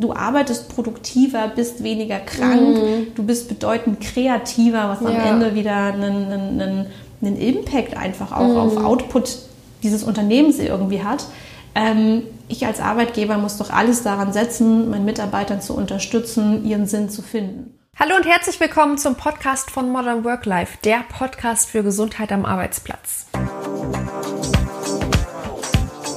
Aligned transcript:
du 0.00 0.12
arbeitest 0.12 0.74
produktiver, 0.74 1.48
bist 1.48 1.82
weniger 1.82 2.18
krank, 2.18 2.76
mhm. 2.76 3.06
du 3.14 3.22
bist 3.22 3.48
bedeutend 3.48 4.00
kreativer, 4.00 4.88
was 4.88 5.00
am 5.00 5.14
Ende 5.14 5.54
wieder 5.54 5.92
einen, 5.92 6.32
einen, 6.32 6.86
einen 7.22 7.36
Impact 7.36 7.96
einfach 7.96 8.32
auch 8.32 8.48
mhm. 8.48 8.56
auf 8.56 8.76
Output 8.78 9.38
dieses 9.82 10.02
Unternehmens 10.02 10.58
irgendwie 10.58 11.02
hat. 11.02 11.26
Ähm, 11.74 12.22
ich 12.48 12.66
als 12.66 12.80
Arbeitgeber 12.80 13.38
muss 13.38 13.58
doch 13.58 13.70
alles 13.70 14.02
daran 14.02 14.32
setzen, 14.32 14.90
meinen 14.90 15.04
Mitarbeitern 15.04 15.60
zu 15.60 15.74
unterstützen, 15.74 16.64
ihren 16.64 16.86
Sinn 16.86 17.08
zu 17.08 17.22
finden. 17.22 17.74
Hallo 17.98 18.16
und 18.16 18.26
herzlich 18.26 18.58
willkommen 18.60 18.98
zum 18.98 19.14
Podcast 19.14 19.70
von 19.70 19.90
Modern 19.90 20.24
Work 20.24 20.46
Life, 20.46 20.78
der 20.84 21.04
Podcast 21.08 21.70
für 21.70 21.82
Gesundheit 21.82 22.32
am 22.32 22.44
Arbeitsplatz. 22.44 23.26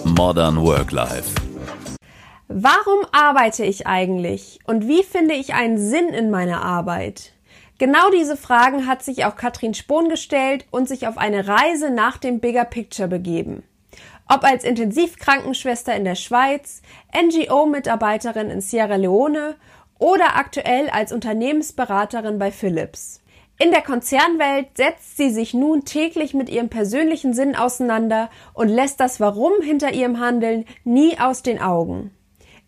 Modern 0.06 0.62
Work 0.62 0.92
Life. 0.92 1.53
Warum 2.56 3.00
arbeite 3.12 3.66
ich 3.66 3.88
eigentlich 3.88 4.60
und 4.68 4.88
wie 4.88 5.02
finde 5.02 5.34
ich 5.34 5.56
einen 5.56 5.80
Sinn 5.80 6.10
in 6.10 6.30
meiner 6.30 6.62
Arbeit? 6.62 7.32
Genau 7.80 8.12
diese 8.12 8.38
Fragen 8.38 8.86
hat 8.86 9.02
sich 9.02 9.26
auch 9.26 9.36
Katrin 9.36 9.74
Spohn 9.74 10.08
gestellt 10.08 10.68
und 10.70 10.88
sich 10.88 11.08
auf 11.08 11.18
eine 11.18 11.48
Reise 11.48 11.90
nach 11.90 12.20
dem 12.20 12.40
Bigger 12.40 12.66
Picture 12.66 13.08
begeben. 13.08 13.64
Ob 14.30 14.44
als 14.44 14.66
Intensivkrankenschwester 14.66 15.96
in 15.96 16.06
der 16.06 16.14
Schweiz, 16.14 16.84
NGO-Mitarbeiterin 17.12 18.52
in 18.52 18.62
Sierra 18.62 18.98
Leone 18.98 19.56
oder 19.98 20.36
aktuell 20.36 20.92
als 20.92 21.12
Unternehmensberaterin 21.12 22.38
bei 22.38 22.52
Philips. 22.52 23.24
In 23.58 23.72
der 23.72 23.82
Konzernwelt 23.82 24.78
setzt 24.78 25.18
sie 25.18 25.32
sich 25.32 25.56
nun 25.56 25.86
täglich 25.86 26.36
mit 26.36 26.50
ihrem 26.50 26.70
persönlichen 26.70 27.34
Sinn 27.34 27.56
auseinander 27.56 28.30
und 28.54 28.68
lässt 28.68 29.00
das 29.00 29.20
Warum 29.20 29.54
hinter 29.64 29.92
ihrem 29.92 30.20
Handeln 30.20 30.66
nie 30.84 31.18
aus 31.18 31.42
den 31.42 31.60
Augen. 31.60 32.12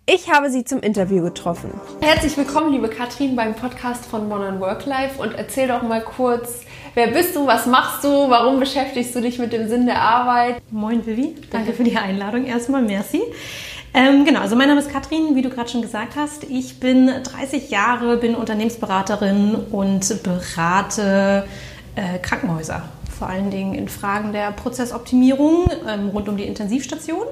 Ich 0.08 0.32
habe 0.32 0.52
sie 0.52 0.64
zum 0.64 0.82
Interview 0.82 1.23
getroffen. 1.23 1.72
Herzlich 2.00 2.38
willkommen, 2.38 2.72
liebe 2.72 2.90
Katrin, 2.90 3.36
beim 3.36 3.55
Podcast 3.55 4.05
von 4.05 4.30
Modern 4.30 4.59
Work 4.59 4.86
Life 4.86 5.20
und 5.20 5.34
erzähl 5.34 5.67
doch 5.67 5.81
mal 5.81 6.00
kurz, 6.03 6.62
wer 6.94 7.08
bist 7.08 7.36
du, 7.36 7.47
was 7.47 7.66
machst 7.66 8.03
du, 8.03 8.09
warum 8.30 8.59
beschäftigst 8.59 9.16
du 9.16 9.22
dich 9.22 9.39
mit 9.39 9.52
dem 9.52 9.67
Sinn 9.67 9.88
der 9.88 10.00
Arbeit? 10.00 10.62
Moin 10.70 11.03
Vivi, 11.08 11.34
danke 11.50 11.73
für 11.73 11.84
die 11.84 11.97
Einladung 11.97 12.45
erstmal, 12.45 12.84
merci. 12.84 13.20
Ähm, 13.95 14.25
genau, 14.25 14.42
also 14.42 14.56
mein 14.56 14.67
Name 14.67 14.80
ist 14.80 14.92
Katrin, 14.92 15.36
wie 15.36 15.42
du 15.42 15.50
gerade 15.50 15.70
schon 15.70 15.81
gesagt 15.81 16.16
hast. 16.16 16.44
Ich 16.44 16.80
bin 16.80 17.08
30 17.08 17.72
Jahre, 17.72 18.17
bin 18.17 18.36
Unternehmensberaterin 18.36 19.56
und 19.72 20.22
berate 20.22 21.47
äh, 21.95 22.19
Krankenhäuser, 22.19 22.84
vor 23.17 23.28
allen 23.28 23.50
Dingen 23.50 23.73
in 23.73 23.90
Fragen 23.90 24.34
der 24.34 24.52
Prozessoptimierung 24.52 25.66
ähm, 25.90 26.09
rund 26.09 26.30
um 26.30 26.38
die 26.38 26.44
Intensivstation. 26.44 27.25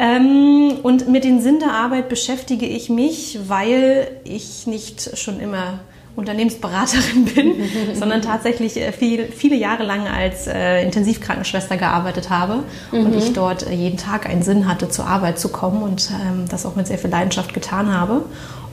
Ähm, 0.00 0.78
und 0.82 1.08
mit 1.08 1.24
dem 1.24 1.40
Sinn 1.42 1.58
der 1.58 1.72
Arbeit 1.72 2.08
beschäftige 2.08 2.64
ich 2.64 2.88
mich, 2.88 3.38
weil 3.48 4.08
ich 4.24 4.66
nicht 4.66 5.18
schon 5.18 5.40
immer 5.40 5.80
Unternehmensberaterin 6.16 7.24
bin, 7.34 7.54
sondern 7.94 8.22
tatsächlich 8.22 8.78
äh, 8.78 8.92
viel, 8.92 9.26
viele 9.26 9.56
Jahre 9.56 9.84
lang 9.84 10.08
als 10.08 10.46
äh, 10.46 10.82
Intensivkrankenschwester 10.84 11.76
gearbeitet 11.76 12.30
habe 12.30 12.62
mhm. 12.92 13.06
und 13.06 13.14
ich 13.14 13.34
dort 13.34 13.66
äh, 13.66 13.74
jeden 13.74 13.98
Tag 13.98 14.26
einen 14.26 14.42
Sinn 14.42 14.66
hatte, 14.66 14.88
zur 14.88 15.06
Arbeit 15.06 15.38
zu 15.38 15.50
kommen 15.50 15.82
und 15.82 16.10
ähm, 16.10 16.46
das 16.48 16.64
auch 16.64 16.76
mit 16.76 16.86
sehr 16.86 16.98
viel 16.98 17.10
Leidenschaft 17.10 17.52
getan 17.52 17.92
habe. 17.92 18.24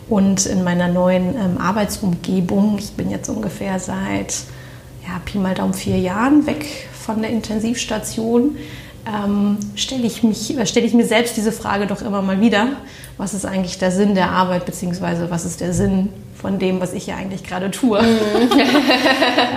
Und 0.08 0.45
in 0.45 0.64
meiner 0.64 0.88
neuen 0.88 1.36
ähm, 1.36 1.58
Arbeitsumgebung, 1.59 2.78
ich 2.80 2.94
bin 2.94 3.11
jetzt 3.11 3.28
ungefähr 3.28 3.80
seit 3.80 4.36
ja, 5.05 5.20
Pi 5.25 5.38
mal 5.38 5.53
Daumen 5.53 5.73
vier 5.73 5.98
Jahren 5.98 6.48
weg 6.48 6.66
von 6.94 7.22
der 7.22 7.31
Intensivstation, 7.31 8.55
ähm, 9.08 9.58
stelle 9.76 10.06
ich, 10.06 10.24
mich, 10.24 10.56
stell 10.66 10.84
ich 10.84 10.94
mir 10.94 11.06
selbst 11.06 11.38
diese 11.38 11.52
Frage 11.52 11.88
doch 11.88 12.02
immer 12.02 12.22
mal 12.22 12.42
wieder. 12.42 12.68
Was 13.18 13.34
ist 13.34 13.46
eigentlich 13.46 13.78
der 13.78 13.92
Sinn 13.92 14.16
der 14.16 14.30
Arbeit, 14.32 14.66
beziehungsweise 14.66 15.32
was 15.32 15.46
ist 15.46 15.62
der 15.62 15.74
Sinn 15.74 16.10
von 16.40 16.60
dem, 16.60 16.82
was 16.82 16.94
ich 16.94 17.06
hier 17.06 17.16
eigentlich 17.16 17.44
gerade 17.44 17.72
tue? 17.72 18.02
Mhm. 18.02 18.52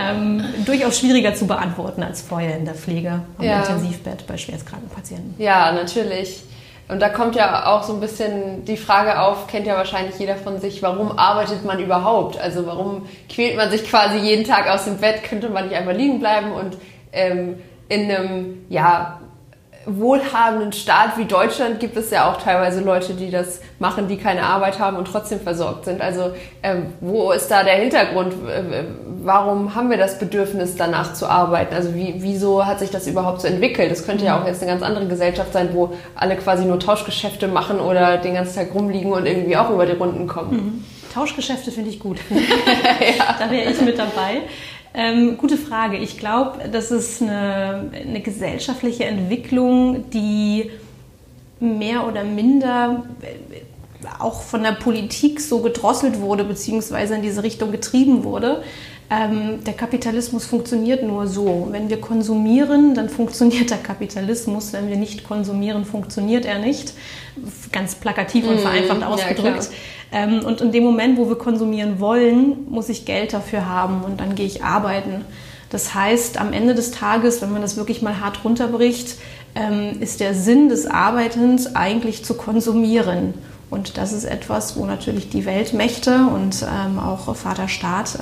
ähm, 0.01 0.45
durchaus 0.65 0.98
schwieriger 0.98 1.34
zu 1.34 1.47
beantworten 1.47 2.03
als 2.03 2.23
vorher 2.23 2.56
in 2.56 2.65
der 2.65 2.75
Pflege 2.75 3.21
am 3.39 3.44
ja. 3.44 3.60
Intensivbett 3.60 4.27
bei 4.27 4.37
schwerstkranken 4.37 4.89
Patienten. 4.89 5.34
Ja, 5.43 5.72
natürlich. 5.72 6.43
Und 6.89 7.00
da 7.00 7.09
kommt 7.09 7.37
ja 7.37 7.66
auch 7.66 7.84
so 7.84 7.93
ein 7.93 8.00
bisschen 8.00 8.65
die 8.65 8.77
Frage 8.77 9.21
auf, 9.21 9.47
kennt 9.47 9.66
ja 9.66 9.77
wahrscheinlich 9.77 10.19
jeder 10.19 10.37
von 10.37 10.60
sich, 10.60 10.83
warum 10.83 11.16
arbeitet 11.16 11.65
man 11.65 11.78
überhaupt? 11.78 12.41
Also 12.41 12.66
warum 12.66 13.06
quält 13.28 13.56
man 13.56 13.71
sich 13.71 13.84
quasi 13.84 14.19
jeden 14.19 14.44
Tag 14.44 14.69
aus 14.69 14.87
dem 14.87 14.97
Bett? 14.97 15.22
Könnte 15.22 15.50
man 15.50 15.69
nicht 15.69 15.77
einfach 15.77 15.94
liegen 15.94 16.19
bleiben 16.19 16.50
und 16.50 16.77
ähm, 17.12 17.56
in 17.89 18.10
einem, 18.10 18.65
ja, 18.69 19.19
wohlhabenden 19.86 20.72
Staat 20.72 21.16
wie 21.16 21.24
Deutschland 21.24 21.80
gibt 21.80 21.96
es 21.96 22.10
ja 22.10 22.30
auch 22.30 22.36
teilweise 22.36 22.80
Leute, 22.80 23.14
die 23.14 23.30
das 23.30 23.60
machen, 23.78 24.08
die 24.08 24.18
keine 24.18 24.42
Arbeit 24.42 24.78
haben 24.78 24.96
und 24.98 25.06
trotzdem 25.06 25.41
versorgt 25.41 25.86
sind. 25.86 26.02
Also 26.02 26.32
ähm, 26.62 26.92
wo 27.00 27.32
ist 27.32 27.50
da 27.50 27.64
der 27.64 27.76
Hintergrund? 27.76 28.34
Warum 29.22 29.74
haben 29.74 29.88
wir 29.88 29.96
das 29.96 30.18
Bedürfnis 30.18 30.76
danach 30.76 31.14
zu 31.14 31.26
arbeiten? 31.26 31.74
Also 31.74 31.94
wie, 31.94 32.16
wieso 32.18 32.66
hat 32.66 32.78
sich 32.78 32.91
das 32.91 33.06
überhaupt 33.06 33.41
so 33.41 33.48
entwickelt? 33.48 33.91
Das 33.91 34.04
könnte 34.04 34.26
ja 34.26 34.41
auch 34.41 34.46
jetzt 34.46 34.62
eine 34.62 34.70
ganz 34.70 34.82
andere 34.82 35.06
Gesellschaft 35.06 35.52
sein, 35.54 35.70
wo 35.72 35.94
alle 36.14 36.36
quasi 36.36 36.66
nur 36.66 36.78
Tauschgeschäfte 36.78 37.48
machen 37.48 37.80
oder 37.80 38.18
den 38.18 38.34
ganzen 38.34 38.56
Tag 38.56 38.74
rumliegen 38.74 39.12
und 39.12 39.24
irgendwie 39.24 39.56
auch 39.56 39.70
über 39.70 39.86
die 39.86 39.92
Runden 39.92 40.26
kommen. 40.26 40.52
Mhm. 40.52 40.84
Tauschgeschäfte 41.12 41.72
finde 41.72 41.91
ich 41.91 41.98
gut. 41.98 42.18
ja. 42.30 43.36
Da 43.38 43.50
wäre 43.50 43.70
ich 43.70 43.80
mit 43.80 43.98
dabei. 43.98 44.42
Ähm, 44.93 45.37
gute 45.37 45.56
Frage. 45.56 45.97
Ich 45.99 46.19
glaube, 46.19 46.69
das 46.69 46.91
ist 46.91 47.23
eine, 47.23 47.91
eine 47.93 48.21
gesellschaftliche 48.21 49.05
Entwicklung, 49.05 50.11
die 50.11 50.71
mehr 51.61 52.06
oder 52.06 52.25
minder 52.25 53.05
äh, 53.23 53.61
auch 54.19 54.43
von 54.43 54.62
der 54.62 54.73
Politik 54.73 55.41
so 55.41 55.61
gedrosselt 55.61 56.21
wurde, 56.21 56.45
beziehungsweise 56.45 57.15
in 57.15 57.23
diese 57.23 57.43
Richtung 57.43 57.71
getrieben 57.71 58.25
wurde. 58.25 58.62
Ähm, 59.12 59.65
der 59.65 59.75
Kapitalismus 59.75 60.47
funktioniert 60.47 61.03
nur 61.03 61.26
so. 61.26 61.66
Wenn 61.72 61.91
wir 61.91 62.00
konsumieren, 62.00 62.94
dann 62.94 63.09
funktioniert 63.09 63.71
der 63.71 63.78
Kapitalismus. 63.78 64.72
Wenn 64.72 64.88
wir 64.88 64.97
nicht 64.97 65.25
konsumieren, 65.25 65.84
funktioniert 65.84 66.44
er 66.44 66.60
nicht. 66.60 66.94
Ganz 67.72 67.97
plakativ 67.97 68.47
und 68.47 68.56
mhm. 68.56 68.60
vereinfacht 68.60 69.03
ausgedrückt. 69.03 69.71
Ja, 70.12 70.19
ähm, 70.21 70.44
und 70.44 70.60
in 70.60 70.71
dem 70.71 70.84
Moment, 70.84 71.19
wo 71.19 71.28
wir 71.28 71.37
konsumieren 71.37 71.98
wollen, 71.98 72.69
muss 72.71 72.88
ich 72.88 73.04
Geld 73.04 73.32
dafür 73.32 73.66
haben 73.66 74.03
und 74.04 74.21
dann 74.21 74.37
gehe 74.37 74.47
ich 74.47 74.62
arbeiten. 74.62 75.25
Das 75.71 75.92
heißt, 75.94 76.38
am 76.38 76.53
Ende 76.53 76.77
des 76.77 76.92
Tages, 76.92 77.42
wenn 77.42 77.53
man 77.53 77.62
das 77.62 77.77
wirklich 77.77 78.03
mal 78.03 78.21
hart 78.21 78.44
runterbricht, 78.44 79.16
ähm, 79.56 80.00
ist 80.00 80.21
der 80.21 80.34
Sinn 80.34 80.69
des 80.69 80.87
Arbeitens 80.87 81.75
eigentlich 81.75 82.25
zu 82.25 82.34
konsumieren. 82.34 83.34
Und 83.71 83.97
das 83.98 84.12
ist 84.12 84.25
etwas, 84.25 84.77
wo 84.77 84.84
natürlich 84.84 85.31
die 85.31 85.47
Weltmächte 85.47 86.27
und 86.27 86.62
ähm, 86.62 86.98
auch 86.98 87.34
Vater 87.37 87.69
Staat 87.69 88.19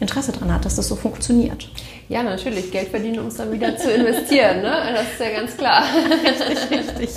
Interesse 0.00 0.32
daran 0.32 0.52
hat, 0.52 0.64
dass 0.64 0.76
das 0.76 0.88
so 0.88 0.96
funktioniert. 0.96 1.68
Ja, 2.08 2.22
natürlich. 2.22 2.70
Geld 2.70 2.88
verdienen, 2.88 3.18
um 3.18 3.26
es 3.26 3.36
dann 3.36 3.52
wieder 3.52 3.76
zu 3.76 3.92
investieren. 3.92 4.62
Ne? 4.62 4.72
Das 4.94 5.12
ist 5.12 5.20
ja 5.20 5.30
ganz 5.30 5.56
klar. 5.56 5.82
Richtig, 6.24 6.70
richtig. 6.70 7.10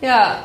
Ja, 0.00 0.38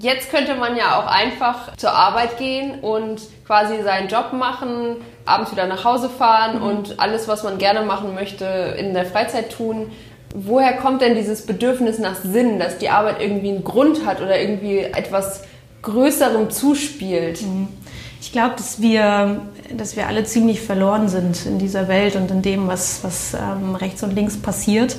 Jetzt 0.00 0.30
könnte 0.30 0.54
man 0.54 0.76
ja 0.76 0.98
auch 0.98 1.06
einfach 1.06 1.76
zur 1.76 1.92
Arbeit 1.92 2.38
gehen 2.38 2.80
und 2.80 3.20
quasi 3.46 3.82
seinen 3.82 4.08
Job 4.08 4.32
machen, 4.32 4.96
abends 5.26 5.52
wieder 5.52 5.66
nach 5.66 5.84
Hause 5.84 6.08
fahren 6.08 6.58
mhm. 6.58 6.62
und 6.62 7.00
alles, 7.00 7.28
was 7.28 7.44
man 7.44 7.58
gerne 7.58 7.82
machen 7.82 8.14
möchte, 8.14 8.44
in 8.78 8.94
der 8.94 9.04
Freizeit 9.04 9.52
tun. 9.52 9.92
Woher 10.34 10.76
kommt 10.78 11.02
denn 11.02 11.14
dieses 11.14 11.44
Bedürfnis 11.44 11.98
nach 11.98 12.16
Sinn, 12.16 12.58
dass 12.58 12.78
die 12.78 12.88
Arbeit 12.88 13.20
irgendwie 13.20 13.50
einen 13.50 13.64
Grund 13.64 14.06
hat 14.06 14.20
oder 14.22 14.40
irgendwie 14.40 14.78
etwas 14.78 15.44
Größerem 15.82 16.50
zuspielt? 16.50 17.42
Mhm. 17.42 17.68
Ich 18.20 18.32
glaube, 18.32 18.54
dass 18.56 18.80
wir, 18.80 19.42
dass 19.76 19.96
wir 19.96 20.06
alle 20.06 20.24
ziemlich 20.24 20.60
verloren 20.60 21.08
sind 21.08 21.46
in 21.46 21.58
dieser 21.58 21.88
Welt 21.88 22.16
und 22.16 22.30
in 22.30 22.42
dem, 22.42 22.68
was, 22.68 23.04
was 23.04 23.34
ähm, 23.34 23.74
rechts 23.74 24.02
und 24.02 24.14
links 24.14 24.36
passiert. 24.36 24.96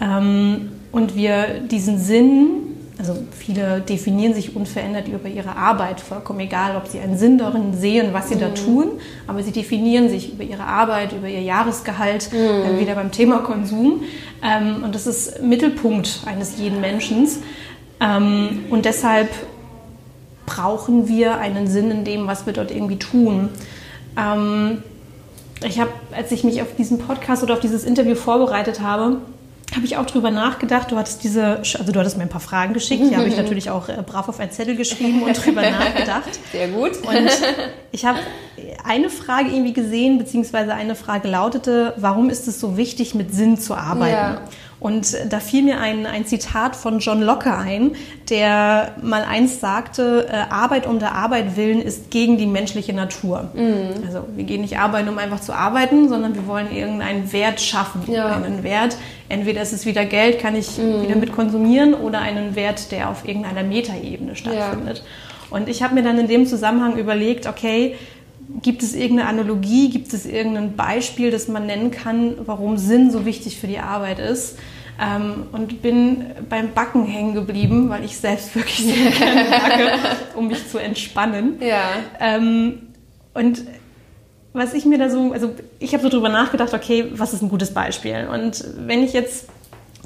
Ähm, 0.00 0.72
und 0.92 1.14
wir 1.14 1.60
diesen 1.60 1.98
Sinn 1.98 2.70
also 3.00 3.16
viele 3.30 3.80
definieren 3.80 4.34
sich 4.34 4.54
unverändert 4.54 5.08
über 5.08 5.26
ihre 5.26 5.56
Arbeit, 5.56 6.00
vollkommen 6.02 6.40
egal, 6.40 6.76
ob 6.76 6.86
sie 6.86 7.00
einen 7.00 7.16
Sinn 7.16 7.38
darin 7.38 7.72
sehen, 7.72 8.12
was 8.12 8.28
sie 8.28 8.34
mhm. 8.34 8.40
da 8.40 8.48
tun, 8.50 8.88
aber 9.26 9.42
sie 9.42 9.52
definieren 9.52 10.10
sich 10.10 10.34
über 10.34 10.44
ihre 10.44 10.64
Arbeit, 10.64 11.12
über 11.12 11.26
ihr 11.26 11.40
Jahresgehalt, 11.40 12.30
mhm. 12.30 12.78
wieder 12.78 12.94
beim 12.94 13.10
Thema 13.10 13.38
Konsum. 13.38 14.02
Ähm, 14.42 14.84
und 14.84 14.94
das 14.94 15.06
ist 15.06 15.42
Mittelpunkt 15.42 16.20
eines 16.26 16.58
jeden 16.58 16.82
Menschen. 16.82 17.26
Ähm, 18.00 18.66
und 18.68 18.84
deshalb 18.84 19.30
brauchen 20.44 21.08
wir 21.08 21.38
einen 21.38 21.68
Sinn 21.68 21.90
in 21.90 22.04
dem, 22.04 22.26
was 22.26 22.44
wir 22.44 22.52
dort 22.52 22.70
irgendwie 22.70 22.98
tun. 22.98 23.48
Ähm, 24.20 24.82
ich 25.64 25.78
habe, 25.78 25.90
als 26.12 26.32
ich 26.32 26.44
mich 26.44 26.62
auf 26.62 26.74
diesen 26.76 26.98
Podcast 26.98 27.42
oder 27.42 27.54
auf 27.54 27.60
dieses 27.60 27.84
Interview 27.84 28.14
vorbereitet 28.14 28.80
habe, 28.80 29.18
habe 29.74 29.84
ich 29.84 29.96
auch 29.96 30.06
drüber 30.06 30.30
nachgedacht. 30.30 30.90
Du 30.90 30.96
hattest 30.96 31.22
diese, 31.22 31.58
also 31.58 31.92
du 31.92 32.00
hattest 32.00 32.16
mir 32.16 32.24
ein 32.24 32.28
paar 32.28 32.40
Fragen 32.40 32.72
geschickt, 32.74 33.04
die 33.08 33.16
habe 33.16 33.28
ich 33.28 33.36
natürlich 33.38 33.70
auch 33.70 33.88
äh, 33.88 34.02
brav 34.04 34.28
auf 34.28 34.40
einen 34.40 34.50
Zettel 34.50 34.74
geschrieben 34.76 35.22
und 35.22 35.44
drüber 35.44 35.62
nachgedacht. 35.70 36.40
Sehr 36.50 36.68
gut. 36.68 36.96
Und 37.02 37.30
ich 37.92 38.04
habe 38.04 38.18
eine 38.84 39.10
Frage 39.10 39.50
irgendwie 39.50 39.72
gesehen, 39.72 40.18
beziehungsweise 40.18 40.74
eine 40.74 40.94
Frage 40.94 41.28
lautete, 41.28 41.94
warum 41.96 42.30
ist 42.30 42.48
es 42.48 42.58
so 42.58 42.76
wichtig, 42.76 43.14
mit 43.14 43.32
Sinn 43.32 43.58
zu 43.58 43.74
arbeiten? 43.74 44.12
Ja. 44.12 44.40
Und 44.80 45.14
da 45.28 45.40
fiel 45.40 45.62
mir 45.62 45.78
ein, 45.78 46.06
ein 46.06 46.24
Zitat 46.24 46.74
von 46.74 47.00
John 47.00 47.20
Locke 47.20 47.54
ein, 47.54 47.92
der 48.30 48.94
mal 49.02 49.22
einst 49.22 49.60
sagte, 49.60 50.26
äh, 50.28 50.50
Arbeit 50.50 50.86
um 50.86 50.98
der 50.98 51.14
Arbeit 51.14 51.56
willen 51.56 51.82
ist 51.82 52.10
gegen 52.10 52.38
die 52.38 52.46
menschliche 52.46 52.94
Natur. 52.94 53.50
Mhm. 53.52 54.04
Also 54.06 54.24
wir 54.34 54.44
gehen 54.44 54.62
nicht 54.62 54.78
arbeiten, 54.78 55.10
um 55.10 55.18
einfach 55.18 55.40
zu 55.40 55.52
arbeiten, 55.52 56.08
sondern 56.08 56.34
wir 56.34 56.46
wollen 56.46 56.72
irgendeinen 56.72 57.30
Wert 57.32 57.60
schaffen. 57.60 58.10
Ja. 58.10 58.34
Einen 58.34 58.62
Wert, 58.62 58.96
entweder 59.28 59.60
ist 59.60 59.74
es 59.74 59.84
wieder 59.84 60.06
Geld, 60.06 60.38
kann 60.40 60.56
ich 60.56 60.78
mhm. 60.78 61.02
wieder 61.02 61.16
mit 61.16 61.32
konsumieren, 61.32 61.92
oder 61.92 62.20
einen 62.20 62.56
Wert, 62.56 62.90
der 62.90 63.10
auf 63.10 63.28
irgendeiner 63.28 63.62
Metaebene 63.62 64.34
stattfindet. 64.34 64.98
Ja. 64.98 65.04
Und 65.50 65.68
ich 65.68 65.82
habe 65.82 65.94
mir 65.94 66.02
dann 66.02 66.18
in 66.18 66.28
dem 66.28 66.46
Zusammenhang 66.46 66.96
überlegt, 66.96 67.46
okay, 67.46 67.96
Gibt 68.62 68.82
es 68.82 68.94
irgendeine 68.94 69.28
Analogie, 69.28 69.90
gibt 69.90 70.12
es 70.12 70.26
irgendein 70.26 70.76
Beispiel, 70.76 71.30
das 71.30 71.48
man 71.48 71.66
nennen 71.66 71.90
kann, 71.90 72.34
warum 72.44 72.76
Sinn 72.78 73.10
so 73.10 73.24
wichtig 73.24 73.58
für 73.58 73.66
die 73.66 73.78
Arbeit 73.78 74.18
ist? 74.18 74.58
Ähm, 75.00 75.46
und 75.52 75.80
bin 75.80 76.26
beim 76.48 76.72
Backen 76.72 77.06
hängen 77.06 77.34
geblieben, 77.34 77.88
weil 77.88 78.04
ich 78.04 78.16
selbst 78.16 78.54
wirklich 78.54 78.84
sehr 78.84 79.10
gerne 79.12 79.50
backe, 79.50 79.92
um 80.34 80.48
mich 80.48 80.68
zu 80.68 80.78
entspannen. 80.78 81.54
Ja. 81.60 81.84
Ähm, 82.18 82.88
und 83.32 83.62
was 84.52 84.74
ich 84.74 84.84
mir 84.84 84.98
da 84.98 85.08
so, 85.08 85.32
also 85.32 85.54
ich 85.78 85.92
habe 85.94 86.02
so 86.02 86.08
drüber 86.08 86.28
nachgedacht, 86.28 86.74
okay, 86.74 87.06
was 87.12 87.32
ist 87.32 87.42
ein 87.42 87.48
gutes 87.48 87.72
Beispiel? 87.72 88.28
Und 88.32 88.64
wenn 88.78 89.02
ich 89.02 89.12
jetzt 89.12 89.48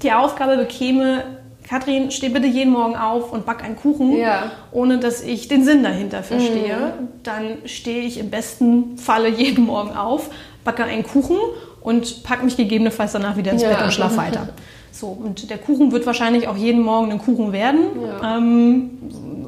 die 0.02 0.12
Aufgabe 0.12 0.56
bekäme, 0.56 1.24
Katrin, 1.68 2.10
steh 2.10 2.28
bitte 2.28 2.46
jeden 2.46 2.72
Morgen 2.72 2.94
auf 2.94 3.32
und 3.32 3.46
back 3.46 3.64
einen 3.64 3.76
Kuchen, 3.76 4.16
ja. 4.16 4.50
ohne 4.70 4.98
dass 4.98 5.22
ich 5.22 5.48
den 5.48 5.64
Sinn 5.64 5.82
dahinter 5.82 6.22
verstehe. 6.22 6.76
Mhm. 6.76 7.08
Dann 7.22 7.44
stehe 7.64 8.02
ich 8.02 8.18
im 8.18 8.30
besten 8.30 8.98
Falle 8.98 9.28
jeden 9.28 9.64
Morgen 9.64 9.96
auf, 9.96 10.30
backe 10.62 10.84
einen 10.84 11.04
Kuchen 11.04 11.38
und 11.80 12.22
packe 12.22 12.44
mich 12.44 12.56
gegebenenfalls 12.56 13.12
danach 13.12 13.36
wieder 13.36 13.52
ins 13.52 13.62
ja. 13.62 13.70
Bett 13.70 13.82
und 13.82 13.92
schlafe 13.92 14.16
weiter. 14.16 14.48
So, 14.94 15.08
und 15.08 15.50
der 15.50 15.58
Kuchen 15.58 15.90
wird 15.90 16.06
wahrscheinlich 16.06 16.46
auch 16.46 16.56
jeden 16.56 16.80
Morgen 16.80 17.10
ein 17.10 17.18
Kuchen 17.18 17.52
werden, 17.52 17.80
ja. 18.00 18.36
ähm, 18.36 18.90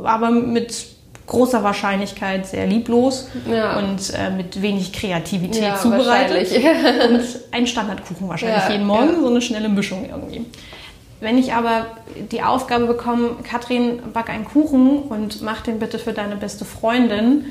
aber 0.02 0.32
mit 0.32 0.86
großer 1.26 1.62
Wahrscheinlichkeit 1.62 2.46
sehr 2.46 2.66
lieblos 2.66 3.28
ja. 3.48 3.78
und 3.78 4.12
äh, 4.14 4.30
mit 4.30 4.60
wenig 4.60 4.92
Kreativität 4.92 5.62
ja, 5.62 5.76
zubereitet. 5.76 6.50
und 7.08 7.22
ein 7.52 7.66
Standardkuchen 7.66 8.28
wahrscheinlich 8.28 8.68
jeden 8.68 8.86
Morgen, 8.86 9.20
so 9.20 9.28
eine 9.28 9.40
schnelle 9.40 9.68
Mischung 9.68 10.08
irgendwie. 10.08 10.44
Wenn 11.20 11.38
ich 11.38 11.54
aber 11.54 11.86
die 12.30 12.42
Aufgabe 12.42 12.86
bekomme, 12.86 13.36
Katrin, 13.42 14.00
back 14.12 14.28
einen 14.28 14.44
Kuchen 14.44 14.98
und 14.98 15.42
mach 15.42 15.62
den 15.62 15.78
bitte 15.78 15.98
für 15.98 16.12
deine 16.12 16.36
beste 16.36 16.64
Freundin, 16.64 17.46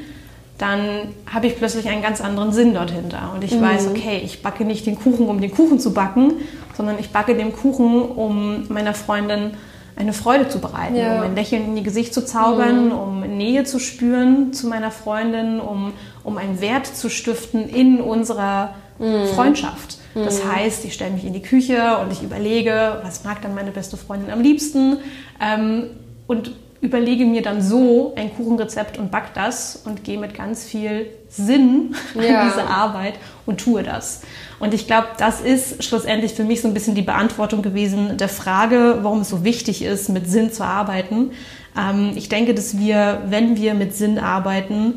dann 0.57 1.13
habe 1.31 1.47
ich 1.47 1.57
plötzlich 1.57 1.89
einen 1.89 2.01
ganz 2.01 2.21
anderen 2.21 2.53
Sinn 2.53 2.73
dort 2.73 2.91
hinter. 2.91 3.31
Und 3.33 3.43
ich 3.43 3.51
mhm. 3.51 3.61
weiß, 3.61 3.87
okay, 3.87 4.21
ich 4.23 4.41
backe 4.41 4.63
nicht 4.63 4.85
den 4.85 4.97
Kuchen, 4.97 5.27
um 5.27 5.41
den 5.41 5.51
Kuchen 5.51 5.79
zu 5.79 5.93
backen, 5.93 6.33
sondern 6.77 6.97
ich 6.99 7.09
backe 7.09 7.35
den 7.35 7.53
Kuchen, 7.53 8.03
um 8.03 8.65
meiner 8.69 8.93
Freundin 8.93 9.51
eine 9.97 10.13
Freude 10.13 10.49
zu 10.49 10.59
bereiten, 10.59 10.95
ja. 10.95 11.17
um 11.17 11.21
ein 11.23 11.35
Lächeln 11.35 11.65
in 11.65 11.77
ihr 11.77 11.83
Gesicht 11.83 12.13
zu 12.13 12.25
zaubern, 12.25 12.87
mhm. 12.87 12.91
um 12.91 13.19
Nähe 13.21 13.63
zu 13.63 13.79
spüren 13.79 14.53
zu 14.53 14.67
meiner 14.67 14.91
Freundin, 14.91 15.59
um, 15.59 15.93
um 16.23 16.37
einen 16.37 16.61
Wert 16.61 16.85
zu 16.85 17.09
stiften 17.09 17.67
in 17.69 18.01
unserer 18.01 18.75
mhm. 18.99 19.25
Freundschaft. 19.33 19.97
Das 20.15 20.43
mhm. 20.43 20.55
heißt, 20.55 20.85
ich 20.85 20.93
stelle 20.93 21.11
mich 21.11 21.25
in 21.25 21.33
die 21.33 21.41
Küche 21.41 21.97
und 21.97 22.11
ich 22.11 22.23
überlege, 22.23 22.99
was 23.03 23.23
mag 23.23 23.41
dann 23.41 23.53
meine 23.53 23.71
beste 23.71 23.97
Freundin 23.97 24.31
am 24.31 24.41
liebsten 24.41 24.97
ähm, 25.41 25.89
und 26.25 26.53
überlege 26.81 27.25
mir 27.25 27.41
dann 27.41 27.61
so 27.61 28.13
ein 28.15 28.33
Kuchenrezept 28.33 28.97
und 28.97 29.11
back 29.11 29.33
das 29.33 29.81
und 29.85 30.03
gehe 30.03 30.17
mit 30.17 30.33
ganz 30.33 30.63
viel 30.63 31.07
Sinn 31.29 31.95
ja. 32.15 32.41
an 32.41 32.49
diese 32.49 32.67
Arbeit 32.67 33.15
und 33.45 33.59
tue 33.59 33.83
das. 33.83 34.21
Und 34.59 34.73
ich 34.73 34.87
glaube, 34.87 35.07
das 35.17 35.41
ist 35.41 35.83
schlussendlich 35.83 36.33
für 36.33 36.45
mich 36.45 36.61
so 36.61 36.67
ein 36.67 36.73
bisschen 36.73 36.95
die 36.95 37.01
Beantwortung 37.01 37.61
gewesen 37.61 38.17
der 38.17 38.29
Frage, 38.29 38.99
warum 39.01 39.21
es 39.21 39.29
so 39.29 39.43
wichtig 39.43 39.83
ist, 39.83 40.09
mit 40.09 40.29
Sinn 40.29 40.51
zu 40.51 40.63
arbeiten. 40.63 41.31
Ähm, 41.77 42.13
ich 42.15 42.29
denke, 42.29 42.53
dass 42.53 42.77
wir, 42.77 43.23
wenn 43.27 43.57
wir 43.57 43.73
mit 43.73 43.93
Sinn 43.93 44.17
arbeiten, 44.17 44.93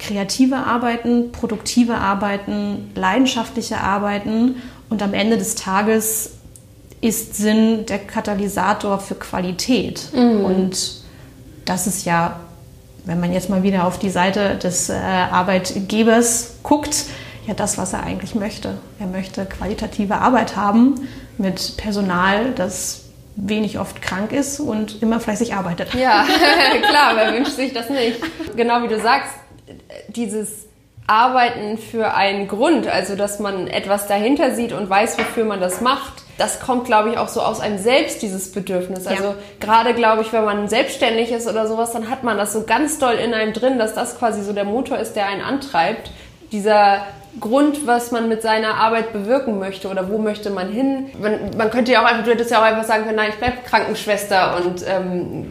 kreative 0.00 0.56
Arbeiten, 0.56 1.30
produktive 1.30 1.96
Arbeiten, 1.96 2.90
leidenschaftliche 2.94 3.78
Arbeiten 3.78 4.56
und 4.88 5.02
am 5.02 5.14
Ende 5.14 5.38
des 5.38 5.54
Tages 5.54 6.32
ist 7.00 7.36
Sinn 7.36 7.86
der 7.86 7.98
Katalysator 7.98 8.98
für 8.98 9.14
Qualität. 9.14 10.08
Mhm. 10.12 10.44
Und 10.44 11.02
das 11.64 11.86
ist 11.86 12.04
ja, 12.04 12.40
wenn 13.04 13.20
man 13.20 13.32
jetzt 13.32 13.48
mal 13.48 13.62
wieder 13.62 13.86
auf 13.86 13.98
die 13.98 14.10
Seite 14.10 14.56
des 14.56 14.90
äh, 14.90 14.94
Arbeitgebers 14.94 16.56
guckt, 16.62 17.06
ja 17.46 17.54
das, 17.54 17.78
was 17.78 17.92
er 17.92 18.02
eigentlich 18.02 18.34
möchte. 18.34 18.78
Er 18.98 19.06
möchte 19.06 19.46
qualitative 19.46 20.16
Arbeit 20.16 20.56
haben 20.56 21.08
mit 21.38 21.76
Personal, 21.76 22.52
das 22.52 23.02
wenig 23.36 23.78
oft 23.78 24.02
krank 24.02 24.32
ist 24.32 24.60
und 24.60 25.02
immer 25.02 25.20
fleißig 25.20 25.54
arbeitet. 25.54 25.94
Ja, 25.94 26.26
klar, 26.88 27.12
wer 27.14 27.32
wünscht 27.32 27.52
sich 27.52 27.72
das 27.72 27.88
nicht? 27.88 28.18
Genau 28.56 28.82
wie 28.82 28.88
du 28.88 29.00
sagst, 29.00 29.32
dieses 30.08 30.66
Arbeiten 31.06 31.76
für 31.76 32.14
einen 32.14 32.46
Grund, 32.46 32.86
also 32.86 33.16
dass 33.16 33.40
man 33.40 33.66
etwas 33.66 34.06
dahinter 34.06 34.54
sieht 34.54 34.72
und 34.72 34.88
weiß, 34.88 35.18
wofür 35.18 35.44
man 35.44 35.60
das 35.60 35.80
macht, 35.80 36.22
das 36.38 36.60
kommt, 36.60 36.84
glaube 36.86 37.10
ich, 37.10 37.18
auch 37.18 37.28
so 37.28 37.42
aus 37.42 37.60
einem 37.60 37.78
selbst, 37.78 38.22
dieses 38.22 38.52
Bedürfnis. 38.52 39.06
Also 39.06 39.24
ja. 39.24 39.34
gerade, 39.58 39.92
glaube 39.92 40.22
ich, 40.22 40.32
wenn 40.32 40.44
man 40.44 40.68
selbstständig 40.68 41.32
ist 41.32 41.46
oder 41.48 41.66
sowas, 41.66 41.92
dann 41.92 42.08
hat 42.08 42.22
man 42.22 42.38
das 42.38 42.52
so 42.52 42.62
ganz 42.62 42.98
doll 42.98 43.14
in 43.14 43.34
einem 43.34 43.52
drin, 43.52 43.78
dass 43.78 43.92
das 43.92 44.18
quasi 44.18 44.42
so 44.42 44.52
der 44.52 44.64
Motor 44.64 44.98
ist, 44.98 45.14
der 45.14 45.26
einen 45.26 45.42
antreibt. 45.42 46.12
Dieser 46.52 47.02
Grund, 47.38 47.86
was 47.86 48.10
man 48.10 48.28
mit 48.28 48.40
seiner 48.40 48.76
Arbeit 48.76 49.12
bewirken 49.12 49.58
möchte 49.58 49.88
oder 49.88 50.08
wo 50.10 50.16
möchte 50.16 50.50
man 50.50 50.70
hin. 50.70 51.10
Man, 51.20 51.50
man 51.56 51.70
könnte 51.70 51.92
ja 51.92 52.02
auch 52.02 52.06
einfach, 52.06 52.24
du 52.24 52.30
hättest 52.30 52.50
ja 52.50 52.60
auch 52.60 52.64
einfach 52.64 52.84
sagen 52.84 53.04
können, 53.04 53.16
nein, 53.16 53.30
ich 53.30 53.36
bleibe 53.36 53.58
Krankenschwester 53.64 54.56
und 54.64 54.82
ähm, 54.88 55.50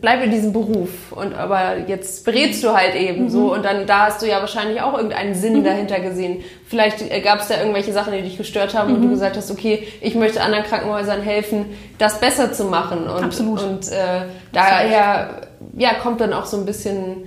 bleib 0.00 0.22
in 0.22 0.30
diesem 0.30 0.52
Beruf. 0.52 0.90
Und 1.10 1.34
aber 1.34 1.78
jetzt 1.86 2.24
berätst 2.24 2.62
du 2.62 2.72
halt 2.72 2.94
eben 2.94 3.24
mhm. 3.24 3.28
so 3.28 3.52
und 3.52 3.64
dann 3.64 3.86
da 3.86 4.06
hast 4.06 4.22
du 4.22 4.26
ja 4.26 4.40
wahrscheinlich 4.40 4.80
auch 4.80 4.94
irgendeinen 4.94 5.34
Sinn 5.34 5.60
mhm. 5.60 5.64
dahinter 5.64 6.00
gesehen. 6.00 6.42
Vielleicht 6.66 7.02
äh, 7.02 7.20
gab 7.20 7.40
es 7.40 7.48
da 7.48 7.58
irgendwelche 7.58 7.92
Sachen, 7.92 8.12
die 8.12 8.22
dich 8.22 8.36
gestört 8.36 8.74
haben 8.74 8.90
mhm. 8.90 8.96
und 8.96 9.02
du 9.02 9.10
gesagt 9.10 9.36
hast, 9.36 9.50
okay, 9.50 9.86
ich 10.00 10.14
möchte 10.14 10.42
anderen 10.42 10.64
Krankenhäusern 10.64 11.22
helfen, 11.22 11.66
das 11.98 12.20
besser 12.20 12.52
zu 12.52 12.64
machen. 12.64 13.08
Und, 13.08 13.24
Absolut. 13.24 13.62
Und 13.62 13.88
äh, 13.88 14.26
daher 14.52 15.48
ja, 15.76 15.94
kommt 15.94 16.20
dann 16.20 16.32
auch 16.32 16.46
so 16.46 16.56
ein 16.56 16.66
bisschen 16.66 17.24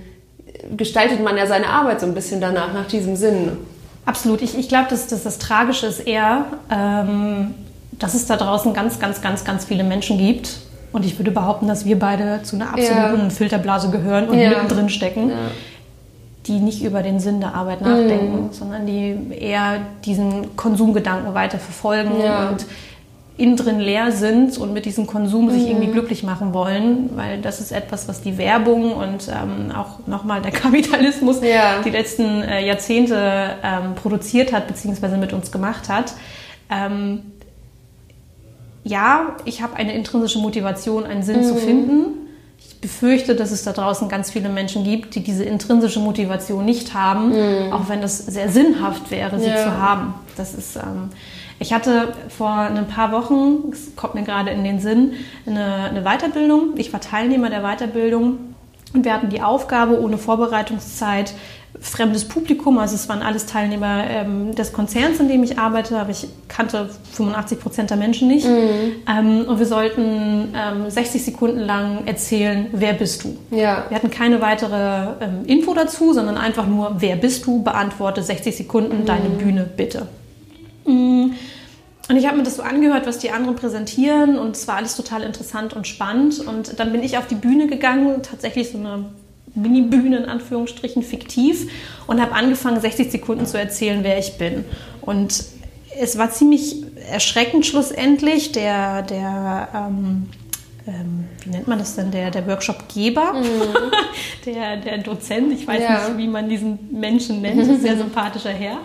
gestaltet 0.76 1.22
man 1.22 1.36
ja 1.36 1.46
seine 1.46 1.68
Arbeit 1.68 2.00
so 2.00 2.06
ein 2.06 2.14
bisschen 2.14 2.40
danach, 2.40 2.72
nach 2.72 2.86
diesem 2.86 3.16
Sinn. 3.16 3.52
Absolut. 4.04 4.42
Ich, 4.42 4.56
ich 4.56 4.68
glaube, 4.68 4.86
dass, 4.88 5.06
dass 5.08 5.24
das 5.24 5.38
Tragische 5.38 5.86
ist 5.86 6.00
eher, 6.00 6.46
ähm, 6.70 7.54
dass 7.92 8.14
es 8.14 8.26
da 8.26 8.36
draußen 8.36 8.72
ganz, 8.72 8.98
ganz, 8.98 9.20
ganz, 9.20 9.44
ganz 9.44 9.64
viele 9.64 9.84
Menschen 9.84 10.18
gibt. 10.18 10.58
Und 10.92 11.04
ich 11.04 11.18
würde 11.18 11.30
behaupten, 11.30 11.68
dass 11.68 11.84
wir 11.84 11.98
beide 11.98 12.42
zu 12.42 12.56
einer 12.56 12.70
absoluten 12.70 13.24
ja. 13.24 13.30
Filterblase 13.30 13.90
gehören 13.90 14.28
und 14.28 14.38
ja. 14.38 14.50
mittendrin 14.50 14.88
stecken, 14.88 15.30
ja. 15.30 15.36
die 16.46 16.60
nicht 16.60 16.82
über 16.82 17.02
den 17.02 17.20
Sinn 17.20 17.40
der 17.40 17.54
Arbeit 17.54 17.80
nachdenken, 17.80 18.44
mhm. 18.44 18.52
sondern 18.52 18.86
die 18.86 19.16
eher 19.38 19.80
diesen 20.04 20.56
Konsumgedanken 20.56 21.34
weiter 21.34 21.58
verfolgen 21.58 22.12
und 22.12 22.66
innen 23.38 23.56
drin 23.56 23.80
leer 23.80 24.12
sind 24.12 24.56
und 24.56 24.72
mit 24.72 24.86
diesem 24.86 25.06
Konsum 25.06 25.50
sich 25.50 25.68
irgendwie 25.68 25.88
mhm. 25.88 25.92
glücklich 25.92 26.22
machen 26.22 26.54
wollen, 26.54 27.10
weil 27.16 27.40
das 27.42 27.60
ist 27.60 27.70
etwas, 27.70 28.08
was 28.08 28.22
die 28.22 28.38
Werbung 28.38 28.94
und 28.94 29.28
ähm, 29.28 29.70
auch 29.76 30.06
nochmal 30.06 30.40
der 30.40 30.52
Kapitalismus 30.52 31.42
ja. 31.42 31.82
die 31.84 31.90
letzten 31.90 32.42
äh, 32.42 32.66
Jahrzehnte 32.66 33.56
ähm, 33.62 33.94
produziert 33.94 34.52
hat, 34.52 34.66
beziehungsweise 34.66 35.18
mit 35.18 35.34
uns 35.34 35.52
gemacht 35.52 35.90
hat. 35.90 36.14
Ähm, 36.70 37.32
ja, 38.86 39.36
ich 39.44 39.62
habe 39.62 39.76
eine 39.76 39.94
intrinsische 39.94 40.38
Motivation, 40.38 41.04
einen 41.04 41.22
Sinn 41.22 41.40
mhm. 41.40 41.44
zu 41.44 41.54
finden. 41.56 42.06
Ich 42.58 42.80
befürchte, 42.80 43.34
dass 43.34 43.50
es 43.50 43.64
da 43.64 43.72
draußen 43.72 44.08
ganz 44.08 44.30
viele 44.30 44.48
Menschen 44.48 44.84
gibt, 44.84 45.14
die 45.14 45.22
diese 45.22 45.44
intrinsische 45.44 46.00
Motivation 46.00 46.64
nicht 46.64 46.94
haben, 46.94 47.30
mhm. 47.30 47.72
auch 47.72 47.88
wenn 47.88 48.00
das 48.00 48.18
sehr 48.18 48.48
sinnhaft 48.48 49.10
wäre, 49.10 49.38
sie 49.40 49.48
ja. 49.48 49.64
zu 49.64 49.72
haben. 49.72 50.14
Das 50.36 50.54
ist 50.54 50.76
ähm, 50.76 51.10
ich 51.58 51.72
hatte 51.72 52.12
vor 52.28 52.50
ein 52.50 52.86
paar 52.86 53.12
Wochen, 53.12 53.70
es 53.72 53.96
kommt 53.96 54.14
mir 54.14 54.22
gerade 54.22 54.50
in 54.50 54.62
den 54.62 54.78
Sinn, 54.78 55.14
eine, 55.46 55.84
eine 55.84 56.02
Weiterbildung. 56.02 56.74
Ich 56.76 56.92
war 56.92 57.00
Teilnehmer 57.00 57.48
der 57.48 57.62
Weiterbildung 57.62 58.38
und 58.92 59.04
wir 59.04 59.14
hatten 59.14 59.30
die 59.30 59.40
Aufgabe, 59.40 60.00
ohne 60.00 60.18
Vorbereitungszeit 60.18 61.32
fremdes 61.80 62.26
Publikum, 62.26 62.78
also 62.78 62.94
es 62.94 63.08
waren 63.08 63.22
alles 63.22 63.46
Teilnehmer 63.46 64.04
ähm, 64.08 64.54
des 64.54 64.72
Konzerns, 64.72 65.20
in 65.20 65.28
dem 65.28 65.42
ich 65.42 65.58
arbeite, 65.58 65.98
aber 65.98 66.10
ich 66.10 66.26
kannte 66.48 66.88
85 67.12 67.60
Prozent 67.60 67.90
der 67.90 67.96
Menschen 67.96 68.28
nicht. 68.28 68.46
Mhm. 68.46 69.02
Ähm, 69.08 69.44
und 69.46 69.58
wir 69.58 69.66
sollten 69.66 70.54
ähm, 70.54 70.90
60 70.90 71.24
Sekunden 71.24 71.60
lang 71.60 72.06
erzählen, 72.06 72.68
wer 72.72 72.92
bist 72.92 73.24
du? 73.24 73.36
Ja. 73.50 73.86
Wir 73.88 73.96
hatten 73.96 74.10
keine 74.10 74.40
weitere 74.40 75.14
ähm, 75.20 75.44
Info 75.46 75.74
dazu, 75.74 76.12
sondern 76.12 76.36
einfach 76.36 76.66
nur, 76.66 76.96
wer 76.98 77.16
bist 77.16 77.46
du? 77.46 77.62
Beantworte 77.62 78.22
60 78.22 78.56
Sekunden, 78.56 79.00
mhm. 79.00 79.06
deine 79.06 79.28
Bühne 79.28 79.68
bitte. 79.76 80.06
Mm. 80.84 81.32
Und 82.08 82.16
ich 82.16 82.26
habe 82.26 82.36
mir 82.36 82.44
das 82.44 82.56
so 82.56 82.62
angehört, 82.62 83.06
was 83.06 83.18
die 83.18 83.32
anderen 83.32 83.56
präsentieren 83.56 84.38
und 84.38 84.54
es 84.54 84.68
war 84.68 84.76
alles 84.76 84.96
total 84.96 85.22
interessant 85.22 85.74
und 85.74 85.88
spannend. 85.88 86.38
Und 86.46 86.78
dann 86.78 86.92
bin 86.92 87.02
ich 87.02 87.18
auf 87.18 87.26
die 87.26 87.34
Bühne 87.34 87.66
gegangen, 87.66 88.22
tatsächlich 88.22 88.70
so 88.70 88.78
eine 88.78 89.06
Mini-Bühne 89.56 90.18
in 90.18 90.24
Anführungsstrichen, 90.26 91.02
fiktiv 91.02 91.70
und 92.06 92.20
habe 92.20 92.32
angefangen, 92.32 92.80
60 92.80 93.10
Sekunden 93.10 93.46
zu 93.46 93.58
erzählen, 93.58 94.00
wer 94.02 94.18
ich 94.18 94.38
bin. 94.38 94.64
Und 95.00 95.44
es 95.98 96.18
war 96.18 96.30
ziemlich 96.30 96.84
erschreckend 97.10 97.66
schlussendlich. 97.66 98.52
Der, 98.52 99.02
der 99.02 99.68
ähm, 99.74 100.28
ähm, 100.86 101.24
wie 101.42 101.50
nennt 101.50 101.66
man 101.66 101.78
das 101.78 101.96
denn, 101.96 102.10
der, 102.12 102.30
der 102.30 102.46
Workshopgeber, 102.46 103.32
mhm. 103.32 103.92
der, 104.46 104.76
der 104.76 104.98
Dozent, 104.98 105.52
ich 105.52 105.66
weiß 105.66 105.82
ja. 105.82 106.08
nicht, 106.08 106.18
wie 106.18 106.28
man 106.28 106.48
diesen 106.48 106.78
Menschen 106.92 107.42
nennt, 107.42 107.80
sehr 107.80 107.96
sympathischer 107.96 108.50
Herr. 108.50 108.78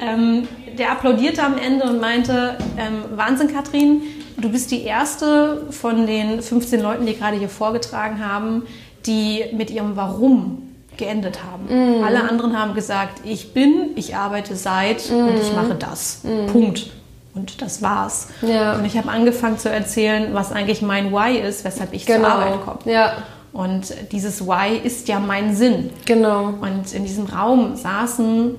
Ähm, 0.00 0.46
der 0.78 0.92
applaudierte 0.92 1.42
am 1.42 1.56
Ende 1.58 1.84
und 1.84 2.00
meinte, 2.00 2.56
ähm, 2.76 3.16
Wahnsinn, 3.16 3.48
Katrin, 3.48 4.02
du 4.36 4.50
bist 4.50 4.70
die 4.70 4.82
erste 4.82 5.66
von 5.70 6.06
den 6.06 6.40
15 6.42 6.80
Leuten, 6.80 7.06
die 7.06 7.16
gerade 7.16 7.36
hier 7.38 7.48
vorgetragen 7.48 8.24
haben, 8.24 8.62
die 9.08 9.46
mit 9.52 9.70
ihrem 9.70 9.96
Warum 9.96 10.62
geendet 10.98 11.38
haben. 11.42 12.00
Mm. 12.00 12.04
Alle 12.04 12.28
anderen 12.28 12.58
haben 12.58 12.74
gesagt, 12.74 13.22
ich 13.24 13.54
bin, 13.54 13.90
ich 13.96 14.14
arbeite 14.14 14.54
seit 14.54 15.10
mm. 15.10 15.14
und 15.14 15.36
ich 15.40 15.52
mache 15.54 15.74
das. 15.74 16.20
Mm. 16.24 16.46
Punkt. 16.52 16.90
Und 17.34 17.62
das 17.62 17.82
war's. 17.82 18.28
Ja. 18.42 18.74
Und 18.74 18.84
ich 18.84 18.98
habe 18.98 19.08
angefangen 19.08 19.58
zu 19.58 19.70
erzählen, 19.70 20.34
was 20.34 20.52
eigentlich 20.52 20.82
mein 20.82 21.12
Why 21.12 21.38
ist, 21.38 21.64
weshalb 21.64 21.92
ich 21.92 22.04
genau. 22.04 22.24
zur 22.24 22.28
Arbeit 22.28 22.64
komme. 22.64 22.78
Ja. 22.84 23.12
Und 23.52 23.94
dieses 24.12 24.46
Why 24.46 24.76
ist 24.76 25.08
ja 25.08 25.20
mein 25.20 25.54
Sinn. 25.54 25.90
Genau. 26.04 26.54
Und 26.60 26.92
in 26.92 27.04
diesem 27.04 27.26
Raum 27.26 27.76
saßen 27.76 28.56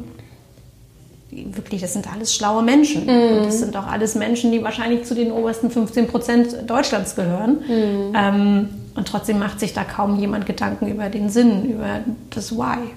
wirklich, 1.31 1.81
das 1.81 1.93
sind 1.93 2.11
alles 2.11 2.33
schlaue 2.33 2.63
Menschen. 2.63 3.05
Mm. 3.05 3.37
Und 3.37 3.45
das 3.45 3.59
sind 3.59 3.75
auch 3.75 3.87
alles 3.87 4.15
Menschen, 4.15 4.51
die 4.51 4.63
wahrscheinlich 4.63 5.03
zu 5.03 5.13
den 5.13 5.31
obersten 5.31 5.69
15 5.69 6.07
Prozent 6.07 6.69
Deutschlands 6.69 7.15
gehören. 7.15 7.59
Mm. 7.67 8.15
Ähm, 8.15 8.69
und 8.95 9.07
trotzdem 9.07 9.39
macht 9.39 9.59
sich 9.59 9.73
da 9.73 9.83
kaum 9.83 10.19
jemand 10.19 10.45
Gedanken 10.45 10.87
über 10.87 11.09
den 11.09 11.29
Sinn, 11.29 11.71
über 11.71 12.01
das 12.29 12.55
Why. 12.57 12.89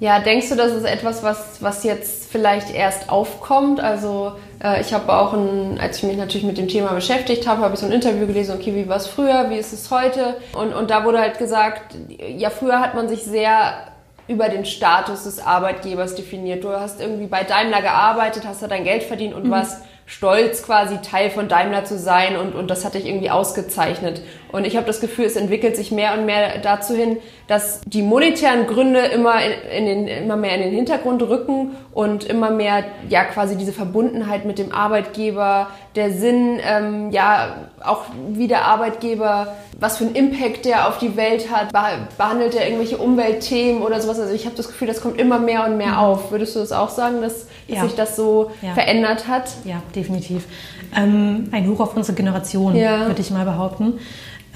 Ja, 0.00 0.18
denkst 0.18 0.48
du, 0.48 0.56
das 0.56 0.72
ist 0.72 0.84
etwas, 0.84 1.22
was, 1.22 1.62
was 1.62 1.84
jetzt 1.84 2.30
vielleicht 2.30 2.74
erst 2.74 3.08
aufkommt? 3.08 3.80
Also 3.80 4.32
äh, 4.62 4.80
ich 4.80 4.92
habe 4.92 5.12
auch, 5.12 5.32
ein, 5.32 5.78
als 5.80 5.98
ich 5.98 6.02
mich 6.02 6.16
natürlich 6.16 6.46
mit 6.46 6.58
dem 6.58 6.68
Thema 6.68 6.92
beschäftigt 6.92 7.46
habe, 7.46 7.62
habe 7.62 7.74
ich 7.74 7.80
so 7.80 7.86
ein 7.86 7.92
Interview 7.92 8.26
gelesen, 8.26 8.56
okay, 8.58 8.74
wie 8.74 8.88
war 8.88 8.96
es 8.96 9.06
früher, 9.06 9.50
wie 9.50 9.56
ist 9.56 9.72
es 9.72 9.90
heute? 9.90 10.36
Und, 10.52 10.74
und 10.74 10.90
da 10.90 11.04
wurde 11.04 11.20
halt 11.20 11.38
gesagt, 11.38 11.94
ja, 12.18 12.50
früher 12.50 12.80
hat 12.80 12.94
man 12.94 13.08
sich 13.08 13.22
sehr 13.22 13.74
über 14.26 14.48
den 14.48 14.64
Status 14.64 15.24
des 15.24 15.38
Arbeitgebers 15.38 16.14
definiert. 16.14 16.64
Du 16.64 16.70
hast 16.70 17.00
irgendwie 17.00 17.26
bei 17.26 17.44
Daimler 17.44 17.82
gearbeitet, 17.82 18.44
hast 18.46 18.62
da 18.62 18.68
dein 18.68 18.84
Geld 18.84 19.04
verdient 19.04 19.34
und 19.34 19.44
mhm. 19.44 19.50
warst 19.50 19.82
stolz, 20.06 20.62
quasi 20.62 20.98
Teil 20.98 21.30
von 21.30 21.48
Daimler 21.48 21.84
zu 21.84 21.98
sein 21.98 22.36
und, 22.36 22.54
und 22.54 22.68
das 22.68 22.84
hat 22.84 22.94
dich 22.94 23.06
irgendwie 23.06 23.30
ausgezeichnet. 23.30 24.22
Und 24.54 24.64
ich 24.64 24.76
habe 24.76 24.86
das 24.86 25.00
Gefühl, 25.00 25.24
es 25.24 25.34
entwickelt 25.34 25.74
sich 25.74 25.90
mehr 25.90 26.16
und 26.16 26.26
mehr 26.26 26.58
dazu 26.60 26.94
hin, 26.94 27.16
dass 27.48 27.80
die 27.86 28.02
monetären 28.02 28.68
Gründe 28.68 29.00
immer, 29.00 29.34
in, 29.42 29.86
in 29.86 30.06
den, 30.06 30.06
immer 30.06 30.36
mehr 30.36 30.54
in 30.54 30.62
den 30.62 30.72
Hintergrund 30.72 31.20
rücken 31.22 31.72
und 31.92 32.22
immer 32.22 32.50
mehr 32.50 32.84
ja 33.08 33.24
quasi 33.24 33.56
diese 33.56 33.72
Verbundenheit 33.72 34.44
mit 34.44 34.60
dem 34.60 34.70
Arbeitgeber, 34.70 35.70
der 35.96 36.12
Sinn, 36.12 36.60
ähm, 36.62 37.10
ja 37.10 37.66
auch 37.82 38.02
wie 38.28 38.46
der 38.46 38.64
Arbeitgeber, 38.64 39.54
was 39.80 39.98
für 39.98 40.04
einen 40.04 40.14
Impact 40.14 40.66
der 40.66 40.88
auf 40.88 40.98
die 40.98 41.16
Welt 41.16 41.50
hat, 41.50 41.72
behandelt 42.16 42.54
er 42.54 42.64
irgendwelche 42.66 42.98
Umweltthemen 42.98 43.82
oder 43.82 44.00
sowas. 44.00 44.20
Also 44.20 44.32
ich 44.34 44.46
habe 44.46 44.54
das 44.54 44.68
Gefühl, 44.68 44.86
das 44.86 45.00
kommt 45.00 45.18
immer 45.18 45.40
mehr 45.40 45.66
und 45.66 45.76
mehr 45.76 45.92
mhm. 45.92 45.98
auf. 45.98 46.30
Würdest 46.30 46.54
du 46.54 46.60
das 46.60 46.70
auch 46.70 46.90
sagen, 46.90 47.22
dass, 47.22 47.48
dass 47.68 47.76
ja. 47.76 47.82
sich 47.82 47.96
das 47.96 48.14
so 48.14 48.52
ja. 48.62 48.72
verändert 48.74 49.26
hat? 49.26 49.50
Ja, 49.64 49.82
definitiv. 49.96 50.44
Ähm, 50.96 51.48
ein 51.50 51.68
Hoch 51.68 51.80
auf 51.80 51.96
unsere 51.96 52.14
Generation, 52.16 52.76
ja. 52.76 53.06
würde 53.06 53.20
ich 53.20 53.32
mal 53.32 53.44
behaupten. 53.44 53.94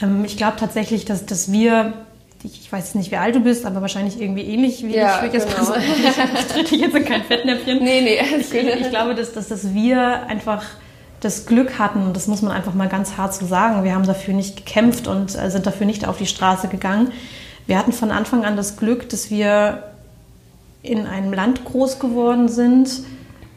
Ähm, 0.02 0.24
ich 0.24 0.36
glaube 0.36 0.56
tatsächlich, 0.58 1.04
dass, 1.04 1.26
dass 1.26 1.50
wir 1.52 1.94
ich 2.44 2.70
weiß 2.70 2.94
nicht, 2.94 3.10
wie 3.10 3.16
alt 3.16 3.34
du 3.34 3.40
bist, 3.40 3.66
aber 3.66 3.80
wahrscheinlich 3.80 4.20
irgendwie 4.20 4.42
ähnlich 4.42 4.84
wie 4.84 4.94
ja, 4.94 5.24
ich. 5.24 5.32
Jetzt 5.32 5.48
genau. 5.48 5.74
ich 6.38 6.46
tritt 6.46 6.70
dich 6.70 6.80
jetzt 6.80 6.94
in 6.94 7.04
kein 7.04 7.24
Fettnäpfchen. 7.24 7.82
Nee, 7.82 8.00
nee. 8.00 8.18
Ich, 8.38 8.54
ich 8.54 8.90
glaube, 8.90 9.14
dass, 9.14 9.32
dass, 9.32 9.48
dass 9.48 9.74
wir 9.74 10.26
einfach 10.26 10.64
das 11.20 11.46
Glück 11.46 11.78
hatten, 11.78 12.02
und 12.02 12.14
das 12.14 12.28
muss 12.28 12.42
man 12.42 12.52
einfach 12.52 12.74
mal 12.74 12.88
ganz 12.88 13.16
hart 13.16 13.34
so 13.34 13.44
sagen, 13.44 13.82
wir 13.82 13.92
haben 13.92 14.06
dafür 14.06 14.34
nicht 14.34 14.56
gekämpft 14.56 15.08
und 15.08 15.36
äh, 15.36 15.50
sind 15.50 15.66
dafür 15.66 15.86
nicht 15.86 16.06
auf 16.06 16.18
die 16.18 16.26
Straße 16.26 16.68
gegangen. 16.68 17.10
Wir 17.66 17.76
hatten 17.76 17.92
von 17.92 18.12
Anfang 18.12 18.44
an 18.44 18.56
das 18.56 18.76
Glück, 18.76 19.08
dass 19.08 19.30
wir 19.30 19.82
in 20.82 21.06
einem 21.06 21.32
Land 21.32 21.64
groß 21.64 21.98
geworden 21.98 22.48
sind, 22.48 22.88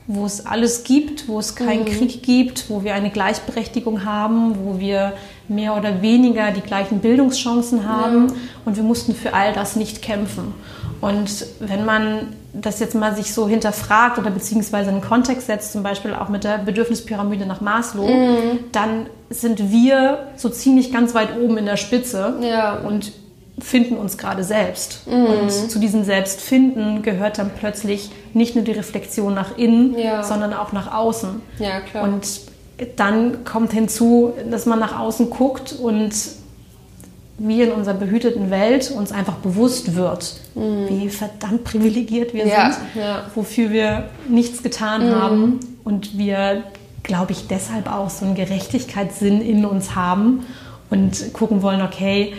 wo 0.08 0.26
es 0.26 0.46
alles 0.46 0.84
gibt, 0.84 1.28
wo 1.28 1.40
es 1.40 1.56
keinen 1.56 1.84
mhm. 1.84 1.98
Krieg 1.98 2.24
gibt, 2.24 2.70
wo 2.70 2.84
wir 2.84 2.96
eine 2.96 3.12
Gleichberechtigung 3.12 4.04
haben, 4.04 4.66
wo 4.66 4.80
wir 4.80 5.14
mehr 5.52 5.76
oder 5.78 6.02
weniger 6.02 6.52
die 6.52 6.62
gleichen 6.62 7.00
Bildungschancen 7.00 7.88
haben 7.88 8.30
ja. 8.30 8.36
und 8.66 8.78
wir 8.78 8.84
mussten 8.84 9.14
für 9.14 9.34
all 9.34 9.54
das 9.54 9.76
nicht 9.76 10.02
kämpfen. 10.02 10.54
Und 11.02 11.46
wenn 11.60 11.86
man 11.86 12.34
das 12.54 12.80
jetzt 12.80 12.96
mal 12.96 13.16
sich 13.16 13.34
so 13.34 13.48
hinterfragt 13.48 14.20
oder 14.20 14.30
beziehungsweise 14.30 14.90
einen 14.90 15.02
Kontext 15.02 15.48
setzt, 15.48 15.72
zum 15.72 15.84
Beispiel 15.84 16.14
auch 16.14 16.30
mit 16.30 16.44
der 16.44 16.60
Bedürfnispyramide 16.60 17.46
nach 17.46 17.62
Maslow, 17.62 18.08
mhm. 18.08 18.60
dann 18.72 19.08
sind 19.30 19.72
wir 19.72 20.28
so 20.36 20.50
ziemlich 20.50 20.92
ganz 20.92 21.16
weit 21.16 21.30
oben 21.38 21.58
in 21.58 21.66
der 21.66 21.78
Spitze 21.78 22.36
ja. 22.42 22.78
und 22.78 23.14
finden 23.60 23.96
uns 23.96 24.18
gerade 24.18 24.44
selbst. 24.44 25.08
Mhm. 25.08 25.26
Und 25.26 25.52
zu 25.52 25.80
diesem 25.80 26.04
Selbstfinden 26.04 27.04
gehört 27.04 27.38
dann 27.38 27.52
plötzlich 27.58 28.12
nicht 28.34 28.56
nur 28.56 28.64
die 28.64 28.72
Reflexion 28.72 29.34
nach 29.34 29.58
innen, 29.58 29.98
ja. 29.98 30.24
sondern 30.24 30.54
auch 30.54 30.72
nach 30.72 30.94
außen. 30.94 31.42
Ja, 31.60 31.80
klar. 31.82 32.04
Und 32.04 32.51
dann 32.96 33.44
kommt 33.44 33.74
hinzu, 33.74 34.34
dass 34.50 34.66
man 34.66 34.80
nach 34.80 35.00
außen 35.00 35.30
guckt 35.30 35.74
und 35.74 36.14
wir 37.38 37.66
in 37.66 37.72
unserer 37.72 37.96
behüteten 37.96 38.52
Welt 38.52 38.92
uns 38.92 39.12
einfach 39.12 39.36
bewusst 39.36 39.96
wird, 39.96 40.36
mhm. 40.54 40.88
wie 40.90 41.10
verdammt 41.10 41.64
privilegiert 41.64 42.34
wir 42.34 42.46
ja, 42.46 42.72
sind, 42.72 43.02
ja. 43.02 43.24
wofür 43.34 43.72
wir 43.72 44.10
nichts 44.30 44.62
getan 44.62 45.08
mhm. 45.08 45.16
haben 45.16 45.60
und 45.84 46.18
wir, 46.18 46.64
glaube 47.04 47.32
ich, 47.32 47.48
deshalb 47.48 47.92
auch 47.92 48.10
so 48.10 48.26
einen 48.26 48.36
Gerechtigkeitssinn 48.36 49.42
in 49.42 49.66
uns 49.66 49.96
haben 49.96 50.46
und 50.90 51.34
gucken 51.34 51.62
wollen, 51.62 51.82
okay, 51.82 52.34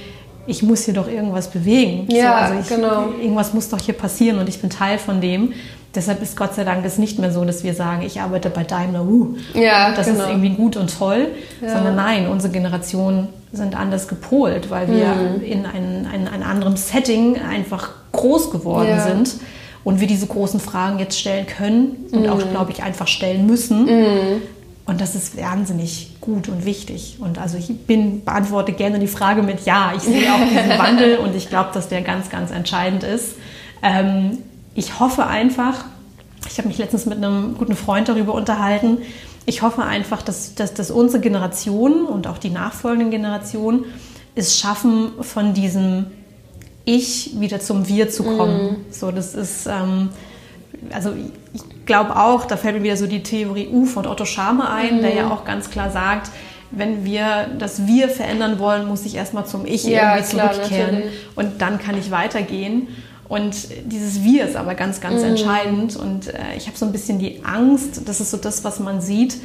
ich 0.47 0.63
muss 0.63 0.85
hier 0.85 0.95
doch 0.95 1.09
irgendwas 1.09 1.51
bewegen. 1.51 2.07
Ja, 2.11 2.49
so, 2.49 2.55
also 2.55 2.61
ich, 2.61 2.69
genau. 2.69 3.13
Irgendwas 3.21 3.55
muss 3.55 3.69
doch 3.69 3.81
hier 3.81 3.95
passieren 3.95 4.39
und 4.39 4.49
ich 4.49 4.61
bin 4.61 4.71
Teil 4.71 4.99
von 4.99 5.21
dem. 5.21 5.53
Deshalb 5.95 6.23
ist 6.23 6.37
Gott 6.37 6.55
sei 6.55 6.65
Dank 6.65 6.85
es 6.87 6.97
nicht 6.97 7.19
mehr 7.19 7.31
so, 7.31 7.45
dass 7.45 7.65
wir 7.65 7.75
sagen, 7.75 8.03
ich 8.03 8.21
arbeite 8.21 8.49
bei 8.49 8.65
Daimler, 8.65 9.05
uh, 9.05 9.35
ja, 9.53 9.95
das 9.95 10.07
genau. 10.07 10.21
ist 10.21 10.31
irgendwie 10.31 10.51
gut 10.51 10.77
und 10.77 10.97
toll, 10.97 11.29
ja. 11.61 11.71
sondern 11.71 11.97
nein, 11.97 12.29
unsere 12.29 12.53
Generation 12.53 13.29
sind 13.53 13.79
anders 13.79 14.09
gepolt, 14.09 14.71
weil 14.71 14.89
wir 14.89 15.15
mhm. 15.15 15.43
in 15.43 15.67
ein, 15.67 16.09
ein, 16.11 16.29
ein 16.29 16.43
anderem 16.43 16.77
Setting 16.77 17.37
einfach 17.39 17.91
groß 18.13 18.51
geworden 18.51 18.89
ja. 18.89 19.07
sind 19.07 19.35
und 19.85 20.01
wir 20.01 20.07
diese 20.07 20.27
großen 20.27 20.61
Fragen 20.61 20.99
jetzt 20.99 21.19
stellen 21.19 21.47
können 21.47 22.07
und 22.13 22.23
mhm. 22.23 22.29
auch, 22.31 22.51
glaube 22.51 22.73
ich, 22.73 22.83
einfach 22.83 23.09
stellen 23.09 23.47
müssen. 23.47 23.85
Mhm. 23.85 24.43
Und 24.85 25.01
das 25.01 25.15
ist 25.15 25.37
wahnsinnig 25.37 26.17
gut 26.21 26.49
und 26.49 26.65
wichtig. 26.65 27.19
Und 27.21 27.39
also 27.39 27.57
ich 27.57 27.87
bin, 27.87 28.25
beantworte 28.25 28.73
gerne 28.73 28.99
die 28.99 29.07
Frage 29.07 29.43
mit 29.43 29.65
Ja. 29.65 29.93
Ich 29.97 30.03
sehe 30.03 30.33
auch 30.33 30.41
diesen 30.41 30.71
Wandel 30.79 31.19
und 31.19 31.37
ich 31.37 31.49
glaube, 31.49 31.71
dass 31.75 31.89
der 31.89 32.03
ganz, 32.03 32.31
ganz 32.31 32.51
entscheidend 32.51 33.05
ist. 33.05 33.37
Ähm, 33.83 34.39
ich 34.75 35.01
hoffe 35.01 35.27
einfach, 35.27 35.85
ich 36.49 36.59
habe 36.59 36.69
mich 36.69 36.79
letztens 36.79 37.07
mit 37.07 37.19
einem 37.19 37.57
guten 37.57 37.77
Freund 37.77 38.09
darüber 38.09 38.35
unterhalten, 38.35 38.99
ich 39.45 39.63
hoffe 39.63 39.83
einfach, 39.83 40.23
dass, 40.23 40.55
dass, 40.55 40.75
dass 40.75 40.91
unsere 40.91 41.21
Generation 41.21 42.05
und 42.07 42.27
auch 42.27 42.39
die 42.39 42.51
nachfolgenden 42.51 43.11
Generationen 43.11 43.85
es 44.35 44.59
schaffen, 44.59 45.13
von 45.21 45.53
diesem 45.53 46.07
Ich 46.85 47.41
wieder 47.41 47.61
zum 47.61 47.89
Wir 47.89 48.09
zu 48.09 48.23
kommen. 48.23 48.73
Mm. 48.73 48.77
So, 48.93 49.11
das 49.11 49.35
ist, 49.35 49.67
ähm, 49.67 50.11
also 50.93 51.13
ich 51.53 51.87
glaube 51.87 52.17
auch, 52.17 52.45
da 52.45 52.57
fällt 52.57 52.77
mir 52.77 52.83
wieder 52.85 52.97
so 52.97 53.07
die 53.07 53.23
Theorie 53.23 53.69
U 53.69 53.85
von 53.85 54.07
Otto 54.07 54.25
Schame 54.25 54.71
ein, 54.71 54.99
mm. 54.99 55.03
der 55.03 55.15
ja 55.15 55.31
auch 55.31 55.45
ganz 55.45 55.71
klar 55.71 55.91
sagt, 55.91 56.31
wenn 56.71 57.05
wir 57.05 57.49
das 57.59 57.87
Wir 57.87 58.09
verändern 58.09 58.59
wollen, 58.59 58.87
muss 58.87 59.05
ich 59.05 59.15
erstmal 59.15 59.45
zum 59.45 59.67
Ich 59.67 59.85
ja, 59.85 60.17
irgendwie 60.17 60.37
zurückkehren 60.37 61.01
klar, 61.01 61.13
und 61.35 61.61
dann 61.61 61.79
kann 61.79 61.99
ich 61.99 62.11
weitergehen. 62.11 62.89
Und 63.33 63.69
dieses 63.87 64.23
Wir 64.23 64.45
ist 64.45 64.57
aber 64.57 64.75
ganz, 64.75 65.01
ganz 65.01 65.23
mm. 65.23 65.25
entscheidend. 65.25 65.97
Und 65.97 66.29
äh, 66.29 66.55
ich 66.55 66.67
habe 66.67 66.77
so 66.77 66.85
ein 66.85 66.93
bisschen 66.93 67.19
die 67.19 67.41
Angst, 67.43 68.03
das 68.05 68.21
ist 68.21 68.31
so 68.31 68.37
das, 68.37 68.63
was 68.63 68.79
man 68.79 69.01
sieht. 69.01 69.39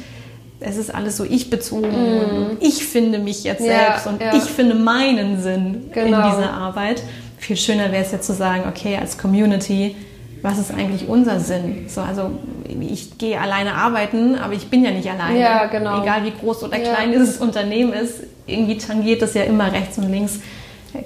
Es 0.60 0.76
ist 0.76 0.94
alles 0.94 1.16
so 1.16 1.24
ich-bezogen 1.24 1.88
mm. 1.90 2.18
und 2.18 2.56
ich 2.60 2.84
finde 2.84 3.18
mich 3.18 3.44
jetzt 3.44 3.64
ja, 3.64 3.78
selbst 3.78 4.06
und 4.06 4.20
ja. 4.20 4.36
ich 4.36 4.42
finde 4.42 4.74
meinen 4.74 5.40
Sinn 5.42 5.90
genau. 5.94 6.22
in 6.22 6.36
dieser 6.36 6.52
Arbeit. 6.52 7.02
Viel 7.38 7.56
schöner 7.56 7.90
wäre 7.90 8.04
es 8.04 8.12
jetzt 8.12 8.26
zu 8.26 8.34
sagen, 8.34 8.64
okay, 8.68 8.98
als 8.98 9.16
Community, 9.16 9.96
was 10.42 10.58
ist 10.58 10.70
eigentlich 10.70 11.08
unser 11.08 11.40
Sinn? 11.40 11.86
So, 11.88 12.02
also 12.02 12.32
ich 12.68 13.16
gehe 13.16 13.40
alleine 13.40 13.72
arbeiten, 13.72 14.34
aber 14.34 14.52
ich 14.52 14.68
bin 14.68 14.84
ja 14.84 14.90
nicht 14.90 15.08
alleine. 15.08 15.40
Ja, 15.40 15.64
genau. 15.64 16.02
Egal 16.02 16.24
wie 16.24 16.32
groß 16.38 16.62
oder 16.64 16.78
klein 16.78 17.10
ja. 17.10 17.18
dieses 17.18 17.38
Unternehmen 17.38 17.94
ist, 17.94 18.20
irgendwie 18.46 18.76
tangiert 18.76 19.22
das 19.22 19.32
ja 19.32 19.44
immer 19.44 19.72
rechts 19.72 19.96
und 19.96 20.10
links 20.10 20.40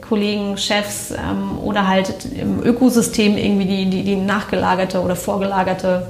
Kollegen, 0.00 0.56
Chefs 0.56 1.10
ähm, 1.10 1.58
oder 1.62 1.88
halt 1.88 2.26
im 2.34 2.62
Ökosystem 2.62 3.36
irgendwie 3.36 3.66
die, 3.66 3.90
die, 3.90 4.02
die 4.04 4.16
nachgelagerte 4.16 5.00
oder 5.00 5.16
vorgelagerte 5.16 6.06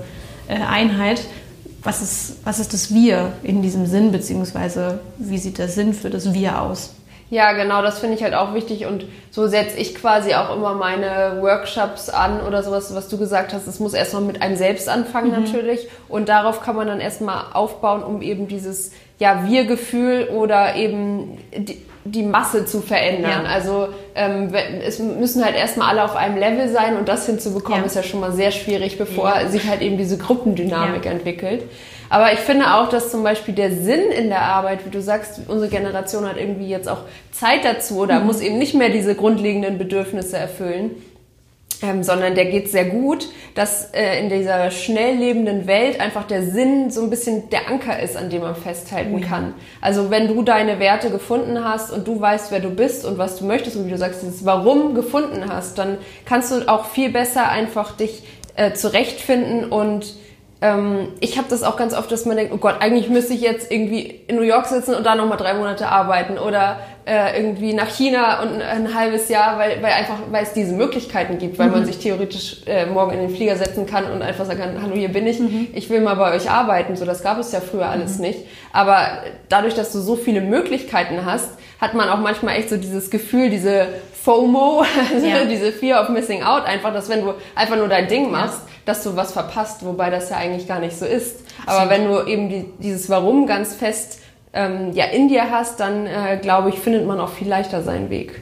äh, 0.49 0.55
Einheit. 0.55 1.23
Was 1.83 2.01
ist, 2.01 2.37
was 2.45 2.61
ist 2.61 2.73
das 2.75 2.95
Wir 2.95 3.33
in 3.43 3.63
diesem 3.63 3.87
Sinn, 3.87 4.13
beziehungsweise 4.13 5.01
wie 5.19 5.39
sieht 5.39 5.59
der 5.59 5.69
Sinn 5.69 5.95
für 5.95 6.11
das 6.11 6.33
Wir 6.33 6.61
aus? 6.61 6.95
Ja, 7.33 7.53
genau, 7.53 7.81
das 7.81 7.99
finde 7.99 8.15
ich 8.17 8.23
halt 8.23 8.35
auch 8.35 8.53
wichtig 8.53 8.85
und 8.85 9.07
so 9.31 9.49
setze 9.49 9.79
ich 9.79 9.95
quasi 9.95 10.35
auch 10.35 10.55
immer 10.55 10.75
meine 10.75 11.39
Workshops 11.41 12.11
an 12.11 12.43
oder 12.43 12.63
sowas, 12.63 12.95
was 12.95 13.09
du 13.09 13.17
gesagt 13.17 13.55
hast. 13.55 13.67
Es 13.67 13.81
muss 13.81 13.95
erstmal 13.95 14.21
mit 14.21 14.43
einem 14.43 14.55
selbst 14.55 14.87
anfangen 14.87 15.31
mhm. 15.31 15.43
natürlich 15.43 15.89
und 16.11 16.29
darauf 16.29 16.61
kann 16.61 16.77
man 16.77 16.89
dann 16.89 17.01
erstmal 17.01 17.47
aufbauen, 17.55 18.05
um 18.05 18.21
eben 18.21 18.49
dieses 18.49 18.93
ja, 19.23 19.45
Wir-Gefühl 19.47 20.31
oder 20.35 20.75
eben 20.75 21.39
die, 21.57 21.81
die 22.05 22.25
Masse 22.25 22.67
zu 22.67 22.81
verändern. 22.81 23.45
Ja. 23.45 23.51
Also 23.51 23.87
ähm, 24.17 24.53
es 24.85 24.99
müssen 24.99 25.45
halt 25.45 25.55
erstmal 25.55 25.91
alle 25.91 26.03
auf 26.03 26.17
einem 26.17 26.37
Level 26.37 26.69
sein 26.69 26.97
und 26.97 27.09
das 27.09 27.27
hinzubekommen 27.27 27.83
ja. 27.83 27.87
ist 27.87 27.95
ja 27.95 28.03
schon 28.03 28.19
mal 28.19 28.33
sehr 28.33 28.51
schwierig, 28.51 28.99
bevor 28.99 29.29
ja. 29.29 29.49
sich 29.49 29.69
halt 29.69 29.81
eben 29.81 29.97
diese 29.97 30.19
Gruppendynamik 30.19 31.07
entwickelt. 31.07 31.63
Aber 32.11 32.33
ich 32.33 32.41
finde 32.41 32.75
auch, 32.75 32.89
dass 32.89 33.13
zum 33.13 33.23
Beispiel 33.23 33.55
der 33.55 33.71
Sinn 33.71 34.11
in 34.11 34.29
der 34.29 34.43
Arbeit, 34.43 34.85
wie 34.85 34.91
du 34.91 35.01
sagst, 35.01 35.43
unsere 35.47 35.71
Generation 35.71 36.29
hat 36.29 36.37
irgendwie 36.37 36.69
jetzt 36.69 36.89
auch 36.89 37.03
Zeit 37.31 37.65
dazu 37.65 38.01
oder 38.01 38.19
mhm. 38.19 38.27
muss 38.27 38.41
eben 38.41 38.59
nicht 38.59 38.75
mehr 38.75 38.89
diese 38.89 39.15
grundlegenden 39.15 39.79
Bedürfnisse 39.79 40.37
erfüllen. 40.37 40.91
Ähm, 41.83 42.05
sondern 42.05 42.37
der 42.37 42.45
geht 42.45 42.71
sehr 42.71 42.85
gut, 42.85 43.29
dass 43.55 43.93
äh, 43.93 44.21
in 44.21 44.29
dieser 44.29 44.71
schnell 44.71 45.17
lebenden 45.17 45.67
Welt 45.67 46.01
einfach 46.01 46.25
der 46.25 46.45
Sinn 46.45 46.91
so 46.91 47.03
ein 47.03 47.11
bisschen 47.11 47.51
der 47.51 47.69
Anker 47.69 47.99
ist, 47.99 48.17
an 48.17 48.31
dem 48.31 48.43
man 48.43 48.55
festhalten 48.55 49.17
mhm. 49.17 49.21
kann. 49.23 49.55
Also 49.81 50.09
wenn 50.11 50.29
du 50.29 50.43
deine 50.43 50.79
Werte 50.79 51.11
gefunden 51.11 51.65
hast 51.65 51.91
und 51.91 52.07
du 52.07 52.21
weißt, 52.21 52.53
wer 52.53 52.61
du 52.61 52.71
bist 52.71 53.05
und 53.05 53.19
was 53.19 53.37
du 53.37 53.47
möchtest 53.47 53.77
und 53.77 53.87
wie 53.87 53.91
du 53.91 53.99
sagst, 53.99 54.23
dieses 54.23 54.45
Warum 54.45 54.95
gefunden 54.95 55.45
hast, 55.49 55.77
dann 55.79 55.99
kannst 56.25 56.53
du 56.53 56.69
auch 56.69 56.87
viel 56.87 57.11
besser 57.11 57.49
einfach 57.49 57.97
dich 57.97 58.23
äh, 58.55 58.73
zurechtfinden 58.75 59.65
und 59.65 60.15
ähm, 60.63 61.09
ich 61.19 61.37
habe 61.39 61.49
das 61.51 61.65
auch 61.65 61.77
ganz 61.77 61.93
oft, 61.93 62.11
dass 62.13 62.25
man 62.25 62.37
denkt, 62.37 62.53
oh 62.55 62.59
Gott, 62.59 62.77
eigentlich 62.81 63.11
müsste 63.11 63.35
ich 63.35 63.41
jetzt 63.41 63.71
irgendwie 63.73 64.23
in 64.29 64.37
New 64.37 64.43
York 64.43 64.67
sitzen 64.67 64.95
und 64.95 65.05
da 65.05 65.17
nochmal 65.17 65.37
drei 65.37 65.55
Monate 65.55 65.89
arbeiten 65.89 66.39
oder 66.39 66.79
äh, 67.05 67.37
irgendwie 67.37 67.75
nach 67.75 67.89
China 67.89 68.43
und 68.43 68.63
ein 68.63 68.95
halbes 68.95 69.29
Jahr, 69.29 69.59
weil, 69.59 69.83
weil 69.83 69.93
einfach, 69.93 70.19
weil 70.31 70.45
es 70.45 70.53
diese 70.53 70.73
Möglichkeiten 70.73 71.39
gibt, 71.39 71.59
weil 71.59 71.67
mhm. 71.67 71.73
man 71.73 71.87
sich 71.87 71.99
theoretisch 71.99 72.63
äh, 72.67 72.87
morgen 72.87 73.13
in 73.13 73.21
den 73.21 73.31
Flieger 73.31 73.57
setzen 73.57 73.87
kann 73.87 74.11
und 74.11 74.23
einfach 74.23 74.45
sagen 74.45 74.61
kann, 74.61 74.83
hallo, 74.83 74.95
hier 74.95 75.09
bin 75.09 75.27
ich, 75.27 75.41
mhm. 75.41 75.69
ich 75.73 75.91
will 75.91 76.01
mal 76.01 76.15
bei 76.15 76.35
euch 76.35 76.49
arbeiten. 76.49 76.95
So, 76.95 77.05
das 77.05 77.23
gab 77.23 77.39
es 77.39 77.51
ja 77.51 77.61
früher 77.61 77.89
alles 77.89 78.17
mhm. 78.17 78.27
nicht. 78.27 78.41
Aber 78.73 79.25
dadurch, 79.49 79.75
dass 79.75 79.93
du 79.93 79.99
so 79.99 80.15
viele 80.15 80.41
Möglichkeiten 80.41 81.27
hast, 81.27 81.51
hat 81.81 81.95
man 81.95 82.09
auch 82.09 82.21
manchmal 82.21 82.57
echt 82.57 82.71
so 82.71 82.77
dieses 82.77 83.11
Gefühl, 83.11 83.51
diese 83.51 83.89
FOMO, 84.23 84.85
also 85.13 85.27
ja. 85.27 85.45
diese 85.45 85.73
Fear 85.73 86.01
of 86.01 86.09
Missing 86.09 86.45
Out, 86.45 86.65
einfach, 86.65 86.93
dass 86.93 87.09
wenn 87.09 87.25
du 87.25 87.35
einfach 87.57 87.77
nur 87.77 87.89
dein 87.89 88.07
Ding 88.07 88.31
machst, 88.31 88.61
ja. 88.65 88.73
dass 88.85 89.03
du 89.03 89.17
was 89.17 89.33
verpasst, 89.33 89.85
wobei 89.85 90.11
das 90.11 90.31
ja 90.31 90.37
eigentlich 90.37 90.69
gar 90.69 90.79
nicht 90.79 90.97
so 90.97 91.05
ist. 91.05 91.41
Absolut. 91.67 91.81
Aber 91.81 91.91
wenn 91.91 92.07
du 92.07 92.25
eben 92.27 92.49
die, 92.49 92.65
dieses 92.79 93.11
Warum 93.11 93.49
ganz 93.49 93.75
fest 93.75 94.21
ähm, 94.53 94.93
ja, 94.93 95.07
in 95.07 95.29
dir 95.29 95.51
hast, 95.51 95.81
dann 95.81 96.07
äh, 96.07 96.39
glaube 96.41 96.69
ich, 96.69 96.77
findet 96.77 97.07
man 97.07 97.21
auch 97.21 97.31
viel 97.31 97.49
leichter 97.49 97.83
seinen 97.83 98.11
Weg. 98.11 98.41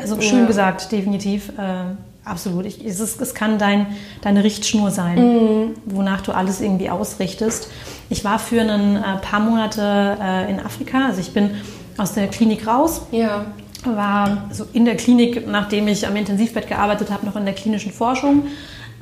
Also 0.00 0.20
schön 0.20 0.40
ja. 0.40 0.46
gesagt, 0.46 0.92
definitiv. 0.92 1.50
Äh, 1.58 1.94
absolut. 2.24 2.66
Ich, 2.66 2.84
es, 2.84 3.00
ist, 3.00 3.20
es 3.20 3.34
kann 3.34 3.58
dein, 3.58 3.86
deine 4.20 4.44
Richtschnur 4.44 4.90
sein, 4.90 5.18
mhm. 5.18 5.74
wonach 5.84 6.20
du 6.20 6.32
alles 6.32 6.60
irgendwie 6.60 6.90
ausrichtest. 6.90 7.70
Ich 8.08 8.24
war 8.24 8.38
für 8.38 8.60
ein 8.60 8.96
äh, 8.96 9.00
paar 9.20 9.40
Monate 9.40 10.16
äh, 10.22 10.50
in 10.50 10.60
Afrika. 10.60 11.06
Also 11.06 11.20
ich 11.20 11.32
bin 11.32 11.50
aus 11.98 12.12
der 12.14 12.28
Klinik 12.28 12.66
raus. 12.66 13.02
Ja. 13.10 13.46
War 13.84 14.44
so 14.52 14.64
in 14.72 14.84
der 14.84 14.96
Klinik, 14.96 15.48
nachdem 15.48 15.88
ich 15.88 16.06
am 16.06 16.14
Intensivbett 16.14 16.68
gearbeitet 16.68 17.10
habe, 17.10 17.26
noch 17.26 17.34
in 17.34 17.44
der 17.44 17.54
klinischen 17.54 17.90
Forschung. 17.90 18.44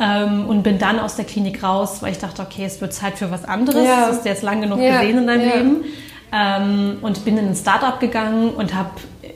Ähm, 0.03 0.47
und 0.47 0.63
bin 0.63 0.79
dann 0.79 0.99
aus 0.99 1.17
der 1.17 1.27
Klinik 1.27 1.63
raus, 1.63 1.99
weil 2.01 2.13
ich 2.13 2.19
dachte, 2.19 2.41
okay, 2.41 2.65
es 2.65 2.81
wird 2.81 2.95
Zeit 2.95 3.19
für 3.19 3.31
was 3.31 3.45
anderes. 3.45 3.85
Ja. 3.85 4.07
Das 4.07 4.17
hast 4.17 4.25
du 4.25 4.31
jetzt 4.31 4.43
lang 4.43 4.63
genug 4.63 4.81
ja. 4.81 5.01
gesehen 5.01 5.19
in 5.19 5.27
deinem 5.27 5.47
ja. 5.47 5.57
Leben. 5.57 5.85
Ähm, 6.33 6.99
und 7.03 7.25
bin 7.25 7.37
in 7.39 7.49
ein 7.49 7.55
Startup 7.57 7.99
gegangen 7.99 8.51
und 8.51 8.75
habe 8.75 8.91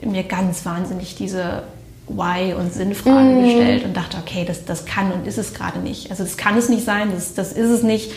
mir 0.05 0.23
ganz 0.23 0.65
wahnsinnig 0.65 1.15
diese 1.15 1.63
Why- 2.07 2.53
und 2.53 2.73
Sinnfragen 2.73 3.41
mm. 3.41 3.43
gestellt 3.43 3.85
und 3.85 3.97
dachte, 3.97 4.17
okay, 4.17 4.45
das, 4.45 4.65
das 4.65 4.85
kann 4.85 5.11
und 5.11 5.27
ist 5.27 5.37
es 5.37 5.53
gerade 5.53 5.79
nicht. 5.79 6.11
Also 6.11 6.23
das 6.23 6.37
kann 6.37 6.57
es 6.57 6.69
nicht 6.69 6.85
sein, 6.85 7.11
das, 7.13 7.33
das 7.33 7.51
ist 7.51 7.69
es 7.69 7.83
nicht. 7.83 8.11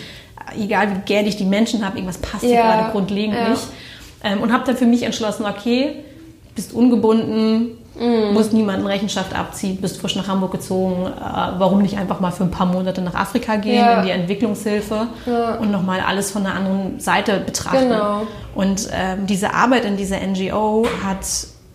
Egal 0.56 0.90
wie 0.94 1.00
gern 1.00 1.26
ich 1.26 1.36
die 1.36 1.44
Menschen 1.44 1.84
habe, 1.84 1.96
irgendwas 1.96 2.18
passt 2.18 2.44
ja. 2.44 2.50
hier 2.50 2.62
gerade 2.62 2.92
grundlegend 2.92 3.36
ja. 3.36 3.48
nicht. 3.50 3.66
Ähm, 4.22 4.40
und 4.40 4.52
habe 4.52 4.64
dann 4.64 4.76
für 4.76 4.86
mich 4.86 5.02
entschlossen, 5.02 5.44
okay, 5.46 5.96
bist 6.54 6.72
ungebunden, 6.72 7.78
mm. 7.98 8.32
musst 8.32 8.52
niemanden 8.52 8.86
Rechenschaft 8.86 9.34
abziehen, 9.34 9.78
bist 9.80 10.00
frisch 10.00 10.16
nach 10.16 10.28
Hamburg 10.28 10.52
gezogen. 10.52 11.06
Äh, 11.06 11.20
warum 11.58 11.82
nicht 11.82 11.98
einfach 11.98 12.20
mal 12.20 12.30
für 12.30 12.44
ein 12.44 12.50
paar 12.50 12.66
Monate 12.66 13.02
nach 13.02 13.14
Afrika 13.14 13.56
gehen, 13.56 13.74
ja. 13.74 14.00
in 14.00 14.06
die 14.06 14.12
Entwicklungshilfe 14.12 15.08
ja. 15.26 15.54
und 15.56 15.70
nochmal 15.70 16.00
alles 16.00 16.30
von 16.30 16.44
der 16.44 16.54
anderen 16.54 17.00
Seite 17.00 17.40
betrachten. 17.40 17.88
Genau. 17.88 18.22
Und 18.54 18.88
ähm, 18.92 19.26
diese 19.26 19.54
Arbeit 19.54 19.84
in 19.84 19.96
dieser 19.96 20.18
NGO 20.18 20.86
hat 21.04 21.24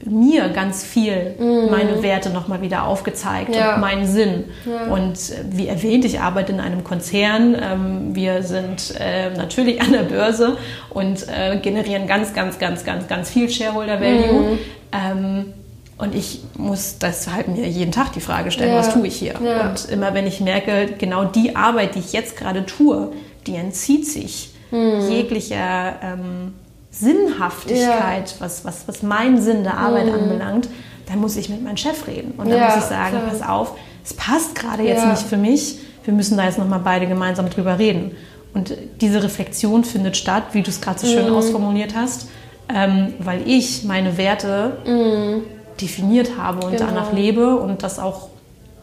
mir 0.05 0.49
ganz 0.49 0.83
viel 0.83 1.35
mhm. 1.39 1.69
meine 1.69 2.03
Werte 2.03 2.29
nochmal 2.29 2.61
wieder 2.61 2.85
aufgezeigt 2.85 3.55
ja. 3.55 3.75
und 3.75 3.81
meinen 3.81 4.05
Sinn. 4.05 4.45
Ja. 4.65 4.93
Und 4.93 5.13
äh, 5.13 5.43
wie 5.51 5.67
erwähnt, 5.67 6.05
ich 6.05 6.19
arbeite 6.19 6.51
in 6.51 6.59
einem 6.59 6.83
Konzern. 6.83 7.55
Ähm, 7.55 8.15
wir 8.15 8.43
sind 8.43 8.95
äh, 8.99 9.29
natürlich 9.31 9.81
an 9.81 9.91
der 9.91 10.03
Börse 10.03 10.57
und 10.89 11.25
äh, 11.27 11.57
generieren 11.57 12.07
ganz, 12.07 12.33
ganz, 12.33 12.59
ganz, 12.59 12.83
ganz, 12.83 13.07
ganz 13.07 13.29
viel 13.29 13.49
Shareholder 13.49 13.99
Value. 14.01 14.57
Mhm. 14.91 15.53
Und 15.97 16.15
ich 16.15 16.41
muss 16.57 16.97
deshalb 16.97 17.47
mir 17.47 17.67
jeden 17.67 17.91
Tag 17.91 18.13
die 18.13 18.19
Frage 18.19 18.51
stellen, 18.51 18.71
ja. 18.71 18.79
was 18.79 18.93
tue 18.93 19.07
ich 19.07 19.15
hier? 19.15 19.35
Ja. 19.43 19.69
Und 19.69 19.89
immer 19.89 20.13
wenn 20.13 20.25
ich 20.25 20.41
merke, 20.41 20.89
genau 20.97 21.23
die 21.23 21.55
Arbeit, 21.55 21.95
die 21.95 21.99
ich 21.99 22.13
jetzt 22.13 22.35
gerade 22.35 22.65
tue, 22.65 23.11
die 23.45 23.55
entzieht 23.55 24.07
sich 24.07 24.53
mhm. 24.71 25.09
jeglicher 25.09 25.95
ähm, 26.01 26.53
Sinnhaftigkeit, 26.89 28.31
ja. 28.31 28.35
was, 28.39 28.65
was, 28.65 28.87
was 28.87 29.03
meinen 29.03 29.41
Sinn 29.41 29.63
der 29.63 29.77
Arbeit 29.77 30.07
mhm. 30.07 30.13
anbelangt, 30.13 30.69
dann 31.07 31.19
muss 31.19 31.35
ich 31.35 31.49
mit 31.49 31.63
meinem 31.63 31.77
Chef 31.77 32.07
reden. 32.07 32.33
Und 32.37 32.49
dann 32.49 32.59
muss 32.59 32.77
ich 32.77 32.83
sagen, 32.83 33.17
klar. 33.17 33.29
pass 33.29 33.47
auf, 33.47 33.77
es 34.03 34.13
passt 34.13 34.55
gerade 34.55 34.83
jetzt 34.83 35.05
nicht 35.05 35.23
für 35.23 35.37
mich. 35.37 35.77
Wir 36.03 36.13
müssen 36.13 36.37
da 36.37 36.45
jetzt 36.45 36.57
nochmal 36.57 36.81
beide 36.83 37.07
gemeinsam 37.07 37.49
drüber 37.49 37.77
reden. 37.77 38.11
Und 38.53 38.75
diese 38.99 39.23
Reflexion 39.23 39.83
findet 39.83 40.17
statt, 40.17 40.43
wie 40.53 40.63
du 40.63 40.69
es 40.69 40.81
gerade 40.81 40.99
so 40.99 41.07
schön 41.07 41.29
mhm. 41.29 41.35
ausformuliert 41.35 41.95
hast, 41.95 42.29
ähm, 42.73 43.13
weil 43.19 43.47
ich 43.47 43.83
meine 43.83 44.17
Werte 44.17 44.77
mhm 44.85 45.43
definiert 45.81 46.37
habe 46.37 46.65
und 46.65 46.77
genau. 46.77 46.87
danach 46.87 47.13
lebe 47.13 47.55
und 47.57 47.83
das 47.83 47.99
auch 47.99 48.29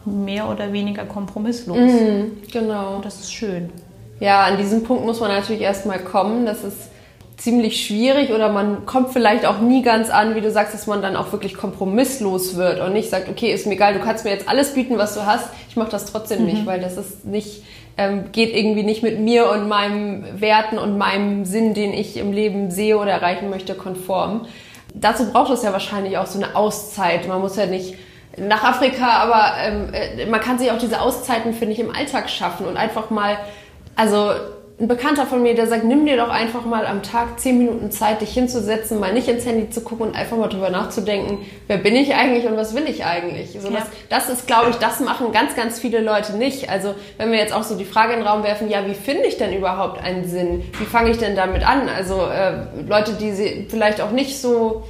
mehr 0.05 0.49
oder 0.49 0.73
weniger 0.73 1.05
kompromisslos. 1.05 1.77
Mhm, 1.77 2.37
genau. 2.51 2.95
Und 2.95 3.05
das 3.05 3.19
ist 3.19 3.33
schön. 3.33 3.69
Ja, 4.19 4.43
an 4.43 4.57
diesem 4.57 4.83
Punkt 4.83 5.05
muss 5.05 5.19
man 5.19 5.29
natürlich 5.29 5.61
erstmal 5.61 5.99
kommen. 5.99 6.45
Das 6.45 6.63
ist 6.63 6.91
ziemlich 7.41 7.85
schwierig 7.85 8.31
oder 8.31 8.49
man 8.49 8.85
kommt 8.85 9.13
vielleicht 9.13 9.47
auch 9.47 9.59
nie 9.59 9.81
ganz 9.81 10.11
an, 10.11 10.35
wie 10.35 10.41
du 10.41 10.51
sagst, 10.51 10.75
dass 10.75 10.85
man 10.85 11.01
dann 11.01 11.15
auch 11.15 11.31
wirklich 11.31 11.55
kompromisslos 11.55 12.55
wird 12.55 12.79
und 12.81 12.93
nicht 12.93 13.09
sagt, 13.09 13.29
okay, 13.29 13.51
ist 13.51 13.65
mir 13.65 13.73
egal, 13.73 13.95
du 13.95 13.99
kannst 13.99 14.25
mir 14.25 14.31
jetzt 14.31 14.47
alles 14.47 14.75
bieten, 14.75 14.99
was 14.99 15.15
du 15.15 15.25
hast, 15.25 15.49
ich 15.67 15.75
mache 15.75 15.89
das 15.89 16.05
trotzdem 16.05 16.41
mhm. 16.41 16.45
nicht, 16.45 16.65
weil 16.67 16.79
das 16.79 16.97
ist 16.97 17.25
nicht, 17.25 17.63
ähm, 17.97 18.25
geht 18.31 18.55
irgendwie 18.55 18.83
nicht 18.83 19.01
mit 19.01 19.19
mir 19.19 19.49
und 19.49 19.67
meinem 19.67 20.39
Werten 20.39 20.77
und 20.77 20.99
meinem 20.99 21.45
Sinn, 21.45 21.73
den 21.73 21.93
ich 21.93 22.17
im 22.17 22.31
Leben 22.31 22.69
sehe 22.69 22.97
oder 22.97 23.11
erreichen 23.11 23.49
möchte, 23.49 23.73
konform. 23.73 24.45
Dazu 24.93 25.31
braucht 25.31 25.51
es 25.51 25.63
ja 25.63 25.71
wahrscheinlich 25.71 26.17
auch 26.17 26.27
so 26.27 26.37
eine 26.41 26.55
Auszeit. 26.55 27.27
Man 27.27 27.41
muss 27.41 27.55
ja 27.55 27.65
nicht 27.65 27.95
nach 28.37 28.63
Afrika, 28.63 29.07
aber 29.07 29.53
ähm, 29.59 29.93
äh, 29.93 30.25
man 30.25 30.39
kann 30.39 30.57
sich 30.57 30.71
auch 30.71 30.77
diese 30.77 31.01
Auszeiten, 31.01 31.53
finde 31.53 31.73
ich, 31.73 31.79
im 31.79 31.93
Alltag 31.93 32.29
schaffen 32.29 32.65
und 32.65 32.77
einfach 32.77 33.09
mal, 33.09 33.37
also 33.95 34.31
ein 34.81 34.87
Bekannter 34.87 35.27
von 35.27 35.43
mir, 35.43 35.53
der 35.53 35.67
sagt, 35.67 35.83
nimm 35.83 36.07
dir 36.07 36.17
doch 36.17 36.29
einfach 36.29 36.65
mal 36.65 36.87
am 36.87 37.03
Tag 37.03 37.39
zehn 37.39 37.59
Minuten 37.59 37.91
Zeit, 37.91 38.19
dich 38.19 38.33
hinzusetzen, 38.33 38.99
mal 38.99 39.13
nicht 39.13 39.27
ins 39.27 39.45
Handy 39.45 39.69
zu 39.69 39.81
gucken 39.81 40.07
und 40.07 40.15
einfach 40.15 40.37
mal 40.37 40.47
drüber 40.47 40.71
nachzudenken, 40.71 41.45
wer 41.67 41.77
bin 41.77 41.95
ich 41.95 42.15
eigentlich 42.15 42.47
und 42.47 42.57
was 42.57 42.73
will 42.75 42.89
ich 42.89 43.05
eigentlich? 43.05 43.55
So, 43.61 43.69
ja. 43.69 43.75
das, 44.09 44.27
das 44.27 44.39
ist, 44.39 44.47
glaube 44.47 44.71
ich, 44.71 44.77
das 44.77 44.99
machen 44.99 45.31
ganz, 45.31 45.55
ganz 45.55 45.79
viele 45.79 46.01
Leute 46.01 46.35
nicht. 46.35 46.69
Also 46.71 46.95
wenn 47.17 47.31
wir 47.31 47.37
jetzt 47.37 47.53
auch 47.53 47.61
so 47.61 47.77
die 47.77 47.85
Frage 47.85 48.13
in 48.13 48.19
den 48.19 48.27
Raum 48.27 48.43
werfen, 48.43 48.71
ja, 48.71 48.87
wie 48.87 48.95
finde 48.95 49.27
ich 49.27 49.37
denn 49.37 49.53
überhaupt 49.53 50.03
einen 50.03 50.27
Sinn? 50.27 50.63
Wie 50.79 50.85
fange 50.85 51.11
ich 51.11 51.19
denn 51.19 51.35
damit 51.35 51.63
an? 51.63 51.87
Also 51.87 52.25
äh, 52.25 52.81
Leute, 52.87 53.13
die 53.13 53.67
vielleicht 53.69 54.01
auch 54.01 54.11
nicht 54.11 54.41
so 54.41 54.81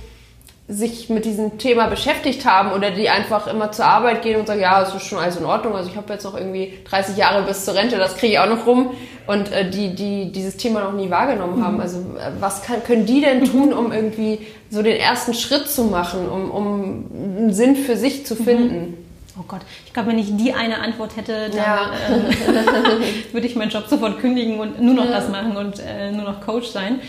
sich 0.71 1.09
mit 1.09 1.25
diesem 1.25 1.57
Thema 1.57 1.87
beschäftigt 1.87 2.45
haben 2.45 2.71
oder 2.71 2.91
die 2.91 3.09
einfach 3.09 3.47
immer 3.47 3.71
zur 3.71 3.85
Arbeit 3.85 4.21
gehen 4.21 4.39
und 4.39 4.47
sagen, 4.47 4.61
ja, 4.61 4.81
es 4.81 4.95
ist 4.95 5.05
schon 5.05 5.19
alles 5.19 5.35
in 5.35 5.45
Ordnung, 5.45 5.75
also 5.75 5.89
ich 5.89 5.97
habe 5.97 6.13
jetzt 6.13 6.23
noch 6.23 6.35
irgendwie 6.35 6.79
30 6.89 7.17
Jahre 7.17 7.43
bis 7.43 7.65
zur 7.65 7.75
Rente, 7.75 7.97
das 7.97 8.15
kriege 8.15 8.33
ich 8.33 8.39
auch 8.39 8.47
noch 8.47 8.65
rum 8.65 8.91
und 9.27 9.51
äh, 9.51 9.69
die, 9.69 9.93
die 9.93 10.31
dieses 10.31 10.55
Thema 10.57 10.81
noch 10.81 10.93
nie 10.93 11.09
wahrgenommen 11.09 11.59
mhm. 11.59 11.65
haben. 11.65 11.81
Also 11.81 11.99
äh, 11.99 12.31
was 12.39 12.63
kann, 12.63 12.83
können 12.83 13.05
die 13.05 13.21
denn 13.21 13.43
tun, 13.43 13.73
um 13.73 13.91
irgendwie 13.91 14.39
so 14.69 14.81
den 14.81 14.95
ersten 14.95 15.33
Schritt 15.33 15.67
zu 15.67 15.83
machen, 15.85 16.29
um, 16.29 16.51
um 16.51 17.05
einen 17.37 17.53
Sinn 17.53 17.75
für 17.75 17.97
sich 17.97 18.25
zu 18.25 18.35
mhm. 18.35 18.43
finden? 18.43 18.97
Oh 19.39 19.43
Gott, 19.47 19.61
ich 19.85 19.93
glaube, 19.93 20.09
wenn 20.09 20.19
ich 20.19 20.35
die 20.35 20.53
eine 20.53 20.79
Antwort 20.79 21.17
hätte, 21.17 21.49
dann 21.49 21.57
ja. 21.57 21.91
äh, 22.09 23.33
würde 23.33 23.47
ich 23.47 23.55
meinen 23.55 23.71
Job 23.71 23.85
sofort 23.87 24.19
kündigen 24.19 24.59
und 24.59 24.81
nur 24.81 24.93
noch 24.93 25.05
ja. 25.05 25.11
das 25.11 25.29
machen 25.29 25.57
und 25.57 25.79
äh, 25.79 26.11
nur 26.11 26.23
noch 26.23 26.41
Coach 26.41 26.67
sein. 26.67 26.99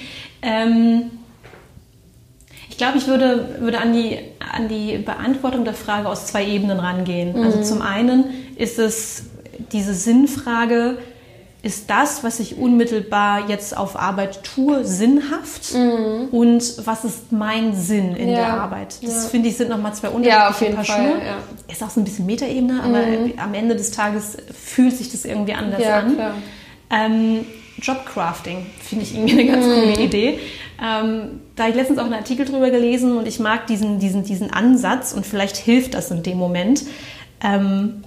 Ähm, 0.40 1.10
ich 2.72 2.78
glaube, 2.78 2.96
ich 2.96 3.06
würde, 3.06 3.56
würde 3.60 3.78
an, 3.80 3.92
die, 3.92 4.18
an 4.50 4.66
die 4.66 4.96
Beantwortung 4.96 5.64
der 5.66 5.74
Frage 5.74 6.08
aus 6.08 6.24
zwei 6.26 6.46
Ebenen 6.46 6.80
rangehen. 6.80 7.34
Also 7.36 7.38
mhm. 7.38 7.44
Also 7.44 7.74
zum 7.74 7.82
einen 7.82 8.24
ist 8.56 8.78
es 8.78 9.24
diese 9.72 9.92
Sinnfrage, 9.92 10.96
ist 11.62 11.90
das, 11.90 12.24
was 12.24 12.40
ich 12.40 12.56
unmittelbar 12.56 13.50
jetzt 13.50 13.76
auf 13.76 13.94
Arbeit 14.00 14.42
tue, 14.42 14.86
sinnhaft? 14.86 15.74
Mhm. 15.74 16.28
Und 16.32 16.86
was 16.86 17.04
ist 17.04 17.30
mein 17.30 17.74
Sinn 17.76 18.16
in 18.16 18.30
Ja. 18.30 18.34
der 18.36 18.54
Arbeit? 18.54 18.94
Das 19.02 19.24
Ja. 19.24 19.28
finde 19.28 19.50
ich 19.50 19.58
sind 19.58 19.68
nochmal 19.68 19.92
zwei 19.94 20.08
Ja, 20.08 20.14
unterschiedliche 20.14 20.64
jeden 20.64 20.74
Paar 20.76 20.84
Fall, 20.86 21.04
Schuhe. 21.04 21.26
ja. 21.26 21.36
Ist 21.70 21.82
auch 21.82 21.90
so 21.90 22.00
ein 22.00 22.04
bisschen 22.04 22.24
Metaebene, 22.24 22.82
aber 22.82 23.02
am 23.36 23.52
Ende 23.52 23.76
des 23.76 23.90
Tages 23.90 24.38
fühlt 24.58 24.96
sich 24.96 25.12
das 25.12 25.26
irgendwie 25.26 25.52
anders 25.52 25.82
Ja, 25.82 25.98
an. 25.98 26.16
Ähm, 26.90 27.44
Jobcrafting 27.82 28.66
finde 28.88 29.04
ich 29.04 29.14
irgendwie 29.14 29.32
eine 29.40 29.46
ganz 29.50 29.66
Mhm. 29.66 29.70
coole 29.74 30.00
Idee. 30.00 30.38
Ähm, 30.82 31.40
da 31.56 31.64
habe 31.64 31.70
ich 31.70 31.76
letztens 31.76 31.98
auch 31.98 32.04
einen 32.04 32.14
Artikel 32.14 32.46
drüber 32.46 32.70
gelesen 32.70 33.16
und 33.16 33.26
ich 33.28 33.38
mag 33.38 33.66
diesen, 33.66 33.98
diesen, 33.98 34.24
diesen 34.24 34.52
Ansatz 34.52 35.12
und 35.12 35.26
vielleicht 35.26 35.56
hilft 35.56 35.94
das 35.94 36.10
in 36.10 36.22
dem 36.22 36.38
Moment. 36.38 36.82
Ähm, 37.42 38.02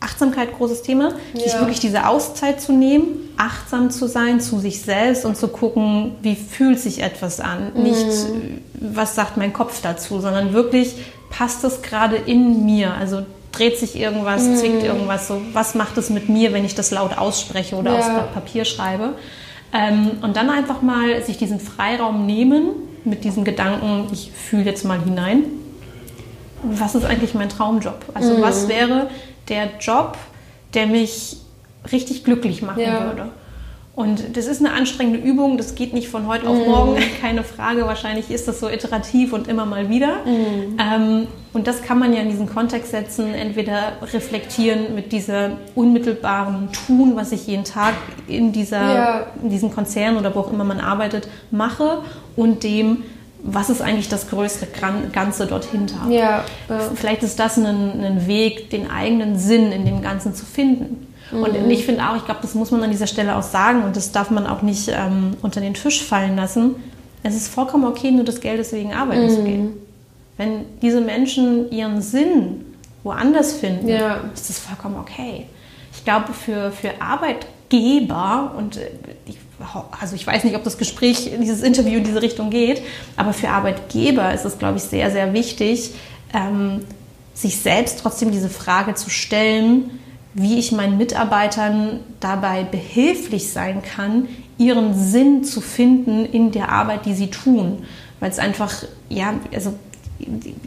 Achtsamkeit, 0.00 0.56
großes 0.56 0.82
Thema. 0.82 1.14
Sich 1.34 1.52
Ja. 1.54 1.60
wirklich 1.60 1.80
diese 1.80 2.06
Auszeit 2.06 2.60
zu 2.60 2.72
nehmen, 2.72 3.30
achtsam 3.36 3.90
zu 3.90 4.06
sein 4.06 4.40
zu 4.40 4.60
sich 4.60 4.80
selbst 4.82 5.24
und 5.24 5.36
zu 5.36 5.48
gucken, 5.48 6.12
wie 6.22 6.36
fühlt 6.36 6.78
sich 6.78 7.02
etwas 7.02 7.40
an. 7.40 7.72
Nicht, 7.74 8.06
Mhm. 8.06 8.58
was 8.94 9.16
sagt 9.16 9.36
mein 9.36 9.52
Kopf 9.52 9.80
dazu, 9.82 10.20
sondern 10.20 10.52
wirklich, 10.52 10.94
passt 11.30 11.64
es 11.64 11.82
gerade 11.82 12.14
in 12.14 12.64
mir? 12.64 12.94
Also 12.94 13.22
dreht 13.58 13.78
sich 13.78 13.96
irgendwas, 13.98 14.46
Mhm. 14.46 14.56
zwickt 14.56 14.82
irgendwas 14.84 15.28
so. 15.28 15.42
Was 15.52 15.74
macht 15.74 15.98
es 15.98 16.10
mit 16.10 16.28
mir, 16.28 16.52
wenn 16.52 16.64
ich 16.64 16.74
das 16.74 16.90
laut 16.90 17.18
ausspreche 17.18 17.76
oder 17.76 17.92
Ja. 17.92 17.98
aufs 17.98 18.08
Blatt 18.08 18.32
Papier 18.32 18.64
schreibe? 18.64 19.14
Ähm, 19.72 20.12
und 20.22 20.36
dann 20.36 20.48
einfach 20.48 20.80
mal 20.82 21.22
sich 21.22 21.36
diesen 21.38 21.60
Freiraum 21.60 22.24
nehmen 22.26 22.70
mit 23.04 23.24
diesem 23.24 23.44
Gedanken, 23.44 24.06
ich 24.12 24.30
fühle 24.32 24.64
jetzt 24.64 24.84
mal 24.84 25.00
hinein 25.00 25.44
was 26.62 26.96
ist 26.96 27.04
eigentlich 27.04 27.34
mein 27.34 27.48
Traumjob? 27.48 28.06
Also 28.14 28.34
Mhm. 28.34 28.42
was 28.42 28.66
wäre 28.66 29.08
der 29.48 29.68
Job, 29.80 30.18
der 30.74 30.88
mich 30.88 31.36
richtig 31.92 32.24
glücklich 32.24 32.62
machen 32.62 32.80
Ja. 32.82 33.04
würde? 33.04 33.28
Und 33.98 34.36
das 34.36 34.46
ist 34.46 34.60
eine 34.64 34.72
anstrengende 34.74 35.18
Übung, 35.18 35.56
das 35.58 35.74
geht 35.74 35.92
nicht 35.92 36.06
von 36.08 36.28
heute 36.28 36.46
auf 36.48 36.56
Mhm. 36.56 36.66
morgen, 36.70 36.96
keine 37.20 37.42
Frage. 37.42 37.84
Wahrscheinlich 37.84 38.30
ist 38.30 38.46
das 38.46 38.60
so 38.60 38.68
iterativ 38.68 39.32
und 39.32 39.48
immer 39.48 39.66
mal 39.66 39.88
wieder. 39.90 40.24
Mhm. 40.24 40.76
Ähm, 40.78 41.26
und 41.52 41.66
das 41.66 41.82
kann 41.82 41.98
man 41.98 42.12
ja 42.12 42.20
in 42.20 42.30
diesen 42.30 42.48
Kontext 42.48 42.92
setzen, 42.92 43.34
entweder 43.34 43.94
reflektieren 44.12 44.94
mit 44.94 45.10
dieser 45.10 45.50
unmittelbaren 45.74 46.68
Tun, 46.86 47.16
was 47.16 47.32
ich 47.32 47.48
jeden 47.48 47.64
Tag 47.64 47.94
in, 48.28 48.52
dieser, 48.52 48.94
Ja. 48.94 49.26
in 49.42 49.50
diesem 49.50 49.74
Konzern 49.74 50.16
oder 50.16 50.32
wo 50.32 50.40
auch 50.40 50.52
immer 50.52 50.62
man 50.62 50.78
arbeitet, 50.78 51.26
mache 51.50 51.98
und 52.36 52.62
dem, 52.62 52.98
was 53.42 53.68
ist 53.68 53.82
eigentlich 53.82 54.08
das 54.08 54.30
größte 54.30 54.66
Gran- 54.78 55.10
Ganze 55.12 55.46
dort 55.46 55.64
hinter. 55.64 56.08
Ja, 56.08 56.44
ja. 56.68 56.78
Vielleicht 56.94 57.24
ist 57.24 57.40
das 57.40 57.56
ein, 57.56 57.66
ein 57.66 58.28
Weg, 58.28 58.70
den 58.70 58.88
eigenen 58.90 59.36
Sinn 59.38 59.72
in 59.72 59.84
dem 59.84 60.02
Ganzen 60.02 60.34
zu 60.34 60.44
finden. 60.46 61.08
Und 61.30 61.54
ich 61.70 61.84
finde 61.84 62.02
auch, 62.08 62.16
ich 62.16 62.24
glaube, 62.24 62.40
das 62.42 62.54
muss 62.54 62.70
man 62.70 62.82
an 62.82 62.90
dieser 62.90 63.06
Stelle 63.06 63.36
auch 63.36 63.42
sagen 63.42 63.82
und 63.84 63.96
das 63.96 64.12
darf 64.12 64.30
man 64.30 64.46
auch 64.46 64.62
nicht 64.62 64.88
ähm, 64.88 65.36
unter 65.42 65.60
den 65.60 65.74
Tisch 65.74 66.02
fallen 66.02 66.36
lassen. 66.36 66.76
Es 67.22 67.34
ist 67.34 67.48
vollkommen 67.48 67.84
okay, 67.84 68.10
nur 68.10 68.24
des 68.24 68.40
Geldes 68.40 68.72
wegen 68.72 68.94
arbeiten 68.94 69.28
zu 69.28 69.42
gehen. 69.44 69.72
Wenn 70.36 70.64
diese 70.80 71.00
Menschen 71.00 71.70
ihren 71.70 72.00
Sinn 72.00 72.64
woanders 73.02 73.54
finden, 73.54 73.88
Ja. 73.88 74.20
ist 74.32 74.48
das 74.48 74.58
vollkommen 74.58 74.96
okay. 74.96 75.46
Ich 75.94 76.04
glaube, 76.04 76.32
für, 76.32 76.70
für 76.70 76.92
Arbeitgeber 77.00 78.54
und 78.56 78.76
äh, 78.76 78.88
ich, 79.26 79.36
also 80.00 80.14
ich 80.14 80.26
weiß 80.26 80.44
nicht, 80.44 80.56
ob 80.56 80.64
das 80.64 80.78
Gespräch, 80.78 81.30
dieses 81.40 81.62
Interview 81.62 81.98
in 81.98 82.04
diese 82.04 82.22
Richtung 82.22 82.50
geht, 82.50 82.82
aber 83.16 83.32
für 83.32 83.48
Arbeitgeber 83.48 84.32
ist 84.32 84.44
es, 84.44 84.58
glaube 84.58 84.78
ich, 84.78 84.84
sehr, 84.84 85.10
sehr 85.10 85.32
wichtig, 85.34 85.90
ähm, 86.32 86.84
sich 87.34 87.58
selbst 87.58 88.00
trotzdem 88.00 88.30
diese 88.30 88.48
Frage 88.48 88.94
zu 88.94 89.10
stellen, 89.10 89.90
wie 90.34 90.58
ich 90.58 90.72
meinen 90.72 90.98
Mitarbeitern 90.98 92.00
dabei 92.20 92.64
behilflich 92.64 93.50
sein 93.50 93.82
kann, 93.82 94.28
ihren 94.58 94.94
Sinn 94.94 95.44
zu 95.44 95.60
finden 95.60 96.26
in 96.26 96.50
der 96.50 96.70
Arbeit, 96.70 97.06
die 97.06 97.14
sie 97.14 97.30
tun. 97.30 97.84
Weil 98.20 98.30
es 98.30 98.38
einfach, 98.38 98.72
ja, 99.08 99.34
also 99.54 99.74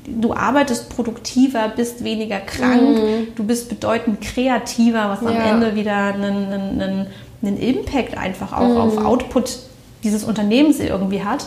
du 0.08 0.34
arbeitest 0.34 0.90
produktiver, 0.90 1.70
bist 1.76 2.04
weniger 2.04 2.40
krank, 2.40 3.36
du 3.36 3.44
bist 3.44 3.70
bedeutend 3.70 4.22
kreativer, 4.22 5.10
was 5.10 5.20
am 5.20 5.36
Ja. 5.36 5.52
Ende 5.52 5.76
wieder 5.76 6.14
einen, 6.14 6.54
einen, 6.54 7.08
einen, 7.42 7.58
Impact 7.58 8.18
einfach 8.18 8.54
auch 8.54 8.78
auf 8.78 8.98
Output 8.98 9.58
dieses 10.04 10.24
Unternehmens 10.24 10.80
irgendwie 10.80 11.24
hat. 11.24 11.46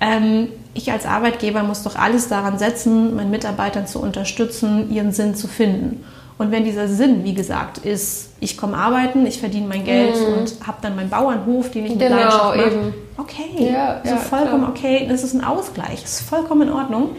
Ähm, 0.00 0.48
ich 0.74 0.92
als 0.92 1.06
Arbeitgeber 1.06 1.62
muss 1.62 1.82
doch 1.82 1.96
alles 1.96 2.28
daran 2.28 2.58
setzen, 2.58 3.16
meinen 3.16 3.30
Mitarbeitern 3.30 3.86
zu 3.86 4.00
unterstützen, 4.00 4.92
ihren 4.92 5.12
Sinn 5.12 5.34
zu 5.34 5.48
finden. 5.48 6.04
Und 6.38 6.50
wenn 6.50 6.64
dieser 6.64 6.86
Sinn, 6.86 7.24
wie 7.24 7.32
gesagt, 7.32 7.78
ist, 7.78 8.30
ich 8.40 8.58
komme 8.58 8.76
arbeiten, 8.76 9.24
ich 9.26 9.40
verdiene 9.40 9.66
mein 9.68 9.84
Geld 9.84 10.14
und 10.16 10.66
habe 10.66 10.78
dann 10.82 10.94
meinen 10.94 11.08
Bauernhof, 11.08 11.70
den 11.70 11.84
ich 11.86 11.92
mit 11.92 12.00
Genau, 12.00 12.16
Leidenschaft 12.16 12.56
mache. 12.56 12.66
eben. 12.66 12.94
Okay, 13.16 13.72
Ja, 13.72 13.94
also 14.02 14.10
ja, 14.14 14.16
vollkommen 14.20 14.60
klar. 14.64 14.70
okay. 14.70 15.06
Das 15.08 15.24
ist 15.24 15.32
ein 15.32 15.42
Ausgleich, 15.42 16.02
das 16.02 16.20
ist 16.20 16.28
vollkommen 16.28 16.68
in 16.68 16.72
Ordnung. 16.74 17.10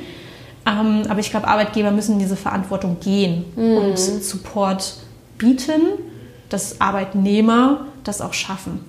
Ähm, 0.68 1.04
aber 1.10 1.20
ich 1.20 1.32
glaube, 1.32 1.48
Arbeitgeber 1.48 1.90
müssen 1.92 2.20
diese 2.20 2.36
Verantwortung 2.36 2.98
gehen 3.00 3.46
Mhm. 3.56 3.78
und 3.78 3.98
Support 3.98 4.94
bieten, 5.40 5.82
dass 6.50 6.80
Arbeitnehmer 6.80 7.88
das 8.04 8.22
auch 8.22 8.34
schaffen. 8.34 8.82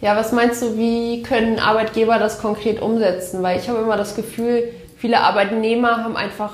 Ja, 0.00 0.16
was 0.16 0.32
meinst 0.32 0.60
du, 0.62 0.76
wie 0.76 1.22
können 1.22 1.60
Arbeitgeber 1.60 2.18
das 2.18 2.40
konkret 2.40 2.82
umsetzen? 2.82 3.42
Weil 3.42 3.60
ich 3.60 3.68
habe 3.68 3.78
immer 3.78 3.96
das 3.96 4.16
Gefühl, 4.16 4.64
viele 4.96 5.20
Arbeitnehmer 5.20 5.98
haben 6.02 6.16
einfach 6.16 6.52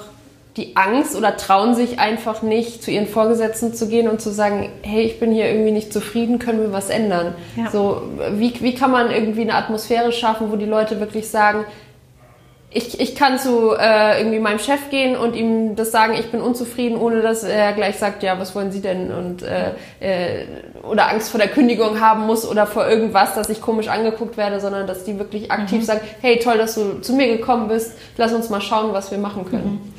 die 0.59 0.77
Angst 0.77 1.17
oder 1.17 1.37
trauen 1.37 1.75
sich 1.77 2.01
einfach 2.01 2.43
nicht, 2.43 2.83
zu 2.83 2.91
ihren 2.91 3.07
Vorgesetzten 3.07 3.73
zu 3.73 3.89
gehen 3.89 4.09
und 4.09 4.21
zu 4.21 4.31
sagen, 4.31 4.69
hey, 4.83 5.03
ich 5.03 5.21
bin 5.21 5.33
hier 5.33 5.47
irgendwie 5.47 5.71
nicht 5.71 5.93
zufrieden, 5.93 6.41
können 6.41 6.61
wir 6.61 6.73
was 6.73 6.91
ändern? 6.91 7.35
Ja. 7.57 7.71
So, 7.71 8.03
wie, 8.33 8.53
wie 8.61 8.75
kann 8.75 8.91
man 8.91 9.11
irgendwie 9.11 9.43
eine 9.43 9.55
Atmosphäre 9.55 10.11
schaffen, 10.13 10.51
wo 10.51 10.57
die 10.57 10.67
Leute 10.67 10.99
wirklich 10.99 11.29
sagen, 11.29 11.65
ich, 12.71 13.01
ich 13.01 13.15
kann 13.15 13.39
zu 13.39 13.73
äh, 13.79 14.19
irgendwie 14.19 14.41
meinem 14.41 14.59
Chef 14.59 14.91
gehen 14.91 15.17
und 15.17 15.35
ihm 15.35 15.75
das 15.75 15.91
sagen, 15.91 16.15
ich 16.19 16.31
bin 16.31 16.43
unzufrieden, 16.43 16.99
ohne 16.99 17.23
dass 17.23 17.43
er 17.43 17.73
gleich 17.73 17.97
sagt, 17.97 18.23
ja, 18.23 18.39
was 18.39 18.55
wollen 18.55 18.73
Sie 18.73 18.83
denn? 18.83 19.11
Und 19.11 19.43
äh, 19.43 19.71
äh, 20.01 20.45
oder 20.83 21.09
Angst 21.09 21.31
vor 21.31 21.41
der 21.41 21.49
Kündigung 21.49 22.01
haben 22.01 22.27
muss 22.27 22.47
oder 22.47 22.67
vor 22.67 22.87
irgendwas, 22.87 23.35
dass 23.35 23.49
ich 23.49 23.63
komisch 23.63 23.89
angeguckt 23.89 24.37
werde, 24.37 24.61
sondern 24.61 24.87
dass 24.87 25.05
die 25.05 25.19
wirklich 25.19 25.51
aktiv 25.51 25.83
sagen, 25.85 26.01
hey, 26.21 26.39
toll, 26.41 26.59
dass 26.59 26.75
du 26.75 27.01
zu 27.01 27.15
mir 27.15 27.29
gekommen 27.29 27.69
bist, 27.69 27.97
lass 28.19 28.35
uns 28.35 28.51
mal 28.51 28.61
schauen, 28.61 28.93
was 28.93 29.11
wir 29.11 29.19
machen 29.19 29.47
können. 29.47 29.95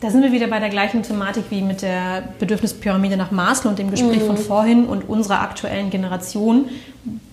Da 0.00 0.10
sind 0.10 0.22
wir 0.22 0.30
wieder 0.32 0.46
bei 0.48 0.60
der 0.60 0.68
gleichen 0.68 1.02
Thematik 1.02 1.44
wie 1.50 1.62
mit 1.62 1.80
der 1.80 2.22
Bedürfnispyramide 2.38 3.16
nach 3.16 3.30
Maslow 3.30 3.70
und 3.70 3.78
dem 3.78 3.90
Gespräch 3.90 4.22
von 4.22 4.36
vorhin 4.36 4.84
und 4.84 5.08
unserer 5.08 5.40
aktuellen 5.40 5.88
Generation, 5.90 6.66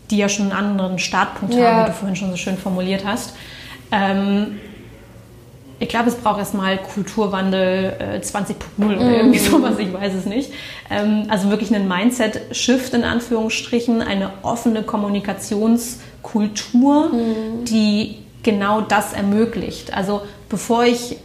die 0.09 0.17
ja 0.17 0.29
schon 0.29 0.51
einen 0.51 0.71
anderen 0.71 0.97
Startpunkt 0.99 1.53
Ja. 1.55 1.71
haben, 1.71 1.83
wie 1.83 1.87
du 1.91 1.93
vorhin 1.93 2.15
schon 2.15 2.31
so 2.31 2.37
schön 2.37 2.57
formuliert 2.57 3.03
hast. 3.05 3.35
Ähm, 3.91 4.59
ich 5.79 5.89
glaube, 5.89 6.07
es 6.07 6.15
braucht 6.15 6.39
erstmal 6.39 6.77
Kulturwandel 6.77 7.93
äh, 7.99 8.19
20.0 8.19 8.55
oder 8.85 9.17
irgendwie 9.17 9.39
sowas, 9.39 9.77
ich 9.77 9.91
weiß 9.91 10.13
es 10.13 10.25
nicht. 10.25 10.53
Ähm, 10.89 11.25
also 11.27 11.49
wirklich 11.49 11.75
einen 11.75 11.89
Mindset-Shift 11.89 12.93
in 12.93 13.03
Anführungsstrichen, 13.03 14.01
eine 14.01 14.29
offene 14.43 14.83
Kommunikationskultur, 14.83 17.11
die 17.65 18.19
genau 18.43 18.79
das 18.81 19.11
ermöglicht. 19.11 19.93
Also 19.93 20.21
bevor 20.47 20.85
ich, 20.85 21.17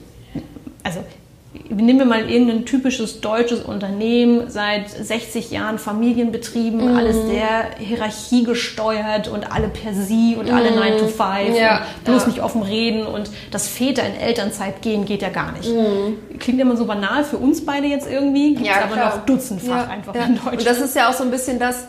nehmen 1.70 1.98
wir 1.98 2.06
mal 2.06 2.30
irgendein 2.30 2.64
typisches 2.64 3.20
deutsches 3.20 3.60
Unternehmen, 3.60 4.48
seit 4.48 4.88
60 4.90 5.50
Jahren 5.50 5.78
Familienbetrieben, 5.78 6.96
alles 6.96 7.16
sehr 7.26 7.70
hierarchiegesteuert 7.78 9.28
und 9.28 9.52
alle 9.52 9.68
per 9.68 9.92
Sie 9.94 10.36
und 10.38 10.50
alle 10.50 10.74
9 10.74 10.98
to 10.98 11.06
5 11.06 11.18
Ja, 11.58 11.78
und 11.78 12.04
bloß 12.04 12.22
ja. 12.22 12.28
nicht 12.28 12.42
offen 12.42 12.62
reden 12.62 13.06
und 13.06 13.30
dass 13.50 13.68
Väter 13.68 14.04
in 14.06 14.14
Elternzeit 14.14 14.82
gehen, 14.82 15.04
geht 15.04 15.22
ja 15.22 15.28
gar 15.28 15.52
nicht. 15.52 15.70
Klingt 16.38 16.60
immer 16.60 16.76
so 16.76 16.86
banal 16.86 17.24
für 17.24 17.36
uns 17.36 17.64
beide 17.64 17.86
jetzt 17.86 18.08
irgendwie, 18.10 18.54
gibt 18.54 18.70
aber 18.70 18.94
klar. 18.94 19.16
noch 19.16 19.26
dutzendfach 19.26 19.88
einfach 19.88 20.14
in 20.14 20.34
Deutschland. 20.34 20.58
Und 20.58 20.66
das 20.66 20.80
ist 20.80 20.96
ja 20.96 21.08
auch 21.08 21.14
so 21.14 21.24
ein 21.24 21.30
bisschen 21.30 21.58
das, 21.58 21.86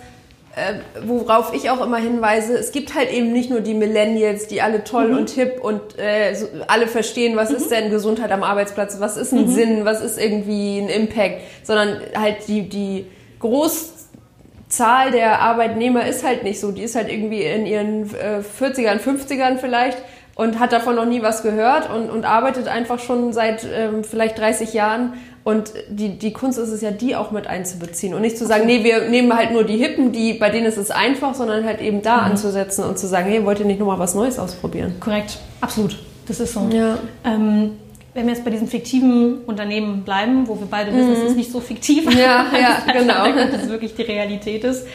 äh, 0.56 0.80
worauf 1.06 1.54
ich 1.54 1.70
auch 1.70 1.84
immer 1.84 1.98
hinweise. 1.98 2.58
Es 2.58 2.72
gibt 2.72 2.96
halt 2.96 3.12
eben 3.12 3.32
nicht 3.32 3.50
nur 3.50 3.62
die 3.62 3.74
Millennials, 3.74 4.48
die 4.48 4.62
alle 4.62 4.84
toll 4.84 5.12
und 5.12 5.30
hip 5.30 5.60
und 5.62 5.98
äh, 6.00 6.34
so, 6.34 6.48
alle 6.68 6.88
verstehen, 6.88 7.38
was 7.38 7.52
ist 7.52 7.70
denn 7.70 7.90
Gesundheit 7.92 8.32
am 8.32 8.44
Arbeitsplatz, 8.44 9.00
was 9.00 9.16
ist 9.16 9.32
ein 9.32 9.48
Sinn, 9.48 9.86
was 9.86 10.02
ist 10.02 10.20
irgendwie 10.20 10.80
ein 10.80 10.90
Impact, 10.90 11.42
sondern 11.64 12.02
halt 12.16 12.48
die, 12.48 12.68
die 12.68 13.06
Großzahl 13.40 15.12
der 15.12 15.40
Arbeitnehmer 15.40 16.08
ist 16.08 16.26
halt 16.26 16.44
nicht 16.44 16.60
so. 16.60 16.72
Die 16.72 16.84
ist 16.84 16.96
halt 16.96 17.10
irgendwie 17.10 17.44
in 17.44 17.66
ihren 17.66 18.04
äh, 18.16 18.42
40ern, 18.60 19.00
50ern 19.00 19.58
vielleicht 19.58 20.00
und 20.36 20.58
hat 20.58 20.72
davon 20.72 20.96
noch 20.96 21.06
nie 21.06 21.22
was 21.22 21.44
gehört 21.44 21.90
und, 21.90 22.10
und 22.10 22.26
arbeitet 22.26 22.68
einfach 22.68 23.00
schon 23.00 23.34
seit 23.34 23.68
ähm, 23.72 24.04
vielleicht 24.04 24.40
30 24.40 24.74
Jahren. 24.74 25.14
Und 25.50 25.74
die, 25.90 26.18
die 26.18 26.32
Kunst 26.34 26.58
ist 26.60 26.70
es 26.70 26.82
ja, 26.82 26.92
die 26.92 27.16
auch 27.16 27.32
mit 27.32 27.48
einzubeziehen 27.48 28.14
und 28.14 28.22
nicht 28.22 28.38
zu 28.38 28.46
sagen, 28.46 28.66
nee, 28.66 28.84
wir 28.84 29.10
nehmen 29.10 29.36
halt 29.36 29.52
nur 29.52 29.64
die 29.64 29.78
Hippen, 29.78 30.12
die, 30.12 30.34
bei 30.34 30.50
denen 30.50 30.66
ist 30.66 30.78
es 30.78 30.92
einfach, 30.92 31.34
sondern 31.36 31.66
halt 31.66 31.82
eben 31.82 32.02
da 32.02 32.18
anzusetzen 32.18 32.84
und 32.84 32.98
zu 32.98 33.08
sagen, 33.08 33.30
hey, 33.30 33.44
wollt 33.46 33.60
ihr 33.60 33.66
nicht 33.66 33.80
nochmal 33.80 34.00
was 34.00 34.16
Neues 34.16 34.40
ausprobieren? 34.40 34.94
Korrekt, 35.00 35.38
absolut. 35.62 35.98
Das 36.28 36.40
ist 36.40 36.54
so. 36.54 36.68
Ja. 36.72 36.98
Ähm, 37.26 37.72
wenn 38.14 38.26
wir 38.26 38.34
jetzt 38.34 38.44
bei 38.44 38.52
diesem 38.52 38.68
fiktiven 38.68 39.40
Unternehmen 39.46 40.04
bleiben, 40.04 40.48
wo 40.48 40.60
wir 40.60 40.68
beide 40.70 40.94
wissen, 40.96 41.12
es 41.12 41.30
ist 41.30 41.36
nicht 41.38 41.52
so 41.52 41.60
fiktiv, 41.60 42.06
Mhm. 42.06 42.18
Ja, 42.18 42.46
ja, 42.60 42.78
genau. 42.94 43.26
dass 43.52 43.64
es 43.64 43.70
wirklich 43.70 43.96
die 43.96 44.02
Realität 44.04 44.64
ist. 44.64 44.86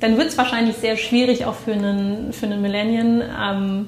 dann 0.00 0.16
wird 0.18 0.28
es 0.28 0.38
wahrscheinlich 0.38 0.76
sehr 0.76 0.96
schwierig 0.96 1.44
auch 1.46 1.54
für 1.54 1.72
einen, 1.72 2.32
für 2.32 2.46
einen 2.46 2.60
Millennium, 2.62 3.22
ähm, 3.22 3.86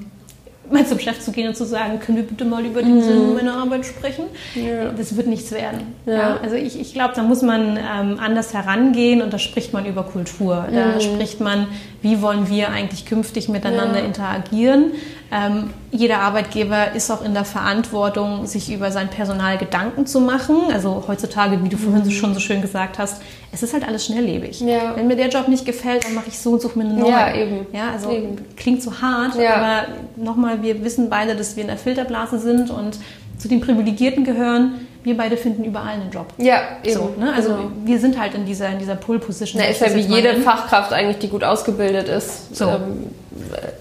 mal 0.71 0.87
zum 0.87 0.99
Chef 0.99 1.21
zu 1.21 1.33
gehen 1.33 1.49
und 1.49 1.57
zu 1.57 1.65
sagen, 1.65 2.01
können 2.01 2.19
wir 2.19 2.25
bitte 2.25 2.45
mal 2.45 2.65
über 2.65 2.83
den 2.83 3.03
Sinn 3.03 3.35
meiner 3.35 3.57
Arbeit 3.57 3.87
sprechen? 3.87 4.25
Ja. 4.55 4.91
Das 4.97 5.17
wird 5.17 5.27
nichts 5.27 5.53
werden. 5.53 5.95
Ja. 6.07 6.13
Ja. 6.13 6.41
also 6.43 6.57
ich, 6.57 6.81
ich 6.81 6.93
glaube, 6.93 7.15
da 7.15 7.23
muss 7.23 7.43
man 7.43 7.77
ähm, 7.77 8.19
anders 8.21 8.55
herangehen 8.55 9.23
und 9.23 9.33
da 9.33 9.39
spricht 9.39 9.73
man 9.73 9.87
über 9.87 10.03
Kultur. 10.03 10.67
Da 10.73 11.01
spricht 11.01 11.41
man, 11.41 11.69
wie 12.03 12.23
wollen 12.23 12.49
wir 12.49 12.71
eigentlich 12.71 13.07
künftig 13.07 13.49
miteinander 13.49 14.03
interagieren. 14.03 14.93
Ähm, 15.33 15.71
jeder 15.91 16.21
Arbeitgeber 16.21 16.93
ist 16.93 17.11
auch 17.11 17.25
in 17.25 17.35
der 17.35 17.45
Verantwortung, 17.45 18.47
sich 18.47 18.73
über 18.73 18.93
sein 18.93 19.09
Personal 19.09 19.59
Gedanken 19.59 20.07
zu 20.07 20.21
machen. 20.21 20.57
Also 20.73 21.05
heutzutage, 21.09 21.63
wie 21.65 21.69
du 21.69 21.77
vorhin 21.77 22.09
schon 22.13 22.33
so 22.33 22.39
schön 22.41 22.63
gesagt 22.63 22.99
hast, 22.99 23.21
es 23.53 23.63
ist 23.63 23.73
halt 23.73 23.87
alles 23.87 24.07
schnelllebig. 24.07 24.61
Ja. 24.61 24.95
Wenn 24.95 25.09
mir 25.09 25.17
der 25.17 25.29
Job 25.29 25.49
nicht 25.49 25.65
gefällt, 25.67 26.05
dann 26.05 26.15
mache 26.15 26.27
ich 26.29 26.39
so 26.39 26.53
und 26.53 26.63
suche 26.63 26.79
mir 26.79 26.85
einen 26.85 26.99
neuen. 26.99 27.11
Ja, 27.13 27.35
eben. 27.35 27.67
Ja, 27.73 27.91
also 27.93 28.11
Eben. 28.11 28.37
klingt 28.57 28.83
so 28.83 28.93
hart, 29.01 29.35
Ja. 29.37 29.57
aber 29.57 29.87
nochmal, 30.17 30.63
wir 30.63 30.85
wissen 30.85 31.11
beide, 31.11 31.35
dass 31.35 31.57
wir 31.57 31.63
in 31.63 31.69
der 31.69 31.79
Filterblase 31.79 32.39
sind 32.39 32.71
und 32.71 32.99
zu 33.39 33.49
den 33.49 33.61
Privilegierten 33.61 34.25
gehören. 34.25 34.87
Wir 35.03 35.17
beide 35.17 35.37
finden 35.37 35.65
überall 35.65 35.95
einen 35.95 36.11
Job. 36.11 36.27
Ja, 36.39 36.61
eben. 36.83 36.95
So, 36.95 37.15
ne? 37.19 37.33
Also 37.35 37.51
Genau. 37.51 37.71
wir 37.85 37.99
sind 37.99 38.19
halt 38.19 38.35
in 38.35 38.45
dieser, 38.45 38.69
in 38.71 38.79
dieser 38.79 38.97
Pull-Position. 38.97 39.61
Na, 39.65 39.69
ist 39.71 39.81
ja 39.81 39.95
wie 39.95 40.01
jede. 40.01 40.35
Fachkraft 40.41 40.93
eigentlich, 40.93 41.19
die 41.19 41.29
gut 41.29 41.45
ausgebildet 41.45 42.09
ist. 42.09 42.55
So. 42.57 42.65
Ähm, 42.69 42.73
äh, 42.73 43.26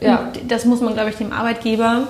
ja. 0.02 0.32
Das 0.48 0.66
muss 0.66 0.82
man, 0.82 0.94
glaube 0.94 1.10
ich, 1.10 1.16
dem 1.18 1.32
Arbeitgeber 1.32 2.08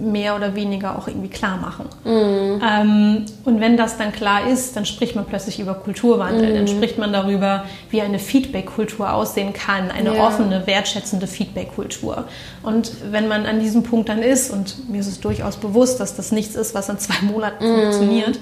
mehr 0.00 0.36
oder 0.36 0.54
weniger 0.54 0.96
auch 0.96 1.08
irgendwie 1.08 1.28
klar 1.28 1.56
machen. 1.56 1.86
Mhm. 2.04 2.62
Ähm, 2.64 3.26
und 3.44 3.60
wenn 3.60 3.76
das 3.76 3.96
dann 3.98 4.12
klar 4.12 4.46
ist, 4.46 4.76
dann 4.76 4.86
spricht 4.86 5.16
man 5.16 5.24
plötzlich 5.24 5.58
über 5.58 5.74
Kulturwandel. 5.74 6.50
Mhm. 6.50 6.54
Dann 6.54 6.68
spricht 6.68 6.98
man 6.98 7.12
darüber, 7.12 7.64
wie 7.90 8.00
eine 8.00 8.20
Feedback-Kultur 8.20 9.12
aussehen 9.12 9.52
kann, 9.52 9.90
eine 9.90 10.14
Ja. 10.16 10.26
offene, 10.28 10.66
wertschätzende 10.68 11.26
Feedback-Kultur. 11.26 12.24
Und 12.62 12.92
wenn 13.10 13.26
man 13.26 13.44
an 13.46 13.58
diesem 13.58 13.82
Punkt 13.82 14.08
dann 14.08 14.22
ist, 14.22 14.52
und 14.52 14.88
mir 14.88 15.00
ist 15.00 15.08
es 15.08 15.18
durchaus 15.18 15.56
bewusst, 15.56 15.98
dass 15.98 16.14
das 16.14 16.30
nichts 16.30 16.54
ist, 16.54 16.74
was 16.76 16.88
in 16.88 16.98
zwei 16.98 17.20
Monaten 17.24 17.64
funktioniert, 17.64 18.38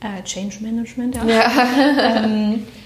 äh, 0.00 0.22
Change 0.22 0.56
Management, 0.60 1.16
ja. 1.16 1.22
Mhm. 1.24 1.28
Ja. 1.28 2.24
ähm, 2.24 2.62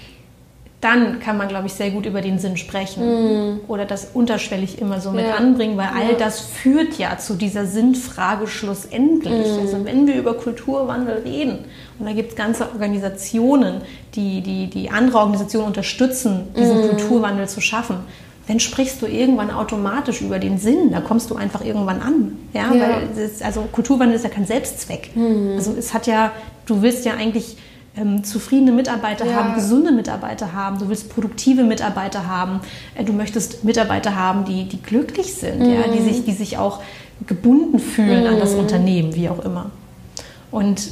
dann 0.81 1.19
kann 1.19 1.35
man, 1.37 1.49
glaube 1.49 1.67
ich, 1.67 1.73
sehr 1.73 1.89
gut 1.91 2.05
über 2.05 2.21
den 2.21 2.39
Sinn 2.39 2.55
sprechen 2.55 3.59
oder 3.67 3.83
das 3.85 4.11
unterschwellig 4.13 4.79
immer 4.79 5.01
so 5.01 5.11
mit. 5.11 5.25
Ja. 5.25 5.35
anbringen, 5.35 5.75
weil 5.75 5.87
all 5.89 6.11
Ja. 6.11 6.17
das 6.17 6.39
führt 6.39 6.97
ja 6.97 7.17
zu 7.17 7.33
dieser 7.33 7.65
Sinnfrage 7.65 8.47
schlussendlich. 8.47 9.45
Mhm. 9.47 9.59
Also 9.59 9.83
wenn 9.83 10.07
wir 10.07 10.15
über 10.15 10.35
Kulturwandel 10.35 11.23
reden 11.25 11.65
und 11.99 12.05
da 12.05 12.13
gibt 12.13 12.29
es 12.31 12.35
ganze 12.37 12.63
Organisationen, 12.71 13.81
die, 14.15 14.41
die, 14.41 14.67
die 14.69 14.89
andere 14.89 15.17
Organisationen 15.19 15.67
unterstützen, 15.67 16.47
diesen 16.57 16.77
Mhm. 16.81 16.89
Kulturwandel 16.91 17.49
zu 17.49 17.59
schaffen, 17.61 17.97
dann 18.47 18.59
sprichst 18.59 19.01
du 19.01 19.05
irgendwann 19.05 19.51
automatisch 19.51 20.21
über 20.21 20.39
den 20.39 20.57
Sinn. 20.57 20.91
Da 20.91 21.01
kommst 21.01 21.29
du 21.29 21.35
einfach 21.35 21.63
irgendwann 21.63 22.01
an. 22.01 22.37
Ja, 22.53 22.73
Ja. 22.73 22.81
weil 23.17 23.23
ist, 23.25 23.43
also 23.43 23.67
Kulturwandel 23.71 24.15
ist 24.15 24.23
ja 24.23 24.29
kein 24.29 24.45
Selbstzweck. 24.45 25.11
Also 25.55 25.75
es 25.77 25.93
hat 25.93 26.07
ja, 26.07 26.31
du 26.65 26.81
willst 26.81 27.05
ja 27.05 27.13
eigentlich 27.13 27.57
ähm, 27.95 28.23
zufriedene 28.23 28.71
Mitarbeiter 28.71 29.25
Ja. 29.25 29.33
haben, 29.35 29.55
gesunde 29.55 29.91
Mitarbeiter 29.91 30.53
haben, 30.53 30.79
du 30.79 30.89
willst 30.89 31.09
produktive 31.09 31.63
Mitarbeiter 31.63 32.27
haben, 32.27 32.61
äh, 32.95 33.03
du 33.03 33.13
möchtest 33.13 33.63
Mitarbeiter 33.63 34.15
haben, 34.15 34.45
die, 34.45 34.65
die 34.65 34.81
glücklich 34.81 35.33
sind, 35.33 35.65
ja, 35.65 35.87
die, 35.91 36.01
sich, 36.01 36.25
die 36.25 36.33
sich 36.33 36.57
auch 36.57 36.81
gebunden 37.27 37.79
fühlen 37.79 38.27
an 38.27 38.39
das 38.39 38.53
Unternehmen, 38.53 39.15
wie 39.15 39.29
auch 39.29 39.43
immer. 39.43 39.71
Und 40.51 40.89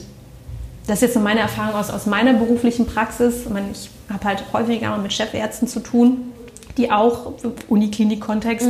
das 0.87 0.95
ist 0.97 1.01
jetzt 1.01 1.13
so 1.15 1.19
meine 1.19 1.41
Erfahrung 1.41 1.75
aus, 1.75 1.89
aus 1.89 2.05
meiner 2.05 2.33
beruflichen 2.33 2.85
Praxis. 2.85 3.43
Ich, 3.45 3.49
meine, 3.49 3.67
ich 3.71 3.89
habe 4.09 4.23
halt 4.25 4.43
häufiger 4.53 4.89
mal 4.89 4.99
mit 4.99 5.13
Chefärzten 5.13 5.67
zu 5.67 5.79
tun, 5.81 6.31
die 6.77 6.91
auch 6.91 7.33
im 7.43 7.53
Uniklinik-Kontext 7.69 8.67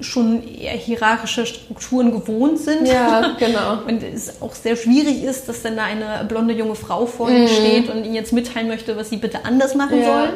schon 0.00 0.42
eher 0.46 0.72
hierarchische 0.72 1.46
Strukturen 1.46 2.12
gewohnt 2.12 2.58
sind. 2.58 2.86
Ja, 2.86 3.34
genau. 3.38 3.78
Und 3.86 4.02
es 4.02 4.42
auch 4.42 4.54
sehr 4.54 4.76
schwierig 4.76 5.22
ist, 5.24 5.48
dass 5.48 5.62
dann 5.62 5.76
da 5.76 5.84
eine 5.84 6.24
blonde 6.28 6.54
junge 6.54 6.74
Frau 6.74 7.06
vor 7.06 7.30
ihnen 7.30 7.48
steht 7.48 7.88
und 7.88 8.04
ihnen 8.04 8.14
jetzt 8.14 8.32
mitteilen 8.32 8.68
möchte, 8.68 8.96
was 8.96 9.10
sie 9.10 9.16
bitte 9.16 9.44
anders 9.44 9.74
machen 9.74 10.00
Ja, 10.00 10.06
sollen. 10.06 10.32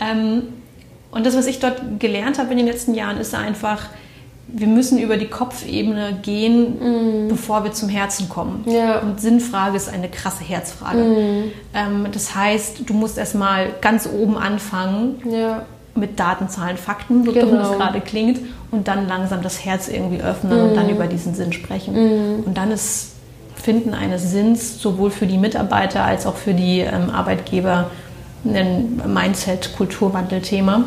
Ähm, 0.00 0.42
und 1.10 1.26
das, 1.26 1.36
was 1.36 1.46
ich 1.46 1.58
dort 1.58 1.80
gelernt 1.98 2.38
habe 2.38 2.50
in 2.52 2.58
den 2.58 2.66
letzten 2.66 2.94
Jahren, 2.94 3.18
ist 3.18 3.34
einfach, 3.34 3.86
wir 4.46 4.66
müssen 4.66 4.98
über 4.98 5.16
die 5.16 5.26
Kopfebene 5.26 6.18
gehen, 6.22 7.28
bevor 7.28 7.64
wir 7.64 7.72
zum 7.72 7.88
Herzen 7.88 8.28
kommen. 8.28 8.64
Ja. 8.66 9.00
Und 9.00 9.20
Sinnfrage 9.20 9.76
ist 9.76 9.88
eine 9.92 10.08
krasse 10.08 10.44
Herzfrage. 10.44 11.50
Ähm, 11.74 12.06
das 12.12 12.34
heißt, 12.34 12.82
du 12.86 12.94
musst 12.94 13.18
erstmal 13.18 13.68
ganz 13.80 14.08
oben 14.10 14.36
anfangen 14.38 15.22
Ja. 15.30 15.66
Mit 15.98 16.18
Daten, 16.20 16.48
Zahlen, 16.48 16.76
Fakten, 16.76 17.24
so 17.24 17.32
Genau. 17.32 17.46
dumm 17.46 17.58
das 17.58 17.72
gerade 17.72 18.00
klingt, 18.00 18.40
und 18.70 18.86
dann 18.88 19.08
langsam 19.08 19.42
das 19.42 19.64
Herz 19.64 19.88
irgendwie 19.88 20.20
öffnen 20.22 20.60
und 20.60 20.70
Mhm. 20.70 20.74
dann 20.74 20.88
über 20.90 21.06
diesen 21.06 21.34
Sinn 21.34 21.52
sprechen. 21.52 22.42
Und 22.44 22.56
dann 22.56 22.70
ist 22.70 23.12
Finden 23.56 23.92
eines 23.94 24.30
Sinns 24.30 24.80
sowohl 24.80 25.10
für 25.10 25.26
die 25.26 25.36
Mitarbeiter 25.38 26.04
als 26.04 26.26
auch 26.26 26.36
für 26.36 26.54
die 26.54 26.80
ähm, 26.80 27.10
Arbeitgeber 27.10 27.90
ein 28.44 29.00
Mindset-Kulturwandel-Thema. 29.06 30.84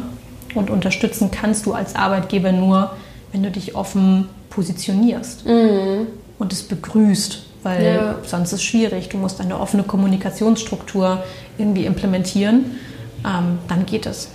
Und 0.56 0.70
unterstützen 0.70 1.32
kannst 1.32 1.66
du 1.66 1.74
als 1.74 1.96
Arbeitgeber 1.96 2.52
nur, 2.52 2.92
wenn 3.32 3.42
du 3.44 3.52
dich 3.52 3.76
offen 3.76 4.28
positionierst 4.50 5.46
und 5.46 6.52
es 6.54 6.64
begrüßt, 6.64 7.44
weil 7.64 7.86
Ja. 7.86 8.16
sonst 8.26 8.50
ist 8.50 8.54
es 8.60 8.64
schwierig. 8.64 9.08
Du 9.10 9.18
musst 9.18 9.40
eine 9.40 9.58
offene 9.60 9.84
Kommunikationsstruktur 9.84 11.24
irgendwie 11.58 11.86
implementieren. 11.86 12.72
Ähm, 13.26 13.60
dann 13.68 13.86
geht 13.86 14.06
es. 14.06 14.30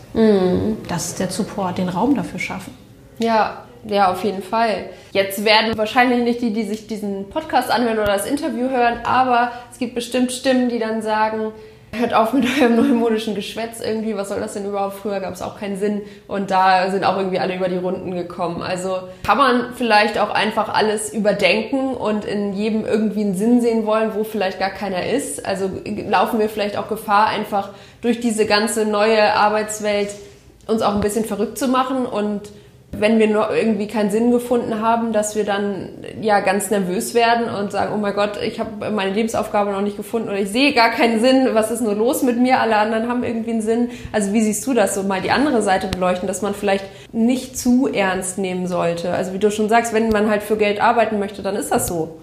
Das 0.89 1.09
ist 1.09 1.21
der 1.21 1.31
Support, 1.31 1.79
den 1.79 1.89
Raum 1.89 2.15
dafür 2.15 2.39
schaffen. 2.39 2.75
Ja, 3.19 3.65
ja, 3.89 4.11
auf 4.11 4.25
jeden 4.25 4.43
Fall. 4.43 4.91
Jetzt 5.13 5.45
werden 5.45 5.77
wahrscheinlich 5.77 6.23
nicht 6.23 6.41
die, 6.41 6.53
die 6.53 6.65
sich 6.65 6.87
diesen 6.87 7.29
Podcast 7.31 7.71
anhören 7.71 7.99
oder 7.99 8.07
das 8.07 8.27
Interview 8.27 8.69
hören, 8.69 8.99
aber 9.05 9.53
es 9.71 9.79
gibt 9.79 9.95
bestimmt 9.95 10.33
Stimmen, 10.33 10.69
die 10.69 10.79
dann 10.79 11.03
sagen, 11.03 11.53
hört 11.99 12.15
auf 12.15 12.33
mit 12.33 12.45
eurem 12.61 12.77
neumodischen 12.77 13.35
Geschwätz 13.35 13.81
irgendwie, 13.81 14.17
was 14.17 14.29
soll 14.29 14.41
das 14.41 14.55
denn 14.55 14.67
überhaupt? 14.67 14.97
Früher 14.97 15.21
gab 15.21 15.35
es 15.35 15.43
auch 15.43 15.59
keinen 15.59 15.77
Sinn 15.77 16.03
und 16.29 16.51
da 16.51 16.91
sind 16.91 17.05
auch 17.05 17.17
irgendwie 17.17 17.39
alle 17.39 17.57
über 17.57 17.69
die 17.69 17.77
Runden 17.77 18.13
gekommen. 18.13 18.63
Also 18.63 19.01
kann 19.23 19.39
man 19.39 19.75
vielleicht 19.75 20.19
auch 20.19 20.31
einfach 20.31 20.73
alles 20.73 21.13
überdenken 21.13 21.95
und 21.95 22.25
in 22.25 22.53
jedem 22.53 22.85
irgendwie 22.85 23.23
einen 23.23 23.35
Sinn 23.35 23.61
sehen 23.61 23.87
wollen, 23.87 24.13
wo 24.15 24.25
vielleicht 24.25 24.59
gar 24.59 24.71
keiner 24.71 25.07
ist. 25.07 25.45
Also 25.45 25.71
laufen 26.09 26.39
wir 26.39 26.49
vielleicht 26.49 26.77
auch 26.77 26.89
Gefahr, 26.89 27.27
einfach 27.27 27.71
durch 28.03 28.21
diese 28.21 28.47
ganze 28.47 28.85
neue 28.85 29.35
Arbeitswelt 29.35 30.11
uns 30.67 30.83
auch 30.83 30.95
ein 30.95 31.01
bisschen 31.01 31.25
verrückt 31.25 31.59
zu 31.59 31.69
machen 31.69 32.07
und 32.07 32.43
wenn 33.01 33.19
wir 33.19 33.29
nur 33.29 33.55
irgendwie 33.55 33.87
keinen 33.87 34.11
Sinn 34.11 34.31
gefunden 34.31 34.81
haben, 34.81 35.13
dass 35.13 35.35
wir 35.37 35.45
dann 35.45 35.89
ja 36.21 36.41
ganz 36.41 36.71
nervös 36.71 37.15
werden 37.15 37.49
und 37.49 37.73
sagen, 37.73 37.93
oh 37.95 37.99
mein 37.99 38.15
Gott, 38.15 38.39
ich 38.43 38.59
habe 38.61 38.91
meine 38.91 39.13
Lebensaufgabe 39.13 39.71
noch 39.73 39.81
nicht 39.81 39.97
gefunden 39.97 40.29
oder 40.29 40.39
ich 40.39 40.51
sehe 40.51 40.73
gar 40.73 40.91
keinen 40.91 41.21
Sinn, 41.21 41.49
was 41.53 41.71
ist 41.71 41.81
nur 41.81 41.95
los 41.95 42.23
mit 42.23 42.39
mir, 42.39 42.61
alle 42.61 42.77
anderen 42.77 43.09
haben 43.09 43.25
irgendwie 43.25 43.51
einen 43.53 43.63
Sinn. 43.63 43.91
Also 44.13 44.33
wie 44.33 44.41
siehst 44.43 44.67
du 44.67 44.75
das 44.75 44.95
so 44.95 45.03
mal 45.03 45.21
die 45.21 45.31
andere 45.31 45.63
Seite 45.63 45.89
beleuchten, 45.89 46.27
dass 46.29 46.43
man 46.43 46.55
vielleicht 46.55 46.85
nicht 47.13 47.59
zu 47.59 47.89
ernst 47.93 48.39
nehmen 48.39 48.67
sollte? 48.67 49.13
Also 49.13 49.33
wie 49.33 49.39
du 49.39 49.51
schon 49.51 49.69
sagst, 49.69 49.93
wenn 49.93 50.09
man 50.11 50.29
halt 50.31 50.43
für 50.43 50.57
Geld 50.57 50.81
arbeiten 50.81 51.19
möchte, 51.19 51.43
dann 51.43 51.57
ist 51.57 51.71
das 51.73 51.87
so. 51.87 52.19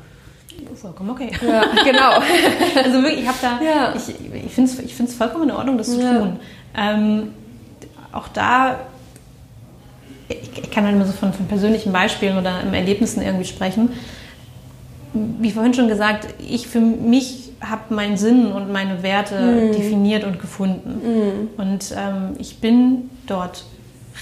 Vollkommen 0.76 1.12
okay. 1.12 1.30
Ja, 1.48 1.64
genau. 1.84 2.12
Also 2.84 3.02
wirklich, 3.04 3.22
ich 3.22 3.28
habe 3.28 3.38
da, 3.42 3.60
Ja. 3.64 3.94
ich, 3.96 4.10
ich 4.46 4.52
finde 4.54 4.72
es 4.72 4.80
ich 4.80 4.94
find's 4.96 5.14
vollkommen 5.14 5.50
in 5.50 5.56
Ordnung, 5.56 5.78
das 5.78 5.92
zu 5.94 6.02
Ja. 6.02 6.18
tun. 6.20 6.40
Ähm, 6.78 7.34
auch 8.12 8.28
da, 8.28 8.76
ich, 10.42 10.64
ich 10.64 10.72
kann 10.72 10.86
halt 10.86 10.96
immer 10.96 11.06
so 11.06 11.14
von, 11.14 11.34
von 11.34 11.46
persönlichen 11.48 11.92
Beispielen 11.94 12.38
oder 12.38 12.62
Erlebnissen 12.74 13.22
irgendwie 13.22 13.46
sprechen. 13.46 13.90
Wie 15.14 15.52
vorhin 15.52 15.74
schon 15.76 15.88
gesagt, 15.88 16.28
ich 16.40 16.68
für 16.68 16.80
mich 16.80 17.52
habe 17.62 17.94
meinen 17.94 18.18
Sinn 18.18 18.52
und 18.52 18.72
meine 18.72 19.04
Werte 19.04 19.36
Mhm. 19.40 19.72
definiert 19.74 20.24
und 20.24 20.40
gefunden. 20.40 21.50
Und 21.58 21.94
ähm, 21.96 22.36
ich 22.40 22.60
bin 22.60 23.10
dort 23.28 23.64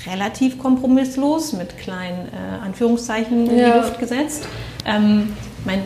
relativ 0.06 0.60
kompromisslos 0.60 1.54
mit 1.54 1.78
kleinen 1.78 2.28
äh, 2.28 2.64
Anführungszeichen 2.66 3.48
in 3.50 3.58
Ja. 3.58 3.72
die 3.72 3.78
Luft 3.78 4.00
gesetzt. 4.00 4.46
Ähm, 4.86 5.34
mein, 5.66 5.82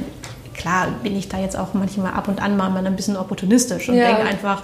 klar 0.55 0.87
bin 1.03 1.15
ich 1.15 1.29
da 1.29 1.39
jetzt 1.39 1.57
auch 1.57 1.73
manchmal 1.73 2.13
ab 2.13 2.27
und 2.27 2.41
an 2.41 2.57
mal 2.57 2.75
ein 2.75 2.95
bisschen 2.95 3.15
opportunistisch 3.17 3.89
und 3.89 3.95
Ja. 3.97 4.07
denke 4.07 4.23
einfach, 4.23 4.63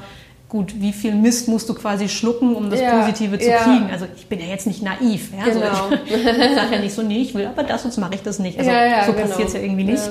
gut, 0.51 0.73
wie 0.81 0.91
viel 0.91 1.15
Mist 1.15 1.47
musst 1.47 1.69
du 1.69 1.73
quasi 1.73 2.09
schlucken, 2.09 2.55
um 2.57 2.69
das 2.69 2.81
Ja, 2.81 2.99
Positive 2.99 3.39
zu 3.39 3.49
ja. 3.49 3.59
kriegen? 3.59 3.89
Also 3.89 4.05
ich 4.17 4.27
bin 4.27 4.37
ja 4.41 4.47
jetzt 4.47 4.67
nicht 4.67 4.83
naiv. 4.83 5.31
Ja? 5.33 5.45
Genau. 5.45 5.65
Also 5.65 5.95
ich, 6.05 6.13
ich 6.13 6.55
sage 6.55 6.75
ja 6.75 6.79
nicht 6.81 6.93
so, 6.93 7.01
nee, 7.03 7.21
ich 7.21 7.33
will 7.33 7.45
aber 7.47 7.63
das, 7.63 7.83
sonst 7.83 7.97
mache 7.97 8.15
ich 8.15 8.21
das 8.21 8.37
nicht. 8.37 8.59
Also 8.59 8.69
Ja, 8.69 9.05
so 9.05 9.13
genau. 9.13 9.27
passiert 9.27 9.47
es 9.47 9.53
ja 9.53 9.61
irgendwie 9.61 9.85
nicht. 9.85 10.03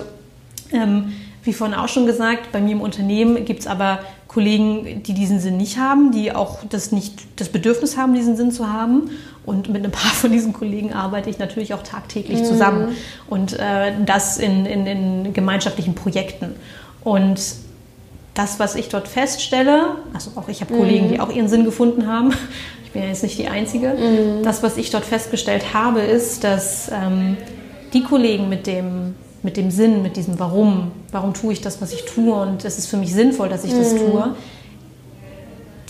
Ähm, 0.72 1.12
wie 1.44 1.53
vorhin 1.53 1.76
auch 1.76 1.88
schon 1.88 2.07
gesagt, 2.07 2.53
bei 2.53 2.61
mir 2.62 2.72
im 2.72 2.81
Unternehmen 2.81 3.44
gibt 3.44 3.61
es 3.61 3.66
aber 3.66 3.98
Kollegen, 4.29 5.03
die 5.03 5.12
diesen 5.12 5.40
Sinn 5.40 5.59
nicht 5.59 5.79
haben, 5.79 6.11
die 6.11 6.33
auch 6.33 6.61
das 6.70 6.90
nicht 6.90 7.20
das 7.37 7.50
Bedürfnis 7.50 7.98
haben, 7.98 8.14
diesen 8.14 8.35
Sinn 8.38 8.50
zu 8.50 8.72
haben. 8.72 9.11
Und 9.44 9.68
mit 9.68 9.85
ein 9.85 9.90
paar 9.90 10.12
von 10.12 10.33
diesen 10.33 10.55
Kollegen 10.55 10.94
arbeite 10.94 11.29
ich 11.29 11.38
natürlich 11.38 11.74
auch 11.74 11.83
tagtäglich 11.83 12.44
zusammen. 12.44 12.96
Und 13.29 13.59
äh, 13.59 13.92
das 14.07 14.38
in, 14.38 14.64
in, 14.64 14.87
in 14.87 15.33
gemeinschaftlichen 15.35 15.94
Projekten. 15.94 16.55
Und 17.05 17.40
das, 18.40 18.59
was 18.59 18.74
ich 18.74 18.88
dort 18.88 19.07
feststelle, 19.09 19.96
also 20.14 20.31
auch 20.37 20.48
ich 20.48 20.61
habe 20.62 20.74
Kollegen, 20.74 21.09
die 21.09 21.20
auch 21.20 21.31
ihren 21.31 21.48
Sinn 21.48 21.64
gefunden 21.64 22.07
haben, 22.07 22.33
ich 22.85 22.90
bin 22.92 23.03
ja 23.03 23.09
jetzt 23.09 23.22
nicht 23.22 23.38
die 23.38 23.48
Einzige, 23.48 23.94
das, 24.42 24.62
was 24.62 24.76
ich 24.79 24.90
dort 24.90 25.05
festgestellt 25.05 25.74
habe, 25.74 26.00
ist, 26.00 26.42
dass 26.44 26.90
ähm, 26.90 27.37
die 27.92 28.03
Kollegen 28.03 28.48
mit 28.48 28.66
dem, 28.66 29.14
mit 29.42 29.57
dem 29.57 29.70
Sinn, 29.70 30.03
mit 30.03 30.16
diesem 30.16 30.38
Warum, 30.38 30.90
warum 31.12 31.35
tue 31.35 31.53
ich 31.53 31.61
das, 31.61 31.81
was 31.83 31.92
ich 31.92 32.05
tue 32.07 32.35
und 32.35 32.64
es 32.64 32.79
ist 32.79 32.87
für 32.87 32.96
mich 32.96 33.12
sinnvoll, 33.12 33.48
dass 33.48 33.64
ich 33.64 33.72
das 33.74 33.94
tue, 33.94 34.35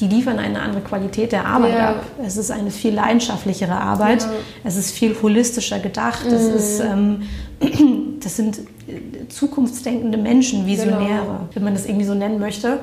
die 0.01 0.07
liefern 0.09 0.39
eine 0.39 0.61
andere 0.63 0.81
Qualität 0.81 1.31
der 1.33 1.45
Arbeit 1.45 1.75
Ja. 1.75 1.89
ab. 1.91 2.05
Es 2.25 2.37
ist 2.39 2.51
eine 2.51 2.71
viel 2.71 2.95
leidenschaftlichere 2.95 3.75
Arbeit. 3.79 4.27
Es 4.65 4.77
ist 4.77 4.93
viel 4.93 5.15
holistischer 5.21 5.79
gedacht. 5.79 6.25
Es 6.27 6.49
Mhm. 6.49 6.57
ist, 6.57 6.81
ähm, 6.81 7.23
das 8.23 8.37
sind 8.37 8.59
äh, 8.89 9.29
zukunftsdenkende 9.29 10.19
Menschen, 10.19 10.67
Visionäre, 10.67 10.99
Genau. 11.23 11.49
wenn 11.55 11.65
man 11.65 11.75
das 11.75 11.87
irgendwie 11.87 12.07
so 12.07 12.15
nennen 12.15 12.39
möchte. 12.39 12.81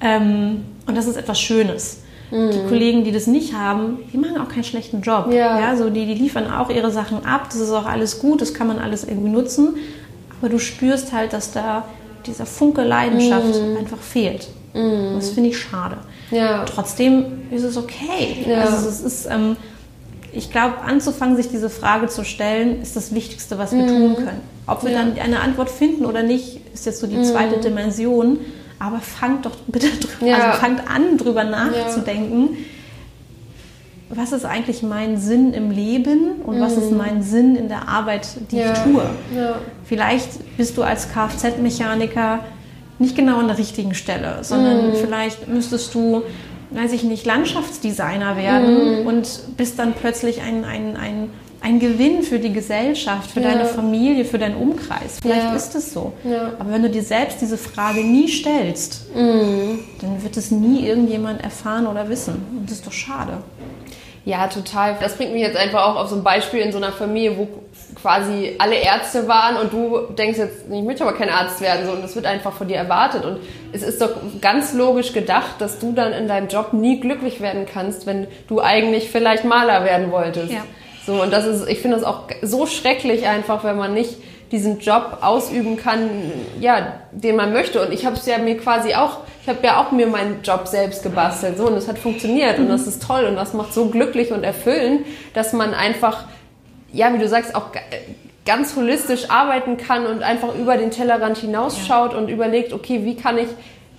Ähm, 0.00 0.64
und 0.86 0.96
das 0.96 1.06
ist 1.06 1.16
etwas 1.16 1.40
Schönes. 1.40 1.98
Mhm. 2.30 2.50
Die 2.50 2.68
Kollegen, 2.68 3.04
die 3.04 3.12
das 3.12 3.26
nicht 3.28 3.54
haben, 3.54 3.98
die 4.12 4.18
machen 4.18 4.38
auch 4.38 4.48
keinen 4.48 4.64
schlechten 4.64 5.00
Job. 5.00 5.32
Ja. 5.32 5.76
so 5.76 5.90
die, 5.90 6.06
die 6.06 6.14
liefern 6.14 6.50
auch 6.50 6.70
ihre 6.70 6.90
Sachen 6.90 7.24
ab. 7.24 7.46
Das 7.50 7.60
ist 7.60 7.70
auch 7.70 7.86
alles 7.86 8.18
gut. 8.18 8.40
Das 8.40 8.52
kann 8.52 8.66
man 8.66 8.78
alles 8.78 9.04
irgendwie 9.04 9.30
nutzen. 9.30 9.76
Aber 10.40 10.48
du 10.48 10.58
spürst 10.58 11.12
halt, 11.12 11.32
dass 11.32 11.52
da 11.52 11.84
dieser 12.26 12.44
Funke 12.46 12.82
Leidenschaft 12.82 13.46
Mhm. 13.46 13.76
einfach 13.78 13.98
fehlt. 13.98 14.48
Und 14.74 15.14
Das 15.16 15.30
finde 15.30 15.50
ich 15.50 15.58
schade. 15.58 15.96
Ja. 16.30 16.64
Trotzdem 16.64 17.24
ist 17.50 17.62
es 17.62 17.76
okay. 17.76 18.44
Ja. 18.46 18.62
Also 18.62 18.88
es 18.88 19.00
ist, 19.00 19.26
ähm, 19.30 19.56
ich 20.36 20.50
glaube, 20.50 20.78
anzufangen, 20.86 21.36
sich 21.36 21.48
diese 21.48 21.70
Frage 21.70 22.08
zu 22.08 22.24
stellen, 22.24 22.80
ist 22.82 22.94
das 22.96 23.14
Wichtigste, 23.14 23.58
was 23.58 23.72
wir 23.72 23.82
Mhm. 23.82 23.88
tun 23.88 24.14
können. 24.16 24.40
Ob 24.66 24.84
wir 24.84 24.92
dann 24.92 25.18
eine 25.18 25.40
Antwort 25.40 25.70
finden 25.70 26.04
oder 26.04 26.22
nicht, 26.22 26.60
ist 26.74 26.86
jetzt 26.86 27.00
so 27.00 27.06
die 27.06 27.22
zweite 27.22 27.58
Dimension. 27.60 28.38
Aber 28.78 28.98
fangt 28.98 29.46
doch 29.46 29.56
bitte 29.66 29.88
drüber, 29.88 30.26
Ja. 30.30 30.36
also 30.36 30.58
fangt 30.60 30.82
an, 30.90 31.16
drüber 31.16 31.44
nachzudenken. 31.44 32.50
Was 34.08 34.30
ist 34.32 34.44
eigentlich 34.44 34.82
mein 34.84 35.16
Sinn 35.18 35.52
im 35.52 35.70
Leben 35.72 36.36
und 36.44 36.60
was 36.60 36.76
ist 36.76 36.92
mein 36.92 37.22
Sinn 37.22 37.56
in 37.56 37.68
der 37.68 37.88
Arbeit, 37.88 38.28
die 38.52 38.56
Mhm. 38.56 38.60
Ja. 38.62 38.72
ich 38.72 38.78
tue? 38.80 39.02
Ja. 39.36 39.54
Vielleicht 39.84 40.56
bist 40.56 40.76
du 40.76 40.82
als 40.82 41.08
Kfz-Mechaniker 41.12 42.40
nicht 43.00 43.16
genau 43.16 43.38
an 43.38 43.48
der 43.48 43.58
richtigen 43.58 43.94
Stelle, 43.94 44.38
sondern 44.42 44.94
vielleicht 44.94 45.48
müsstest 45.48 45.92
du, 45.94 46.22
weiß 46.70 46.92
ich 46.92 47.02
nicht, 47.04 47.24
Landschaftsdesigner 47.26 48.36
werden 48.36 49.06
und 49.06 49.56
bist 49.56 49.78
dann 49.78 49.92
plötzlich 49.94 50.40
ein, 50.42 50.64
ein, 50.64 50.96
ein, 50.96 51.30
ein 51.60 51.78
Gewinn 51.80 52.22
für 52.22 52.38
die 52.38 52.52
Gesellschaft, 52.52 53.30
für 53.30 53.40
Ja. 53.40 53.50
deine 53.52 53.64
Familie, 53.64 54.24
für 54.24 54.38
deinen 54.38 54.56
Umkreis. 54.56 55.18
Vielleicht 55.22 55.42
Ja. 55.44 55.54
ist 55.56 55.74
es 55.74 55.92
so. 55.92 56.12
Ja. 56.24 56.52
Aber 56.58 56.72
wenn 56.72 56.82
du 56.82 56.90
dir 56.90 57.02
selbst 57.02 57.40
diese 57.40 57.56
Frage 57.58 58.00
nie 58.04 58.28
stellst, 58.28 59.06
dann 59.14 60.22
wird 60.22 60.36
es 60.36 60.50
nie 60.50 60.86
irgendjemand 60.86 61.42
erfahren 61.42 61.86
oder 61.86 62.08
wissen. 62.08 62.34
Und 62.58 62.66
das 62.66 62.78
ist 62.78 62.86
doch 62.86 62.92
schade. 62.92 63.38
Ja, 64.24 64.48
total. 64.48 64.96
Das 65.00 65.16
bringt 65.16 65.32
mich 65.32 65.42
jetzt 65.42 65.56
einfach 65.56 65.84
auch 65.86 65.96
auf 65.96 66.08
so 66.10 66.16
ein 66.16 66.24
Beispiel 66.24 66.58
in 66.60 66.72
so 66.72 66.78
einer 66.78 66.90
Familie, 66.92 67.38
wo 67.38 67.48
quasi 68.00 68.54
alle 68.58 68.76
Ärzte 68.76 69.26
waren 69.26 69.56
und 69.56 69.72
du 69.72 70.12
denkst 70.14 70.38
jetzt, 70.38 70.64
ich 70.70 70.82
möchte 70.82 71.04
aber 71.04 71.16
kein 71.16 71.30
Arzt 71.30 71.60
werden, 71.60 71.86
so, 71.86 71.92
und 71.92 72.02
das 72.02 72.14
wird 72.14 72.26
einfach 72.26 72.52
von 72.52 72.68
dir 72.68 72.76
erwartet. 72.76 73.24
Und 73.24 73.38
es 73.72 73.82
ist 73.82 74.00
doch 74.00 74.10
ganz 74.40 74.74
logisch 74.74 75.12
gedacht, 75.12 75.60
dass 75.60 75.78
du 75.78 75.92
dann 75.92 76.12
in 76.12 76.28
deinem 76.28 76.48
Job 76.48 76.72
nie 76.72 77.00
glücklich 77.00 77.40
werden 77.40 77.66
kannst, 77.70 78.06
wenn 78.06 78.26
du 78.48 78.60
eigentlich 78.60 79.10
vielleicht 79.10 79.44
Maler 79.44 79.84
werden 79.84 80.12
wolltest. 80.12 80.52
Ja. 80.52 80.64
So, 81.06 81.22
und 81.22 81.32
das 81.32 81.46
ist, 81.46 81.68
ich 81.68 81.80
finde 81.80 81.96
das 81.96 82.04
auch 82.04 82.22
so 82.42 82.66
schrecklich 82.66 83.26
einfach, 83.26 83.64
wenn 83.64 83.76
man 83.76 83.94
nicht 83.94 84.16
diesen 84.52 84.78
Job 84.78 85.18
ausüben 85.22 85.76
kann, 85.76 86.08
ja, 86.60 86.94
den 87.10 87.36
man 87.36 87.52
möchte. 87.52 87.84
Und 87.84 87.92
ich 87.92 88.06
habe 88.06 88.16
es 88.16 88.26
ja 88.26 88.38
mir 88.38 88.56
quasi 88.56 88.94
auch, 88.94 89.18
ich 89.42 89.48
habe 89.48 89.58
ja 89.64 89.80
auch 89.80 89.92
mir 89.92 90.06
meinen 90.06 90.42
Job 90.42 90.68
selbst 90.68 91.02
gebastelt, 91.02 91.58
so, 91.58 91.66
und 91.66 91.74
es 91.74 91.88
hat 91.88 91.98
funktioniert 91.98 92.58
und 92.58 92.68
das 92.68 92.86
ist 92.86 93.02
toll 93.02 93.24
und 93.24 93.36
das 93.36 93.54
macht 93.54 93.72
so 93.72 93.86
glücklich 93.86 94.32
und 94.32 94.44
erfüllend, 94.44 95.06
dass 95.34 95.52
man 95.52 95.74
einfach, 95.74 96.24
ja, 96.92 97.12
wie 97.12 97.18
du 97.18 97.28
sagst, 97.28 97.54
auch 97.54 97.72
ga- 97.72 97.80
ganz 98.44 98.76
holistisch 98.76 99.28
arbeiten 99.30 99.76
kann 99.76 100.06
und 100.06 100.22
einfach 100.22 100.54
über 100.54 100.76
den 100.76 100.90
Tellerrand 100.90 101.38
hinausschaut 101.38 102.14
und 102.14 102.28
überlegt, 102.28 102.72
okay, 102.72 103.04
wie 103.04 103.16
kann 103.16 103.38
ich 103.38 103.48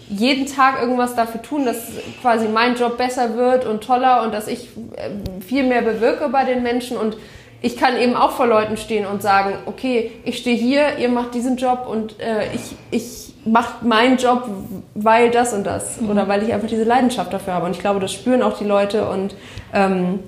jeden 0.10 0.46
Tag 0.46 0.82
irgendwas 0.82 1.16
dafür 1.16 1.42
tun, 1.42 1.66
dass 1.66 1.76
quasi 2.22 2.48
mein 2.48 2.76
Job 2.76 2.98
besser 2.98 3.36
wird 3.36 3.66
und 3.66 3.84
toller 3.84 4.24
und 4.24 4.34
dass 4.34 4.48
ich 4.48 4.70
äh, 4.96 5.10
viel 5.46 5.64
mehr 5.64 5.82
bewirke 5.82 6.30
bei 6.30 6.46
den 6.46 6.64
Menschen. 6.64 6.96
Und 6.96 7.18
ich 7.62 7.76
kann 7.76 7.98
eben 7.98 8.16
auch 8.16 8.32
vor 8.32 8.48
Leuten 8.48 8.78
stehen 8.78 9.06
und 9.06 9.22
sagen, 9.22 9.56
okay, 9.66 10.12
ich 10.24 10.38
stehe 10.38 10.56
hier, 10.56 10.98
ihr 10.98 11.10
macht 11.10 11.34
diesen 11.34 11.58
Job 11.58 11.88
und 11.90 12.22
äh, 12.22 12.54
ich, 12.54 12.76
ich 12.90 13.34
mache 13.44 13.86
meinen 13.86 14.16
Job, 14.16 14.48
weil 14.94 15.30
das 15.30 15.52
und 15.54 15.66
das 15.66 15.98
oder 16.00 16.30
weil 16.30 16.44
ich 16.44 16.54
einfach 16.54 16.70
diese 16.70 16.86
Leidenschaft 16.86 17.34
dafür 17.34 17.56
habe. 17.56 17.66
Und 17.66 17.72
ich 17.72 17.80
glaube, 17.80 18.00
das 18.00 18.14
spüren 18.14 18.44
auch 18.44 18.58
die 18.58 18.66
Leute 18.66 19.10
und 19.10 19.36
ähm, 19.74 20.20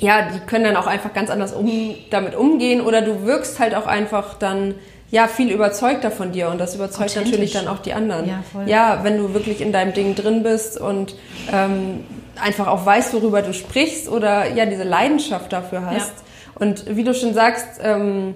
ja, 0.00 0.28
die 0.30 0.40
können 0.40 0.64
dann 0.64 0.76
auch 0.76 0.86
einfach 0.86 1.12
ganz 1.12 1.30
anders 1.30 1.52
um, 1.52 1.94
damit 2.10 2.34
umgehen 2.34 2.80
oder 2.80 3.02
du 3.02 3.24
wirkst 3.24 3.58
halt 3.58 3.74
auch 3.74 3.86
einfach 3.86 4.34
dann 4.34 4.74
ja 5.10 5.28
viel 5.28 5.50
überzeugter 5.50 6.10
von 6.10 6.32
dir 6.32 6.48
und 6.48 6.58
das 6.58 6.74
überzeugt 6.74 7.16
natürlich 7.16 7.52
dann 7.52 7.68
auch 7.68 7.78
die 7.78 7.92
anderen. 7.92 8.26
Ja, 8.28 8.42
voll. 8.50 8.64
ja, 8.66 9.00
wenn 9.02 9.16
du 9.16 9.34
wirklich 9.34 9.60
in 9.60 9.72
deinem 9.72 9.92
Ding 9.92 10.14
drin 10.14 10.42
bist 10.42 10.80
und 10.80 11.14
ähm, 11.52 12.04
einfach 12.40 12.66
auch 12.66 12.84
weißt, 12.84 13.14
worüber 13.14 13.42
du 13.42 13.54
sprichst 13.54 14.08
oder 14.08 14.52
ja 14.52 14.66
diese 14.66 14.82
Leidenschaft 14.82 15.52
dafür 15.52 15.86
hast. 15.86 16.12
Und 16.56 16.96
wie 16.96 17.04
du 17.04 17.14
schon 17.14 17.34
sagst, 17.34 17.80
ähm, 17.82 18.34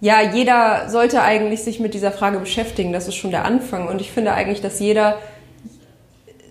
ja, 0.00 0.20
jeder 0.22 0.88
sollte 0.88 1.22
eigentlich 1.22 1.62
sich 1.62 1.80
mit 1.80 1.94
dieser 1.94 2.12
Frage 2.12 2.38
beschäftigen. 2.38 2.92
Das 2.92 3.08
ist 3.08 3.16
schon 3.16 3.30
der 3.30 3.44
Anfang. 3.44 3.88
Und 3.88 4.00
ich 4.00 4.12
finde 4.12 4.32
eigentlich, 4.32 4.60
dass 4.60 4.78
jeder 4.78 5.18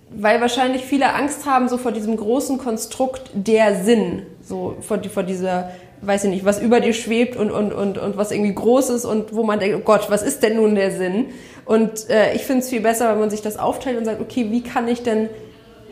weil 0.09 0.39
wahrscheinlich 0.41 0.83
viele 0.83 1.13
Angst 1.13 1.45
haben 1.45 1.67
so 1.67 1.77
vor 1.77 1.91
diesem 1.91 2.15
großen 2.15 2.57
Konstrukt 2.57 3.29
der 3.33 3.83
Sinn, 3.83 4.23
so 4.41 4.77
vor, 4.81 4.99
vor 5.03 5.23
dieser, 5.23 5.71
weiß 6.01 6.25
ich 6.25 6.29
nicht, 6.29 6.45
was 6.45 6.61
über 6.61 6.79
dir 6.79 6.93
schwebt 6.93 7.35
und, 7.35 7.51
und, 7.51 7.73
und, 7.73 7.97
und 7.97 8.17
was 8.17 8.31
irgendwie 8.31 8.53
groß 8.53 8.89
ist 8.91 9.05
und 9.05 9.35
wo 9.35 9.43
man 9.43 9.59
denkt, 9.59 9.77
oh 9.77 9.83
Gott, 9.83 10.09
was 10.09 10.23
ist 10.23 10.43
denn 10.43 10.55
nun 10.55 10.75
der 10.75 10.91
Sinn? 10.91 11.27
Und 11.65 12.09
äh, 12.09 12.33
ich 12.33 12.43
finde 12.43 12.61
es 12.61 12.69
viel 12.69 12.81
besser, 12.81 13.11
wenn 13.11 13.19
man 13.19 13.29
sich 13.29 13.41
das 13.41 13.57
aufteilt 13.57 13.97
und 13.97 14.05
sagt, 14.05 14.21
okay, 14.21 14.47
wie 14.49 14.63
kann 14.63 14.87
ich 14.87 15.03
denn 15.03 15.29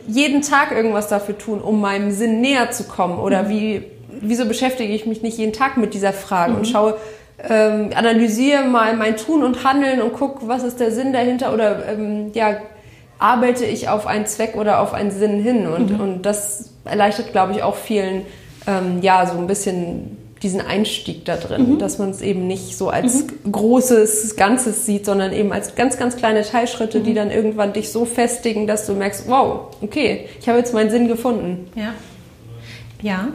jeden 0.08 0.42
Tag 0.42 0.72
irgendwas 0.72 1.08
dafür 1.08 1.38
tun, 1.38 1.60
um 1.62 1.82
meinem 1.82 2.12
Sinn 2.12 2.40
näher 2.40 2.72
zu 2.72 2.86
kommen? 2.86 3.20
Oder 3.20 3.50
wie, 3.50 3.84
wieso 4.22 4.46
beschäftige 4.46 4.94
ich 4.94 5.06
mich 5.06 5.24
nicht 5.24 5.38
jeden 5.38 5.54
Tag 5.54 5.76
mit 5.76 5.94
dieser 5.94 6.14
Frage 6.14 6.54
und 6.54 6.68
schaue, 6.68 6.98
ähm, 7.50 7.90
analysiere 7.94 8.64
mal 8.64 8.96
mein 8.96 9.18
Tun 9.18 9.44
und 9.44 9.66
Handeln 9.66 10.02
und 10.02 10.14
gucke, 10.14 10.48
was 10.48 10.64
ist 10.64 10.80
der 10.80 10.92
Sinn 10.92 11.12
dahinter 11.12 11.54
oder 11.54 11.86
ähm, 11.90 12.32
ja, 12.34 12.56
arbeite 13.20 13.66
ich 13.66 13.90
auf 13.90 14.08
einen 14.08 14.26
Zweck 14.26 14.56
oder 14.56 14.80
auf 14.80 14.94
einen 14.94 15.12
Sinn 15.12 15.42
hin 15.42 15.68
und, 15.68 16.00
und 16.00 16.22
das 16.24 16.70
erleichtert, 16.84 17.32
glaube 17.32 17.54
ich, 17.54 17.64
auch 17.64 17.76
vielen 17.76 18.24
ähm, 18.68 19.02
ja 19.02 19.26
so 19.26 19.38
ein 19.38 19.48
bisschen 19.48 20.18
diesen 20.42 20.62
Einstieg 20.62 21.26
da 21.26 21.38
drin, 21.38 21.80
dass 21.80 21.98
man 21.98 22.12
es 22.12 22.22
eben 22.22 22.46
nicht 22.46 22.78
so 22.78 22.90
als 22.90 23.26
großes 23.52 24.36
Ganzes 24.36 24.86
sieht, 24.86 25.06
sondern 25.06 25.34
eben 25.34 25.52
als 25.52 25.76
ganz, 25.76 25.98
ganz 25.98 26.18
kleine 26.18 26.44
Teilschritte, 26.44 27.00
die 27.00 27.14
dann 27.14 27.32
irgendwann 27.32 27.74
dich 27.74 27.92
so 27.92 28.06
festigen, 28.06 28.68
dass 28.68 28.86
du 28.86 28.94
merkst, 28.94 29.28
wow, 29.28 29.76
okay, 29.82 30.28
ich 30.40 30.48
habe 30.48 30.60
jetzt 30.60 30.74
meinen 30.74 30.92
Sinn 30.92 31.08
gefunden. 31.08 31.72
Ja. 31.76 31.94
Ja. 33.02 33.30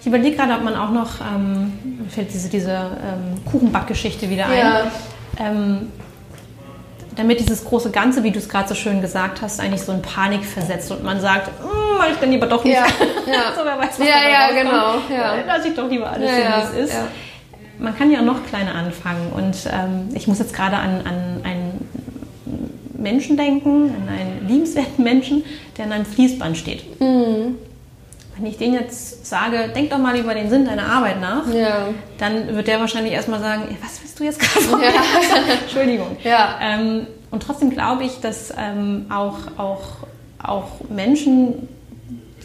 Ich 0.00 0.06
überlege 0.06 0.36
gerade, 0.36 0.52
ob 0.54 0.62
man 0.62 0.76
auch 0.76 0.90
noch, 0.90 1.20
ähm, 1.20 1.72
fällt 2.08 2.32
diese, 2.32 2.48
diese 2.48 2.70
ähm, 2.70 3.44
Kuchenbackgeschichte 3.50 4.30
wieder 4.30 4.46
ein. 4.46 4.58
Ja. 4.58 4.92
Ähm, 5.40 5.88
damit 7.18 7.40
dieses 7.40 7.64
große 7.64 7.90
Ganze, 7.90 8.22
wie 8.22 8.30
du 8.30 8.38
es 8.38 8.48
gerade 8.48 8.68
so 8.68 8.76
schön 8.76 9.00
gesagt 9.00 9.42
hast, 9.42 9.58
eigentlich 9.60 9.82
so 9.82 9.90
in 9.92 10.00
Panik 10.02 10.44
versetzt 10.44 10.90
und 10.92 11.02
man 11.02 11.20
sagt, 11.20 11.48
"Hm, 11.48 11.98
mach 11.98 12.08
ich 12.08 12.16
dann 12.16 12.30
lieber 12.30 12.46
doch 12.46 12.62
nicht. 12.62 12.74
Ja, 12.76 12.86
ja. 13.26 13.52
so, 13.56 13.64
wer 13.64 13.76
weiß, 13.76 13.98
was 13.98 14.06
Ja, 14.06 14.28
ja, 14.30 14.62
genau, 14.62 14.94
ja. 15.12 15.34
Lass 15.44 15.64
ich 15.64 15.74
doch 15.74 15.90
lieber 15.90 16.08
alles 16.10 16.30
Ja, 16.30 16.64
so, 16.64 16.76
wie 16.76 16.80
es 16.80 16.90
ist. 16.90 16.96
Man 17.80 17.96
kann 17.96 18.10
ja 18.10 18.22
noch 18.22 18.46
kleiner 18.46 18.74
anfangen 18.74 19.32
und 19.34 19.56
ähm, 19.72 20.08
ich 20.14 20.28
muss 20.28 20.38
jetzt 20.38 20.54
gerade 20.54 20.76
an, 20.76 21.00
an 21.04 21.40
einen 21.44 21.88
Menschen 22.96 23.36
denken, 23.36 23.94
an 23.94 24.08
einen 24.08 24.48
liebenswerten 24.48 25.02
Menschen, 25.02 25.44
der 25.76 25.86
an 25.86 25.92
einem 25.92 26.06
Fließband 26.06 26.56
steht. 26.56 27.00
Mhm. 27.00 27.56
Wenn 28.38 28.46
ich 28.46 28.56
den 28.58 28.72
jetzt 28.72 29.26
sage, 29.26 29.70
denk 29.74 29.90
doch 29.90 29.98
mal 29.98 30.16
über 30.16 30.32
den 30.34 30.48
Sinn 30.48 30.64
deiner 30.64 30.86
Arbeit 30.86 31.20
nach, 31.20 31.52
Ja. 31.52 31.88
dann 32.18 32.54
wird 32.54 32.66
der 32.68 32.78
wahrscheinlich 32.80 33.12
erstmal 33.12 33.40
sagen, 33.40 33.62
"Ja, 33.70 33.76
was 33.82 34.00
willst 34.02 34.18
du 34.20 34.24
jetzt 34.24 34.38
gerade 34.40 34.64
von? 34.66 34.80
Ja. 34.80 34.88
Entschuldigung. 35.62 36.16
Ja. 36.24 36.56
Ähm, 36.62 37.06
und 37.30 37.42
trotzdem 37.42 37.70
glaube 37.70 38.04
ich, 38.04 38.20
dass 38.20 38.52
ähm, 38.56 39.06
auch, 39.10 39.36
auch, 39.58 39.82
auch 40.42 40.68
Menschen, 40.88 41.68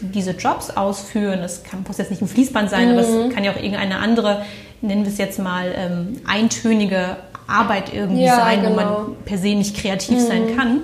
die 0.00 0.06
diese 0.08 0.32
Jobs 0.32 0.70
ausführen, 0.70 1.40
das 1.40 1.62
kann, 1.62 1.84
muss 1.86 1.98
jetzt 1.98 2.10
nicht 2.10 2.20
ein 2.22 2.28
Fließband 2.28 2.68
sein, 2.70 2.90
aber 2.90 3.06
Mhm. 3.06 3.28
es 3.28 3.34
kann 3.34 3.44
ja 3.44 3.52
auch 3.52 3.56
irgendeine 3.56 3.98
andere, 3.98 4.44
nennen 4.80 5.04
wir 5.04 5.12
es 5.12 5.18
jetzt 5.18 5.38
mal, 5.38 5.72
ähm, 5.76 6.20
eintönige 6.26 7.16
Arbeit 7.46 7.92
irgendwie 7.94 8.26
sein, 8.26 8.60
wo 8.64 8.70
genau. 8.70 8.76
man 8.76 9.16
per 9.24 9.38
se 9.38 9.54
nicht 9.54 9.76
kreativ 9.76 10.18
sein 10.20 10.56
kann. 10.56 10.82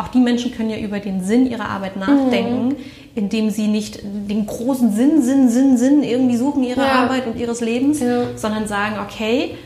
Auch 0.00 0.08
die 0.08 0.18
Menschen 0.18 0.52
können 0.52 0.70
ja 0.70 0.78
über 0.78 0.98
den 0.98 1.22
Sinn 1.22 1.50
ihrer 1.50 1.68
Arbeit 1.68 1.96
nachdenken, 1.96 2.76
indem 3.14 3.50
sie 3.50 3.66
nicht 3.68 4.00
den 4.02 4.46
großen 4.46 4.94
Sinn, 4.94 5.20
Sinn, 5.22 5.48
Sinn, 5.50 5.76
Sinn 5.76 6.02
irgendwie 6.02 6.36
suchen 6.36 6.62
ihrer 6.62 6.82
Ja. 6.86 6.92
Arbeit 7.02 7.26
und 7.26 7.36
ihres 7.38 7.60
Lebens, 7.60 8.00
Ja. 8.00 8.22
sondern 8.36 8.66
sagen, 8.66 8.96
okay, 9.04 9.56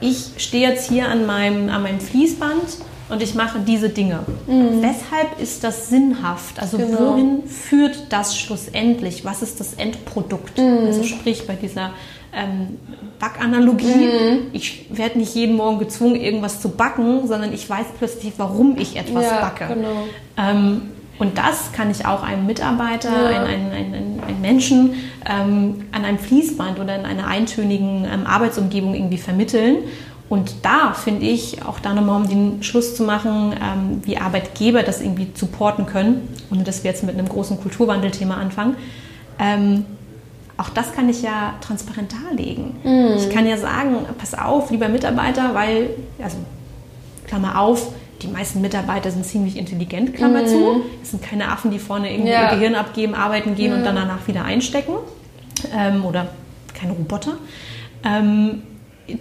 ich 0.00 0.30
stehe 0.38 0.68
jetzt 0.68 0.88
hier 0.88 1.08
an 1.08 1.26
meinem, 1.26 1.68
an 1.68 1.82
meinem 1.82 2.00
Fließband 2.00 2.78
und 3.08 3.22
ich 3.22 3.34
mache 3.34 3.60
diese 3.60 3.88
Dinge. 3.88 4.20
Weshalb 4.46 5.40
ist 5.40 5.62
das 5.64 5.88
sinnhaft? 5.88 6.60
Also 6.60 6.76
Genau. 6.78 7.12
wohin 7.14 7.42
führt 7.46 8.06
das 8.10 8.36
schlussendlich? 8.38 9.24
Was 9.24 9.42
ist 9.42 9.60
das 9.60 9.74
Endprodukt? 9.74 10.58
Also 10.58 11.02
sprich 11.04 11.46
bei 11.46 11.54
dieser 11.54 11.90
ähm, 12.38 12.78
Backanalogie, 13.18 14.08
ich 14.52 14.86
werde 14.90 15.18
nicht 15.18 15.34
jeden 15.34 15.56
Morgen 15.56 15.78
gezwungen, 15.78 16.14
irgendwas 16.16 16.60
zu 16.60 16.70
backen, 16.70 17.26
sondern 17.26 17.52
ich 17.52 17.68
weiß 17.68 17.86
plötzlich, 17.98 18.34
warum 18.36 18.76
ich 18.78 18.96
etwas 18.96 19.24
Ja, 19.24 19.40
backe. 19.40 19.74
genau. 19.74 20.04
Ähm, 20.36 20.82
und 21.18 21.36
das 21.36 21.72
kann 21.72 21.90
ich 21.90 22.06
auch 22.06 22.22
einem 22.22 22.46
Mitarbeiter, 22.46 23.10
Ja. 23.10 23.38
ein, 23.40 23.46
ein, 23.46 23.72
ein, 23.72 23.94
ein, 23.94 24.20
ein 24.28 24.40
Menschen 24.40 24.94
ähm, 25.28 25.86
an 25.90 26.04
einem 26.04 26.18
Fließband 26.18 26.78
oder 26.78 26.94
in 26.96 27.04
einer 27.04 27.26
eintönigen 27.26 28.04
ähm, 28.04 28.24
Arbeitsumgebung 28.26 28.94
irgendwie 28.94 29.18
vermitteln. 29.18 29.78
Und 30.28 30.56
da 30.62 30.92
finde 30.92 31.26
ich, 31.26 31.64
auch 31.64 31.80
da 31.80 31.94
nochmal 31.94 32.20
um 32.22 32.28
den 32.28 32.62
Schluss 32.62 32.94
zu 32.94 33.02
machen, 33.02 33.52
ähm, 33.54 34.02
wie 34.04 34.18
Arbeitgeber 34.18 34.82
das 34.84 35.00
irgendwie 35.00 35.28
supporten 35.34 35.86
können, 35.86 36.28
ohne 36.52 36.62
dass 36.64 36.84
wir 36.84 36.90
jetzt 36.90 37.02
mit 37.02 37.14
einem 37.18 37.28
großen 37.28 37.58
Kulturwandelthema 37.60 38.34
anfangen. 38.36 38.76
Ähm, 39.40 39.86
auch 40.58 40.68
das 40.70 40.92
kann 40.92 41.08
ich 41.08 41.22
ja 41.22 41.54
transparent 41.60 42.12
darlegen. 42.12 42.76
Ich 43.16 43.30
kann 43.30 43.46
ja 43.46 43.56
sagen, 43.56 43.96
pass 44.18 44.34
auf, 44.34 44.70
lieber 44.70 44.88
Mitarbeiter, 44.88 45.54
weil, 45.54 45.90
also 46.22 46.36
Klammer 47.26 47.58
auf, 47.60 47.92
die 48.22 48.26
meisten 48.26 48.60
Mitarbeiter 48.60 49.10
sind 49.12 49.24
ziemlich 49.24 49.56
intelligent, 49.56 50.14
Klammer 50.14 50.44
zu. 50.46 50.82
Es 51.02 51.12
sind 51.12 51.22
keine 51.22 51.48
Affen, 51.52 51.70
die 51.70 51.78
vorne 51.78 52.12
irgendwie 52.12 52.32
Ja. 52.32 52.50
ihr 52.50 52.56
Gehirn 52.56 52.74
abgeben, 52.74 53.14
arbeiten 53.14 53.54
gehen 53.54 53.72
und 53.72 53.84
dann 53.84 53.94
danach 53.94 54.26
wieder 54.26 54.44
einstecken. 54.44 54.94
Ähm, 55.76 56.04
oder 56.04 56.28
keine 56.74 56.92
Roboter. 56.92 57.34
Ähm, 58.04 58.62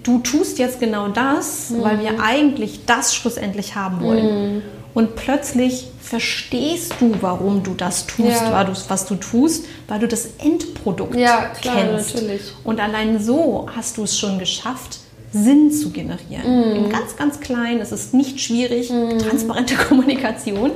du 0.04 0.20
tust 0.20 0.58
jetzt 0.60 0.80
genau 0.80 1.08
das, 1.10 1.72
weil 1.82 2.00
wir 2.02 2.20
eigentlich 2.22 2.86
das 2.86 3.14
schlussendlich 3.16 3.76
haben 3.76 4.02
wollen. 4.02 4.62
Und 4.98 5.16
plötzlich 5.16 5.90
verstehst 6.02 6.96
du, 7.00 7.12
warum 7.22 7.62
du 7.62 7.76
das 7.76 8.08
tust, 8.08 8.42
Ja. 8.42 8.68
was 8.88 9.06
du 9.06 9.14
tust, 9.14 9.66
weil 9.88 10.00
du 10.00 10.08
das 10.08 10.28
Endprodukt 10.44 11.16
Ja, 11.16 11.52
klar, 11.62 11.76
kennst. 11.76 12.16
natürlich. 12.16 12.42
Und 12.64 12.80
allein 12.80 13.20
so 13.20 13.68
hast 13.76 13.98
du 13.98 14.04
es 14.06 14.18
schon 14.18 14.40
geschafft, 14.40 14.98
Sinn 15.32 15.72
zu 15.72 15.92
generieren. 15.92 16.76
Im 16.76 16.90
ganz, 16.90 17.16
ganz 17.16 17.40
kleinen, 17.40 17.80
es 17.80 17.92
ist 17.92 18.16
nicht 18.16 18.40
schwierig, 18.40 18.92
transparente 19.20 19.76
Kommunikation. 19.88 20.72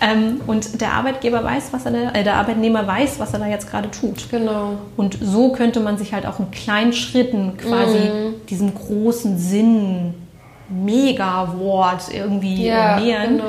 Ähm, 0.00 0.40
und 0.46 0.80
der 0.80 0.92
Arbeitgeber 0.92 1.44
weiß, 1.44 1.64
was 1.72 1.84
er 1.84 1.90
da, 1.90 2.12
äh, 2.12 2.24
der 2.24 2.36
Arbeitnehmer 2.36 2.86
weiß, 2.86 3.18
was 3.18 3.34
er 3.34 3.40
da 3.40 3.46
jetzt 3.48 3.68
gerade 3.70 3.90
tut. 3.90 4.30
Genau. 4.30 4.78
Und 4.96 5.18
so 5.20 5.52
könnte 5.52 5.80
man 5.80 5.98
sich 5.98 6.14
halt 6.14 6.24
auch 6.24 6.38
in 6.40 6.50
kleinen 6.50 6.94
Schritten 6.94 7.58
quasi 7.58 7.98
Mhm. 7.98 8.46
diesem 8.48 8.74
großen 8.74 9.36
Sinn, 9.38 10.14
Mega-Wort 10.68 12.04
irgendwie 12.12 12.66
Ja, 12.66 12.98
nähern, 13.00 13.36
genau. 13.38 13.44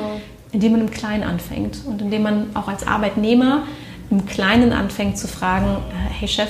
indem 0.52 0.72
man 0.72 0.80
im 0.82 0.90
Kleinen 0.90 1.22
anfängt 1.24 1.78
und 1.86 2.00
indem 2.02 2.22
man 2.22 2.46
auch 2.54 2.68
als 2.68 2.86
Arbeitnehmer 2.86 3.62
im 4.10 4.24
Kleinen 4.26 4.72
anfängt 4.72 5.18
zu 5.18 5.28
fragen, 5.28 5.66
äh, 5.90 6.12
hey 6.20 6.28
Chef, 6.28 6.48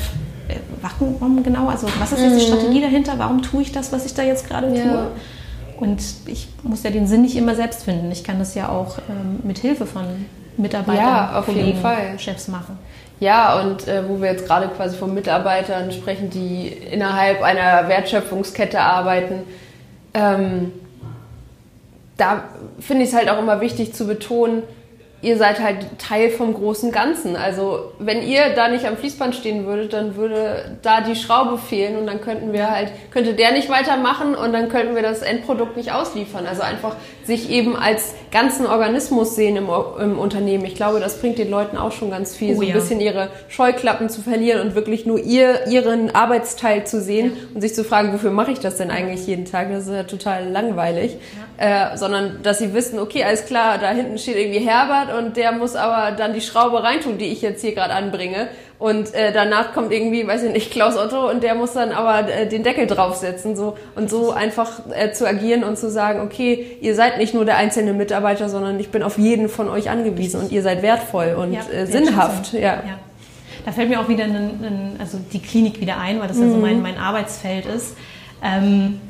äh, 0.48 0.54
warum 0.82 1.42
genau, 1.42 1.68
also 1.68 1.88
was 1.98 2.12
ist 2.12 2.22
jetzt 2.22 2.36
die 2.40 2.46
Strategie 2.46 2.80
dahinter, 2.80 3.14
warum 3.18 3.42
tue 3.42 3.62
ich 3.62 3.72
das, 3.72 3.92
was 3.92 4.06
ich 4.06 4.14
da 4.14 4.22
jetzt 4.22 4.48
gerade 4.48 4.68
Mhm. 4.68 4.74
Ja. 4.76 4.82
tue? 4.84 5.06
Und 5.80 6.02
ich 6.26 6.48
muss 6.64 6.82
ja 6.82 6.90
den 6.90 7.06
Sinn 7.06 7.22
nicht 7.22 7.36
immer 7.36 7.54
selbst 7.54 7.84
finden. 7.84 8.10
Ich 8.10 8.24
kann 8.24 8.40
das 8.40 8.54
ja 8.56 8.68
auch 8.68 8.98
ähm, 9.08 9.38
mit 9.44 9.58
Hilfe 9.58 9.86
von 9.86 10.04
Mitarbeitern, 10.56 11.04
Ja, 11.04 11.38
auf 11.38 11.46
jeden 11.46 11.60
Kollegen, 11.60 11.80
Fall. 11.80 12.18
Chefs 12.18 12.48
machen. 12.48 12.76
Ja, 13.20 13.60
und 13.60 13.86
äh, 13.86 14.08
wo 14.08 14.20
wir 14.20 14.30
jetzt 14.32 14.46
gerade 14.46 14.68
quasi 14.68 14.96
von 14.96 15.14
Mitarbeitern 15.14 15.92
sprechen, 15.92 16.30
die 16.30 16.66
innerhalb 16.68 17.42
einer 17.42 17.88
Wertschöpfungskette 17.88 18.80
arbeiten, 18.80 19.42
ähm, 20.14 20.72
da 22.16 22.44
finde 22.80 23.04
ich 23.04 23.10
es 23.10 23.16
halt 23.16 23.28
auch 23.28 23.38
immer 23.38 23.60
wichtig 23.60 23.94
zu 23.94 24.06
betonen, 24.06 24.62
ihr 25.20 25.36
seid 25.36 25.60
halt 25.60 25.98
Teil 25.98 26.30
vom 26.30 26.54
großen 26.54 26.92
Ganzen. 26.92 27.34
Also 27.34 27.92
wenn 27.98 28.22
ihr 28.22 28.50
da 28.54 28.68
nicht 28.68 28.86
am 28.86 28.96
Fließband 28.96 29.34
stehen 29.34 29.66
würdet, 29.66 29.92
dann 29.92 30.14
würde 30.14 30.76
da 30.82 31.00
die 31.00 31.16
Schraube 31.16 31.58
fehlen 31.58 31.96
und 31.96 32.06
dann 32.06 32.20
könnten 32.20 32.52
wir 32.52 32.70
halt, 32.70 32.92
könnte 33.10 33.34
der 33.34 33.52
nicht 33.52 33.68
weitermachen 33.68 34.36
und 34.36 34.52
dann 34.52 34.68
könnten 34.68 34.94
wir 34.94 35.02
das 35.02 35.22
Endprodukt 35.22 35.76
nicht 35.76 35.92
ausliefern. 35.92 36.46
Also 36.46 36.62
einfach 36.62 36.94
sich 37.24 37.50
eben 37.50 37.76
als 37.76 38.14
ganzen 38.30 38.66
Organismus 38.66 39.34
sehen 39.34 39.56
im, 39.56 39.68
im 40.00 40.18
Unternehmen. 40.18 40.64
Ich 40.64 40.76
glaube, 40.76 41.00
das 41.00 41.20
bringt 41.20 41.38
den 41.38 41.50
Leuten 41.50 41.76
auch 41.76 41.92
schon 41.92 42.10
ganz 42.10 42.36
viel, 42.36 42.52
Oh 42.52 42.56
so 42.56 42.62
ein 42.62 42.68
ja. 42.68 42.74
bisschen 42.74 43.00
ihre 43.00 43.30
Scheuklappen 43.48 44.08
zu 44.08 44.22
verlieren 44.22 44.66
und 44.66 44.74
wirklich 44.76 45.04
nur 45.04 45.18
ihr, 45.18 45.66
ihren 45.66 46.14
Arbeitsteil 46.14 46.86
zu 46.86 47.00
sehen 47.00 47.36
und 47.54 47.60
sich 47.60 47.74
zu 47.74 47.82
fragen, 47.82 48.12
wofür 48.12 48.30
mache 48.30 48.52
ich 48.52 48.60
das 48.60 48.76
denn 48.76 48.90
eigentlich 48.90 49.26
jeden 49.26 49.46
Tag? 49.46 49.70
Das 49.70 49.86
ist 49.86 49.92
ja 49.92 50.04
total 50.04 50.48
langweilig. 50.48 51.16
Äh, 51.58 51.96
sondern, 51.96 52.40
dass 52.44 52.60
sie 52.60 52.72
wissen, 52.72 53.00
okay, 53.00 53.24
alles 53.24 53.44
klar, 53.46 53.78
da 53.78 53.90
hinten 53.90 54.16
steht 54.16 54.36
irgendwie 54.36 54.60
Herbert 54.60 55.07
und 55.16 55.36
der 55.36 55.52
muss 55.52 55.76
aber 55.76 56.12
dann 56.16 56.32
die 56.34 56.40
Schraube 56.40 56.82
reintun, 56.82 57.18
die 57.18 57.26
ich 57.26 57.42
jetzt 57.42 57.60
hier 57.60 57.74
gerade 57.74 57.92
anbringe. 57.94 58.48
Und 58.78 59.12
äh, 59.14 59.32
danach 59.32 59.72
kommt 59.72 59.92
irgendwie, 59.92 60.26
weiß 60.26 60.44
ich 60.44 60.52
nicht, 60.52 60.70
Klaus 60.70 60.96
Otto 60.96 61.28
und 61.28 61.42
der 61.42 61.54
muss 61.56 61.72
dann 61.72 61.90
aber 61.90 62.28
äh, 62.28 62.46
den 62.48 62.62
Deckel 62.62 62.86
draufsetzen. 62.86 63.56
So. 63.56 63.76
Und 63.96 64.08
so 64.08 64.30
einfach 64.32 64.80
äh, 64.94 65.10
zu 65.12 65.26
agieren 65.26 65.64
und 65.64 65.76
zu 65.76 65.90
sagen, 65.90 66.20
okay, 66.20 66.78
ihr 66.80 66.94
seid 66.94 67.18
nicht 67.18 67.34
nur 67.34 67.44
der 67.44 67.56
einzelne 67.56 67.92
Mitarbeiter, 67.92 68.48
sondern 68.48 68.78
ich 68.78 68.90
bin 68.90 69.02
auf 69.02 69.18
jeden 69.18 69.48
von 69.48 69.68
euch 69.68 69.90
angewiesen 69.90 70.40
und 70.40 70.52
ihr 70.52 70.62
seid 70.62 70.82
wertvoll 70.82 71.34
und 71.36 71.52
Ja, 71.52 71.60
äh, 71.72 71.86
sinnhaft. 71.86 72.52
Wertschätzung. 72.52 72.60
Ja. 72.62 72.98
Da 73.66 73.72
fällt 73.72 73.88
mir 73.88 74.00
auch 74.00 74.08
wieder 74.08 74.24
ein, 74.24 74.34
ein, 74.34 74.96
also 75.00 75.18
die 75.32 75.40
Klinik 75.40 75.80
wieder 75.80 75.98
ein, 75.98 76.20
weil 76.20 76.28
das 76.28 76.38
ja 76.38 76.44
Mhm. 76.44 76.52
so 76.52 76.56
mein, 76.58 76.80
mein 76.80 76.98
Arbeitsfeld 76.98 77.66
ist. 77.66 77.96
Ähm, 78.42 79.00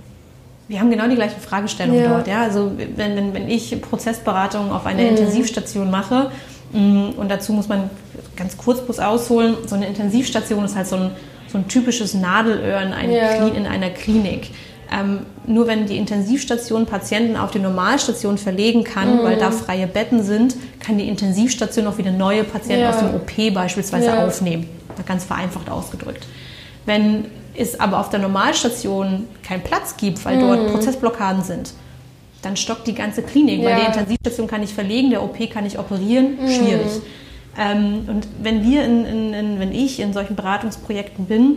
wir 0.68 0.80
haben 0.80 0.90
genau 0.90 1.08
die 1.08 1.14
gleichen 1.16 1.40
Fragestellungen 1.40 2.02
Ja. 2.02 2.08
dort. 2.10 2.28
Ja? 2.28 2.42
Also 2.42 2.72
wenn, 2.76 3.16
wenn, 3.16 3.34
wenn 3.34 3.48
ich 3.48 3.80
Prozessberatung 3.80 4.70
auf 4.70 4.86
einer 4.86 5.02
Mhm. 5.02 5.08
Intensivstation 5.08 5.90
mache, 5.90 6.30
mh, 6.72 7.10
und 7.16 7.30
dazu 7.30 7.52
muss 7.52 7.68
man 7.68 7.90
ganz 8.36 8.56
kurz 8.56 8.80
bloß 8.82 8.98
ausholen, 9.00 9.56
so 9.66 9.74
eine 9.74 9.86
Intensivstation 9.86 10.64
ist 10.64 10.76
halt 10.76 10.86
so 10.86 10.96
ein, 10.96 11.10
so 11.50 11.58
ein 11.58 11.66
typisches 11.68 12.14
Nadelöhr 12.14 12.80
in, 12.82 12.92
eine 12.92 13.16
Ja. 13.16 13.46
In 13.48 13.66
einer 13.66 13.90
Klinik. 13.90 14.50
Ähm, 14.90 15.20
nur 15.46 15.66
wenn 15.66 15.86
die 15.86 15.96
Intensivstation 15.98 16.86
Patienten 16.86 17.36
auf 17.36 17.50
die 17.50 17.58
Normalstation 17.58 18.38
verlegen 18.38 18.84
kann, 18.84 19.22
weil 19.22 19.36
Mhm. 19.36 19.40
da 19.40 19.50
freie 19.50 19.86
Betten 19.86 20.22
sind, 20.22 20.56
kann 20.80 20.96
die 20.98 21.08
Intensivstation 21.08 21.86
auch 21.86 21.98
wieder 21.98 22.10
neue 22.10 22.44
Patienten 22.44 22.82
Ja. 22.82 22.90
aus 22.90 22.98
dem 22.98 23.14
OP 23.14 23.50
beispielsweise 23.50 24.06
Ja. 24.06 24.26
aufnehmen. 24.26 24.66
Ganz 25.06 25.24
vereinfacht 25.24 25.70
ausgedrückt. 25.70 26.26
Wenn 26.86 27.26
es 27.58 27.78
aber 27.80 27.98
auf 27.98 28.08
der 28.10 28.20
Normalstation 28.20 29.24
keinen 29.42 29.62
Platz 29.62 29.96
gibt, 29.96 30.24
weil 30.24 30.38
dort 30.38 30.70
Prozessblockaden 30.72 31.42
sind, 31.42 31.72
dann 32.42 32.56
stockt 32.56 32.86
die 32.86 32.94
ganze 32.94 33.22
Klinik, 33.22 33.64
weil 33.64 33.72
Mhm. 33.74 33.78
Ja. 33.78 33.80
die 33.80 33.86
Intensivstation 33.86 34.46
kann 34.46 34.60
nicht 34.60 34.72
verlegen, 34.72 35.10
der 35.10 35.22
OP 35.22 35.46
kann 35.50 35.64
nicht 35.64 35.78
operieren, 35.78 36.38
Mhm. 36.40 36.48
schwierig. 36.48 36.90
Ähm, 37.58 38.04
und 38.06 38.28
wenn 38.40 38.62
wir 38.62 38.84
in, 38.84 39.04
in, 39.04 39.34
in, 39.34 39.58
wenn 39.60 39.72
ich 39.72 39.98
in 39.98 40.12
solchen 40.12 40.36
Beratungsprojekten 40.36 41.24
bin, 41.26 41.56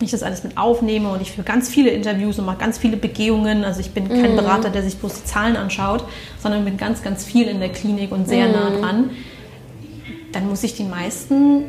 ich 0.00 0.10
das 0.12 0.22
alles 0.22 0.44
mit 0.44 0.56
aufnehme 0.58 1.08
und 1.10 1.22
ich 1.22 1.32
führe 1.32 1.44
ganz 1.46 1.68
viele 1.68 1.90
Interviews 1.90 2.38
und 2.38 2.44
mache 2.46 2.58
ganz 2.58 2.78
viele 2.78 2.96
Begehungen. 2.96 3.64
Also 3.64 3.80
ich 3.80 3.90
bin 3.92 4.04
Mhm. 4.04 4.20
kein 4.22 4.36
Berater, 4.36 4.70
der 4.70 4.82
sich 4.82 4.96
bloß 4.98 5.14
die 5.22 5.24
Zahlen 5.24 5.56
anschaut, 5.56 6.04
sondern 6.40 6.64
bin 6.64 6.76
ganz, 6.76 7.02
ganz 7.02 7.24
viel 7.24 7.48
in 7.48 7.58
der 7.58 7.70
Klinik 7.70 8.12
und 8.12 8.28
sehr 8.28 8.46
nah 8.48 8.70
Mhm. 8.70 8.80
dran. 8.80 9.10
Dann 10.32 10.48
muss 10.48 10.62
ich 10.62 10.76
den 10.76 10.90
meisten 10.90 11.64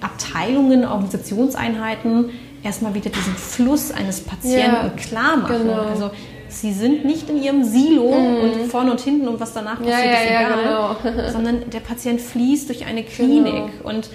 Abteilungen, 0.00 0.84
Organisationseinheiten 0.84 2.26
erstmal 2.62 2.94
wieder 2.94 3.10
diesen 3.10 3.34
Fluss 3.34 3.90
eines 3.92 4.20
Patienten 4.20 4.58
Ja, 4.58 4.90
klar 4.96 5.36
machen. 5.36 5.58
genau. 5.62 5.82
Also 5.82 6.10
sie 6.48 6.72
sind 6.72 7.04
nicht 7.04 7.28
in 7.30 7.42
ihrem 7.42 7.62
Silo 7.64 8.02
und 8.04 8.70
vorne 8.70 8.90
und 8.90 9.00
hinten 9.00 9.28
und 9.28 9.38
was 9.40 9.52
danach 9.52 9.78
passiert, 9.78 9.96
Mhm. 9.98 10.04
ja, 10.04 10.20
ist 10.20 10.26
egal, 10.30 10.96
genau. 11.12 11.28
sondern 11.32 11.70
der 11.70 11.80
Patient 11.80 12.20
fließt 12.20 12.68
durch 12.68 12.86
eine 12.86 13.02
Klinik 13.04 13.64
und 13.84 14.10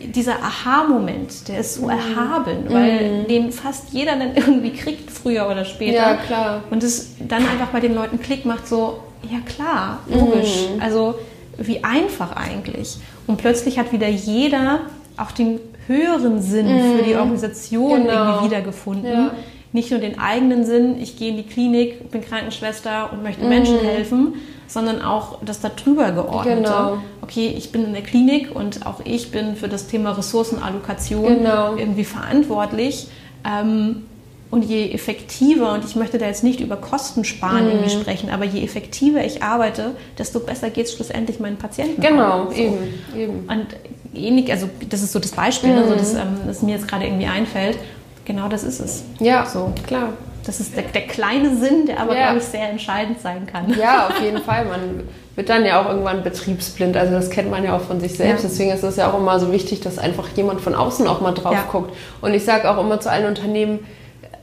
dieser 0.00 0.34
Aha-Moment, 0.42 1.48
der 1.48 1.60
ist 1.60 1.78
Mhm. 1.80 1.84
so 1.84 1.88
erhaben, 1.90 2.56
weil 2.68 3.24
den 3.24 3.52
fast 3.52 3.90
jeder 3.92 4.16
dann 4.16 4.32
irgendwie 4.36 4.70
kriegt, 4.72 5.10
früher 5.10 5.48
oder 5.50 5.64
später. 5.64 5.94
Ja, 5.96 6.14
klar. 6.16 6.62
Und 6.70 6.82
es 6.82 7.12
dann 7.20 7.42
einfach 7.46 7.68
bei 7.68 7.80
den 7.80 7.94
Leuten 7.94 8.20
Klick 8.20 8.44
macht, 8.44 8.68
so, 8.68 8.98
ja 9.30 9.38
klar, 9.46 10.00
logisch. 10.08 10.68
Mhm. 10.76 10.82
Also 10.82 11.14
wie 11.56 11.82
einfach 11.84 12.36
eigentlich. 12.36 12.96
Und 13.26 13.36
plötzlich 13.38 13.78
hat 13.78 13.92
wieder 13.92 14.08
jeder 14.08 14.80
auch 15.16 15.30
den 15.30 15.60
höheren 15.86 16.40
Sinn 16.42 16.66
für 16.96 17.02
die 17.04 17.14
Organisation 17.16 18.02
Genau. 18.04 18.12
irgendwie 18.30 18.46
wiedergefunden. 18.46 19.10
Ja. 19.12 19.30
Nicht 19.72 19.90
nur 19.90 19.98
den 19.98 20.18
eigenen 20.20 20.64
Sinn, 20.64 21.00
ich 21.00 21.16
gehe 21.18 21.30
in 21.30 21.36
die 21.36 21.42
Klinik, 21.42 22.10
bin 22.12 22.20
Krankenschwester 22.22 23.12
und 23.12 23.22
möchte 23.24 23.44
Menschen 23.44 23.80
helfen, 23.80 24.34
sondern 24.68 25.02
auch 25.02 25.38
das 25.44 25.60
darüber 25.60 26.12
geordnete. 26.12 26.60
Genau. 26.62 26.98
Okay, 27.22 27.52
ich 27.56 27.72
bin 27.72 27.84
in 27.84 27.92
der 27.92 28.02
Klinik 28.02 28.54
und 28.54 28.86
auch 28.86 29.00
ich 29.04 29.32
bin 29.32 29.56
für 29.56 29.68
das 29.68 29.88
Thema 29.88 30.12
Ressourcenallokation 30.12 31.38
Genau. 31.38 31.74
irgendwie 31.76 32.04
verantwortlich. 32.04 33.08
Ähm, 33.44 34.04
und 34.54 34.62
je 34.62 34.92
effektiver, 34.92 35.72
und 35.72 35.84
ich 35.84 35.96
möchte 35.96 36.16
da 36.16 36.26
jetzt 36.26 36.44
nicht 36.44 36.60
über 36.60 36.76
Kosten 36.76 37.24
sparen 37.24 37.66
irgendwie 37.68 37.90
sprechen, 37.90 38.30
aber 38.30 38.44
je 38.44 38.62
effektiver 38.62 39.24
ich 39.24 39.42
arbeite, 39.42 39.96
desto 40.16 40.38
besser 40.38 40.70
geht 40.70 40.86
es 40.86 40.94
schlussendlich 40.94 41.40
meinen 41.40 41.56
Patienten. 41.56 42.00
Genau. 42.00 42.46
So. 42.50 42.56
eben, 42.56 42.78
eben. 43.16 43.32
Und 43.48 43.66
ähnlich, 44.14 44.52
also 44.52 44.70
das 44.88 45.02
ist 45.02 45.10
so 45.10 45.18
das 45.18 45.32
Beispiel, 45.32 45.70
ne, 45.70 45.88
so 45.88 45.96
das, 45.96 46.14
ähm, 46.14 46.38
das 46.46 46.62
mir 46.62 46.76
jetzt 46.76 46.86
gerade 46.86 47.04
irgendwie 47.04 47.26
einfällt. 47.26 47.78
Genau 48.26 48.46
das 48.46 48.62
ist 48.62 48.78
es. 48.78 49.02
Ja, 49.18 49.44
So. 49.44 49.72
klar. 49.88 50.10
das 50.46 50.60
ist 50.60 50.76
der, 50.76 50.84
der 50.84 51.02
kleine 51.02 51.56
Sinn, 51.56 51.86
der 51.86 51.98
aber, 51.98 52.14
ja. 52.14 52.26
glaube 52.26 52.38
ich, 52.38 52.44
sehr 52.44 52.70
entscheidend 52.70 53.20
sein 53.20 53.48
kann. 53.48 53.74
Ja, 53.76 54.06
auf 54.08 54.22
jeden 54.22 54.40
Fall. 54.40 54.66
Man 54.66 55.02
wird 55.34 55.48
dann 55.48 55.64
ja 55.64 55.82
auch 55.82 55.88
irgendwann 55.88 56.22
betriebsblind. 56.22 56.96
Also 56.96 57.12
das 57.12 57.28
kennt 57.28 57.50
man 57.50 57.64
ja 57.64 57.76
auch 57.76 57.80
von 57.80 57.98
sich 57.98 58.14
selbst. 58.14 58.44
Ja. 58.44 58.48
Deswegen 58.48 58.70
ist 58.70 58.84
es 58.84 58.94
ja 58.94 59.10
auch 59.10 59.18
immer 59.18 59.40
so 59.40 59.50
wichtig, 59.50 59.80
dass 59.80 59.98
einfach 59.98 60.28
jemand 60.36 60.60
von 60.60 60.76
außen 60.76 61.08
auch 61.08 61.20
mal 61.20 61.32
drauf 61.32 61.54
ja. 61.54 61.64
guckt. 61.72 61.92
Und 62.20 62.34
ich 62.34 62.44
sage 62.44 62.70
auch 62.70 62.78
immer 62.78 63.00
zu 63.00 63.10
allen 63.10 63.26
Unternehmen, 63.26 63.80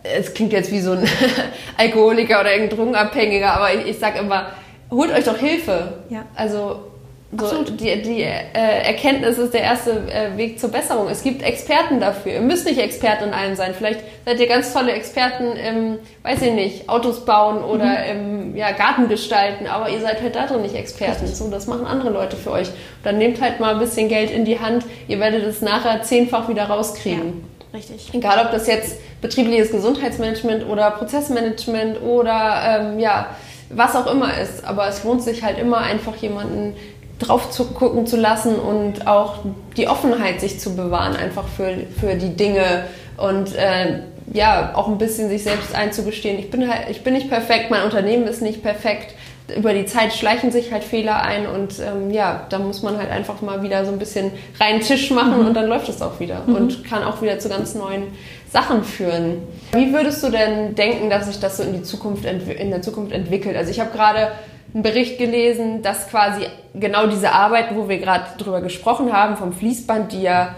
es 0.03 0.33
klingt 0.33 0.53
jetzt 0.53 0.71
wie 0.71 0.81
so 0.81 0.93
ein 0.93 1.07
Alkoholiker 1.77 2.41
oder 2.41 2.53
irgendein 2.53 2.77
Drogenabhängiger, 2.77 3.53
aber 3.53 3.73
ich, 3.73 3.87
ich 3.87 3.99
sage 3.99 4.19
immer, 4.19 4.47
holt 4.89 5.11
euch 5.11 5.25
doch 5.25 5.37
Hilfe. 5.37 5.93
Ja. 6.09 6.25
Also 6.35 6.91
so, 7.37 7.63
die, 7.63 8.01
die 8.01 8.23
äh, 8.23 8.43
Erkenntnis 8.53 9.37
ist 9.37 9.53
der 9.53 9.61
erste 9.61 9.91
äh, 10.11 10.35
Weg 10.35 10.59
zur 10.59 10.69
Besserung. 10.69 11.07
Es 11.09 11.23
gibt 11.23 11.43
Experten 11.43 12.01
dafür. 12.01 12.33
Ihr 12.33 12.41
müsst 12.41 12.65
nicht 12.65 12.77
Experten 12.77 13.25
in 13.29 13.33
allem 13.33 13.55
sein. 13.55 13.73
Vielleicht 13.73 14.01
seid 14.25 14.39
ihr 14.41 14.47
ganz 14.47 14.73
tolle 14.73 14.91
Experten 14.91 15.45
im, 15.55 15.99
weiß 16.23 16.41
ich 16.41 16.51
nicht, 16.51 16.89
Autos 16.89 17.23
bauen 17.23 17.63
oder 17.63 17.85
mhm. 18.13 18.51
im 18.51 18.55
ja, 18.57 18.71
Garten 18.71 19.07
gestalten, 19.07 19.65
aber 19.65 19.89
ihr 19.89 20.01
seid 20.01 20.21
halt 20.21 20.35
da 20.35 20.45
drin 20.45 20.61
nicht 20.61 20.75
Experten. 20.75 21.25
So, 21.25 21.49
das 21.49 21.67
machen 21.67 21.85
andere 21.85 22.09
Leute 22.09 22.35
für 22.35 22.51
euch. 22.51 22.67
dann 23.03 23.17
nehmt 23.17 23.39
halt 23.39 23.61
mal 23.61 23.75
ein 23.75 23.79
bisschen 23.79 24.09
Geld 24.09 24.29
in 24.29 24.43
die 24.43 24.59
Hand. 24.59 24.85
Ihr 25.07 25.19
werdet 25.21 25.43
es 25.43 25.61
nachher 25.61 26.03
zehnfach 26.03 26.49
wieder 26.49 26.65
rauskriegen. 26.65 27.21
Ja, 27.21 27.50
richtig. 27.73 28.09
Egal, 28.13 28.45
ob 28.45 28.51
das 28.51 28.67
jetzt 28.67 28.97
betriebliches 29.21 29.71
Gesundheitsmanagement 29.71 30.67
oder 30.67 30.91
Prozessmanagement 30.91 32.01
oder 32.01 32.61
ähm, 32.65 32.99
ja, 32.99 33.35
was 33.69 33.95
auch 33.95 34.07
immer 34.07 34.37
ist. 34.39 34.63
Aber 34.65 34.87
es 34.87 35.03
lohnt 35.03 35.23
sich 35.23 35.43
halt 35.43 35.57
immer 35.57 35.77
einfach 35.77 36.15
jemanden 36.17 36.75
drauf 37.19 37.51
zu 37.51 37.65
gucken 37.65 38.07
zu 38.07 38.17
lassen 38.17 38.55
und 38.55 39.07
auch 39.07 39.39
die 39.77 39.87
Offenheit 39.87 40.41
sich 40.41 40.59
zu 40.59 40.75
bewahren, 40.75 41.15
einfach 41.15 41.47
für, 41.47 41.75
für 41.99 42.15
die 42.15 42.35
Dinge 42.35 42.85
und 43.17 43.55
äh, 43.55 43.99
ja, 44.33 44.71
auch 44.75 44.87
ein 44.87 44.97
bisschen 44.97 45.29
sich 45.29 45.43
selbst 45.43 45.75
einzugestehen. 45.75 46.39
Ich 46.39 46.49
bin 46.49 46.67
halt, 46.67 46.89
ich 46.89 47.03
bin 47.03 47.13
nicht 47.13 47.29
perfekt, 47.29 47.69
mein 47.69 47.83
Unternehmen 47.83 48.27
ist 48.27 48.41
nicht 48.41 48.63
perfekt. 48.63 49.13
Über 49.57 49.73
die 49.73 49.85
Zeit 49.85 50.13
schleichen 50.13 50.51
sich 50.51 50.71
halt 50.71 50.83
Fehler 50.83 51.21
ein 51.21 51.47
und 51.47 51.79
ähm, 51.79 52.11
ja, 52.11 52.45
da 52.49 52.59
muss 52.59 52.81
man 52.83 52.97
halt 52.97 53.09
einfach 53.09 53.41
mal 53.41 53.63
wieder 53.63 53.85
so 53.85 53.91
ein 53.91 53.99
bisschen 53.99 54.31
reinen 54.59 54.81
Tisch 54.81 55.11
machen 55.11 55.39
mhm. 55.39 55.47
und 55.47 55.53
dann 55.53 55.67
läuft 55.67 55.89
es 55.89 56.01
auch 56.01 56.19
wieder 56.19 56.43
mhm. 56.45 56.55
und 56.55 56.83
kann 56.83 57.03
auch 57.03 57.21
wieder 57.21 57.39
zu 57.39 57.49
ganz 57.49 57.75
neuen 57.75 58.03
Sachen 58.49 58.83
führen. 58.83 59.43
Wie 59.73 59.93
würdest 59.93 60.23
du 60.23 60.29
denn 60.29 60.75
denken, 60.75 61.09
dass 61.09 61.27
sich 61.27 61.39
das 61.39 61.57
so 61.57 61.63
in 61.63 61.73
die 61.73 61.83
Zukunft 61.83 62.25
in 62.25 62.69
der 62.69 62.81
Zukunft 62.81 63.13
entwickelt? 63.13 63.55
Also 63.55 63.71
ich 63.71 63.79
habe 63.79 63.91
gerade 63.91 64.31
einen 64.73 64.83
Bericht 64.83 65.17
gelesen, 65.17 65.81
dass 65.81 66.09
quasi 66.09 66.45
genau 66.73 67.07
diese 67.07 67.31
Arbeiten, 67.31 67.75
wo 67.75 67.89
wir 67.89 67.97
gerade 67.97 68.25
drüber 68.37 68.61
gesprochen 68.61 69.11
haben, 69.11 69.37
vom 69.37 69.53
Fließband, 69.53 70.11
die 70.13 70.21
ja 70.21 70.55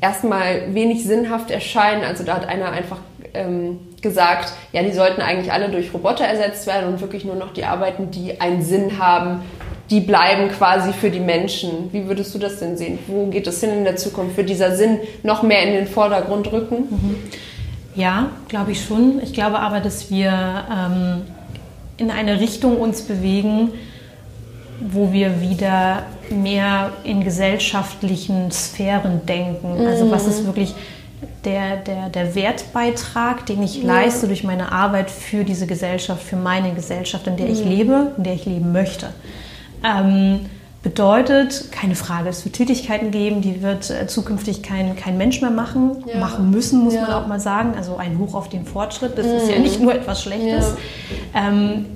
erstmal 0.00 0.74
wenig 0.74 1.04
sinnhaft 1.04 1.50
erscheinen. 1.50 2.04
Also 2.04 2.24
da 2.24 2.36
hat 2.36 2.48
einer 2.48 2.72
einfach 2.72 2.98
ähm, 3.34 3.80
gesagt, 4.02 4.52
ja, 4.72 4.82
die 4.82 4.92
sollten 4.92 5.20
eigentlich 5.20 5.52
alle 5.52 5.68
durch 5.68 5.92
Roboter 5.92 6.24
ersetzt 6.24 6.66
werden 6.66 6.88
und 6.88 7.00
wirklich 7.00 7.24
nur 7.24 7.34
noch 7.34 7.52
die 7.52 7.64
Arbeiten, 7.64 8.10
die 8.10 8.40
einen 8.40 8.62
Sinn 8.62 8.98
haben, 8.98 9.42
die 9.90 10.00
bleiben 10.00 10.50
quasi 10.50 10.92
für 10.92 11.10
die 11.10 11.20
Menschen. 11.20 11.92
Wie 11.92 12.06
würdest 12.06 12.34
du 12.34 12.38
das 12.38 12.60
denn 12.60 12.76
sehen? 12.76 12.98
Wo 13.08 13.26
geht 13.26 13.46
es 13.46 13.60
hin 13.60 13.70
in 13.70 13.84
der 13.84 13.96
Zukunft? 13.96 14.36
Wird 14.36 14.48
dieser 14.48 14.76
Sinn 14.76 15.00
noch 15.22 15.42
mehr 15.42 15.62
in 15.64 15.72
den 15.72 15.86
Vordergrund 15.88 16.52
rücken? 16.52 16.76
Mhm. 16.90 17.16
Ja, 17.96 18.30
glaube 18.48 18.72
ich 18.72 18.84
schon. 18.84 19.20
Ich 19.22 19.32
glaube 19.32 19.58
aber, 19.58 19.80
dass 19.80 20.10
wir 20.10 20.30
ähm, 20.30 21.22
in 21.96 22.10
eine 22.10 22.40
Richtung 22.40 22.80
uns 22.80 23.02
bewegen, 23.02 23.72
wo 24.80 25.12
wir 25.12 25.40
wieder 25.40 26.04
mehr 26.30 26.92
in 27.02 27.24
gesellschaftlichen 27.24 28.50
Sphären 28.52 29.26
denken. 29.26 29.80
Mhm. 29.80 29.86
Also 29.86 30.10
was 30.10 30.26
ist 30.26 30.46
wirklich 30.46 30.74
der, 31.44 31.76
der, 31.76 32.08
der 32.08 32.34
Wertbeitrag, 32.34 33.46
den 33.46 33.62
ich 33.62 33.82
ja. 33.82 33.86
leiste 33.86 34.26
durch 34.26 34.44
meine 34.44 34.72
Arbeit 34.72 35.10
für 35.10 35.44
diese 35.44 35.66
Gesellschaft, 35.66 36.22
für 36.22 36.36
meine 36.36 36.74
Gesellschaft, 36.74 37.26
in 37.26 37.36
der 37.36 37.46
mhm. 37.46 37.52
ich 37.52 37.64
lebe, 37.64 38.12
in 38.16 38.24
der 38.24 38.34
ich 38.34 38.46
leben 38.46 38.72
möchte. 38.72 39.10
Ähm, 39.84 40.40
bedeutet, 40.82 41.70
keine 41.72 41.94
Frage, 41.94 42.30
es 42.30 42.44
wird 42.44 42.56
Tätigkeiten 42.56 43.10
geben, 43.10 43.42
die 43.42 43.62
wird 43.62 43.90
äh, 43.90 44.06
zukünftig 44.06 44.62
kein, 44.62 44.96
kein 44.96 45.18
Mensch 45.18 45.40
mehr 45.42 45.50
machen, 45.50 46.04
ja. 46.06 46.18
machen 46.18 46.50
müssen, 46.50 46.84
muss 46.84 46.94
ja. 46.94 47.02
man 47.02 47.12
auch 47.12 47.26
mal 47.26 47.40
sagen. 47.40 47.74
Also 47.76 47.96
ein 47.96 48.18
Hoch 48.18 48.34
auf 48.34 48.48
den 48.48 48.64
Fortschritt, 48.64 49.18
das 49.18 49.26
ist 49.26 49.50
ja 49.50 49.56
mhm. 49.56 49.62
nicht 49.62 49.80
nur 49.80 49.94
etwas 49.94 50.22
Schlechtes. 50.22 50.74
Ja. 51.34 51.48
Ähm, 51.48 51.86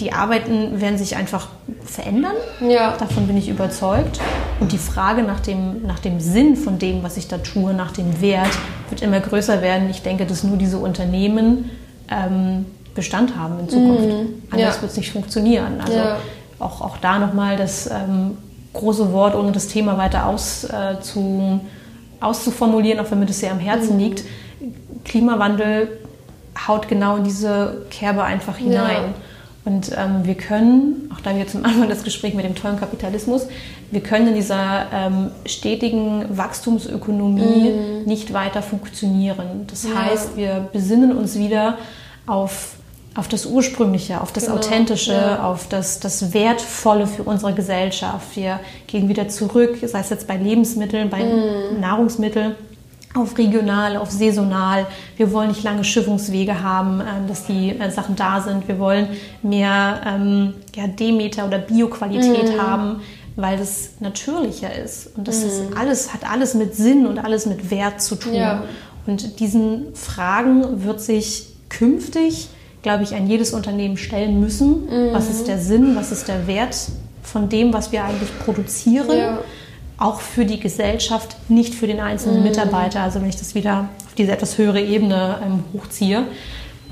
die 0.00 0.12
Arbeiten 0.12 0.80
werden 0.80 0.98
sich 0.98 1.16
einfach 1.16 1.48
verändern. 1.84 2.34
Ja. 2.60 2.96
Davon 2.96 3.26
bin 3.26 3.36
ich 3.36 3.48
überzeugt. 3.48 4.20
Und 4.60 4.72
die 4.72 4.78
Frage 4.78 5.22
nach 5.22 5.40
dem, 5.40 5.86
nach 5.86 5.98
dem 5.98 6.20
Sinn 6.20 6.56
von 6.56 6.78
dem, 6.78 7.02
was 7.02 7.16
ich 7.16 7.28
da 7.28 7.38
tue, 7.38 7.72
nach 7.74 7.92
dem 7.92 8.20
Wert, 8.20 8.50
wird 8.88 9.02
immer 9.02 9.20
größer 9.20 9.62
werden. 9.62 9.88
Ich 9.90 10.02
denke, 10.02 10.26
dass 10.26 10.44
nur 10.44 10.56
diese 10.56 10.78
Unternehmen 10.78 11.70
ähm, 12.10 12.66
Bestand 12.94 13.36
haben 13.36 13.60
in 13.60 13.68
Zukunft. 13.68 14.06
Mhm. 14.06 14.42
Anders 14.50 14.76
ja. 14.76 14.82
wird 14.82 14.90
es 14.92 14.96
nicht 14.96 15.12
funktionieren. 15.12 15.80
Also 15.80 15.96
ja. 15.96 16.16
auch, 16.58 16.80
auch 16.80 16.96
da 16.98 17.18
nochmal 17.18 17.56
das 17.56 17.86
ähm, 17.86 18.36
große 18.72 19.12
Wort, 19.12 19.34
ohne 19.34 19.52
das 19.52 19.68
Thema 19.68 19.96
weiter 19.98 20.26
auszu, 20.26 20.68
äh, 20.68 21.58
auszuformulieren, 22.20 22.98
auch 23.00 23.10
wenn 23.10 23.20
mir 23.20 23.26
das 23.26 23.38
sehr 23.40 23.52
am 23.52 23.60
Herzen 23.60 23.94
mhm. 23.94 24.00
liegt. 24.00 24.24
Klimawandel 25.04 25.98
haut 26.66 26.88
genau 26.88 27.16
in 27.16 27.24
diese 27.24 27.86
Kerbe 27.90 28.24
einfach 28.24 28.56
hinein. 28.56 29.02
Ja. 29.02 29.14
Und 29.68 29.90
ähm, 29.94 30.24
wir 30.24 30.34
können, 30.34 31.10
auch 31.14 31.20
da 31.20 31.36
wir 31.36 31.46
zum 31.46 31.62
Anfang 31.64 31.88
das 31.90 32.02
Gespräch 32.02 32.32
mit 32.32 32.46
dem 32.46 32.54
tollen 32.54 32.78
Kapitalismus, 32.78 33.46
wir 33.90 34.00
können 34.00 34.28
in 34.28 34.34
dieser 34.34 34.86
ähm, 34.92 35.30
stetigen 35.44 36.24
Wachstumsökonomie 36.36 37.70
mm. 37.70 38.04
nicht 38.06 38.32
weiter 38.32 38.62
funktionieren. 38.62 39.66
Das 39.66 39.84
ja. 39.84 39.90
heißt, 39.94 40.36
wir 40.36 40.68
besinnen 40.72 41.14
uns 41.14 41.38
wieder 41.38 41.76
auf, 42.26 42.76
auf 43.14 43.28
das 43.28 43.44
Ursprüngliche, 43.44 44.22
auf 44.22 44.32
das 44.32 44.46
genau. 44.46 44.56
Authentische, 44.56 45.12
ja. 45.12 45.44
auf 45.44 45.68
das, 45.68 46.00
das 46.00 46.32
Wertvolle 46.32 47.06
für 47.06 47.24
unsere 47.24 47.52
Gesellschaft. 47.52 48.36
Wir 48.36 48.60
gehen 48.86 49.10
wieder 49.10 49.28
zurück, 49.28 49.76
sei 49.84 50.00
es 50.00 50.08
jetzt 50.08 50.26
bei 50.26 50.38
Lebensmitteln, 50.38 51.10
bei 51.10 51.24
mm. 51.24 51.78
Nahrungsmitteln 51.78 52.54
auf 53.18 53.36
regional, 53.38 53.96
auf 53.96 54.10
saisonal. 54.10 54.86
Wir 55.16 55.32
wollen 55.32 55.48
nicht 55.48 55.62
lange 55.62 55.84
Schiffungswege 55.84 56.62
haben, 56.62 57.00
ähm, 57.00 57.26
dass 57.28 57.46
die 57.46 57.70
äh, 57.70 57.90
Sachen 57.90 58.16
da 58.16 58.40
sind. 58.40 58.68
Wir 58.68 58.78
wollen 58.78 59.08
mehr 59.42 60.00
ähm, 60.06 60.54
ja, 60.74 60.86
Demeter 60.86 61.46
oder 61.46 61.58
Bioqualität 61.58 62.56
mm. 62.56 62.60
haben, 62.60 63.00
weil 63.36 63.58
das 63.58 63.90
natürlicher 64.00 64.74
ist. 64.74 65.16
Und 65.16 65.28
das 65.28 65.42
mm. 65.42 65.46
ist 65.46 65.62
alles, 65.76 66.14
hat 66.14 66.30
alles 66.30 66.54
mit 66.54 66.74
Sinn 66.74 67.06
und 67.06 67.18
alles 67.18 67.46
mit 67.46 67.70
Wert 67.70 68.00
zu 68.00 68.16
tun. 68.16 68.34
Ja. 68.34 68.64
Und 69.06 69.40
diesen 69.40 69.94
Fragen 69.94 70.84
wird 70.84 71.00
sich 71.00 71.48
künftig, 71.68 72.48
glaube 72.82 73.02
ich, 73.02 73.14
ein 73.14 73.26
jedes 73.28 73.52
Unternehmen 73.52 73.96
stellen 73.96 74.40
müssen. 74.40 74.86
Mm. 74.86 75.12
Was 75.12 75.30
ist 75.30 75.48
der 75.48 75.58
Sinn? 75.58 75.96
Was 75.96 76.12
ist 76.12 76.28
der 76.28 76.46
Wert 76.46 76.76
von 77.22 77.48
dem, 77.48 77.72
was 77.72 77.92
wir 77.92 78.04
eigentlich 78.04 78.30
produzieren? 78.38 79.16
Ja 79.18 79.38
auch 79.98 80.20
für 80.20 80.44
die 80.44 80.60
Gesellschaft, 80.60 81.36
nicht 81.48 81.74
für 81.74 81.86
den 81.86 82.00
einzelnen 82.00 82.38
mhm. 82.38 82.44
Mitarbeiter. 82.44 83.00
Also 83.00 83.20
wenn 83.20 83.28
ich 83.28 83.36
das 83.36 83.54
wieder 83.54 83.88
auf 84.06 84.14
diese 84.16 84.32
etwas 84.32 84.56
höhere 84.56 84.80
Ebene 84.80 85.38
ähm, 85.44 85.64
hochziehe, 85.74 86.24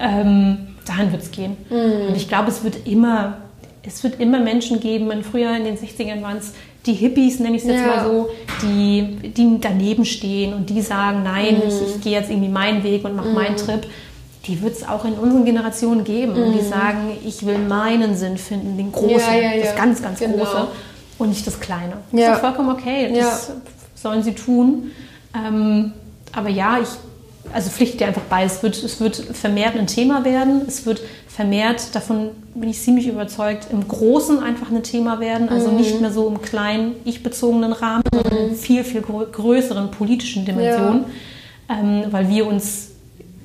ähm, 0.01 0.59
dahin 0.85 1.13
wird 1.13 1.23
es 1.23 1.31
gehen. 1.31 1.57
Mhm. 1.71 2.09
Und 2.09 2.17
ich 2.17 2.29
glaube, 2.29 2.49
es 2.49 2.65
wird 2.65 2.87
immer, 2.87 3.39
es 3.85 4.03
wird 4.03 4.21
immer 4.21 4.41
Menschen 4.41 4.81
geben. 4.81 5.11
Und 5.11 5.25
früher 5.25 5.57
in 5.57 5.65
den 5.65 5.77
60ern 5.79 6.21
waren 6.23 6.39
es 6.39 6.53
die 6.85 6.95
Hippies, 6.95 7.39
nenne 7.39 7.57
ich 7.57 7.63
es 7.63 7.69
jetzt 7.69 7.81
ja. 7.81 7.87
mal 7.87 8.05
so, 8.05 8.29
die, 8.63 9.31
die 9.31 9.59
daneben 9.61 10.05
stehen 10.05 10.53
und 10.53 10.69
die 10.69 10.83
sagen, 10.83 11.23
nein, 11.23 11.57
mhm. 11.57 11.69
ich, 11.69 11.97
ich 11.97 12.01
gehe 12.01 12.13
jetzt 12.13 12.31
irgendwie 12.31 12.49
meinen 12.49 12.83
Weg 12.83 13.05
und 13.05 13.15
mache 13.15 13.29
meinen 13.29 13.53
mhm. 13.53 13.59
Trip 13.59 13.87
die 14.47 14.63
wird 14.63 14.75
es 14.75 14.87
auch 14.87 15.05
in 15.05 15.15
unseren 15.15 15.45
Generationen 15.45 16.05
geben, 16.05 16.33
mm. 16.33 16.53
die 16.53 16.65
sagen, 16.65 17.19
ich 17.27 17.45
will 17.45 17.59
meinen 17.59 18.17
Sinn 18.17 18.39
finden, 18.39 18.77
den 18.77 18.93
großen, 18.93 19.19
ja, 19.19 19.55
ja. 19.55 19.65
das 19.65 19.75
ganz, 19.75 20.01
ganz 20.01 20.21
genau. 20.21 20.37
große 20.37 20.69
und 21.19 21.31
nicht 21.31 21.47
das 21.47 21.61
Kleine. 21.61 21.99
Ja. 22.13 22.29
Das 22.29 22.37
ist 22.37 22.41
vollkommen 22.41 22.71
okay. 22.71 23.13
Das 23.15 23.49
ja. 23.49 23.55
sollen 23.95 24.23
sie 24.23 24.35
tun. 24.35 24.91
Ähm, 25.35 25.93
aber 26.33 26.49
ja, 26.49 26.79
ich 26.81 26.89
also 27.53 27.71
pflichtet 27.71 28.01
dir 28.01 28.07
einfach 28.09 28.23
bei. 28.23 28.45
Es 28.45 28.63
wird, 28.63 28.83
es 28.83 29.01
wird 29.01 29.17
vermehrt 29.17 29.77
ein 29.77 29.87
Thema 29.87 30.25
werden. 30.25 30.63
Es 30.67 30.85
wird 30.87 31.01
vermehrt, 31.29 31.95
davon 31.95 32.31
bin 32.55 32.71
ich 32.71 32.81
ziemlich 32.81 33.07
überzeugt, 33.07 33.69
im 33.71 33.87
Großen 33.87 34.43
einfach 34.43 34.71
ein 34.71 34.83
Thema 34.83 35.21
werden. 35.21 35.49
Also 35.49 35.71
mhm. 35.71 35.77
nicht 35.77 36.01
mehr 36.01 36.11
so 36.11 36.29
im 36.29 36.41
kleinen, 36.43 36.95
ich-bezogenen 37.05 37.73
Rahmen, 37.73 38.03
mhm. 38.13 38.19
sondern 38.23 38.49
in 38.49 38.57
viel, 38.57 38.85
viel 38.85 39.03
größeren 39.03 39.91
politischen 39.91 40.45
Dimensionen. 40.45 41.05
Ja. 41.69 41.79
Ähm, 41.79 42.05
weil 42.11 42.29
wir 42.29 42.47
uns 42.47 42.91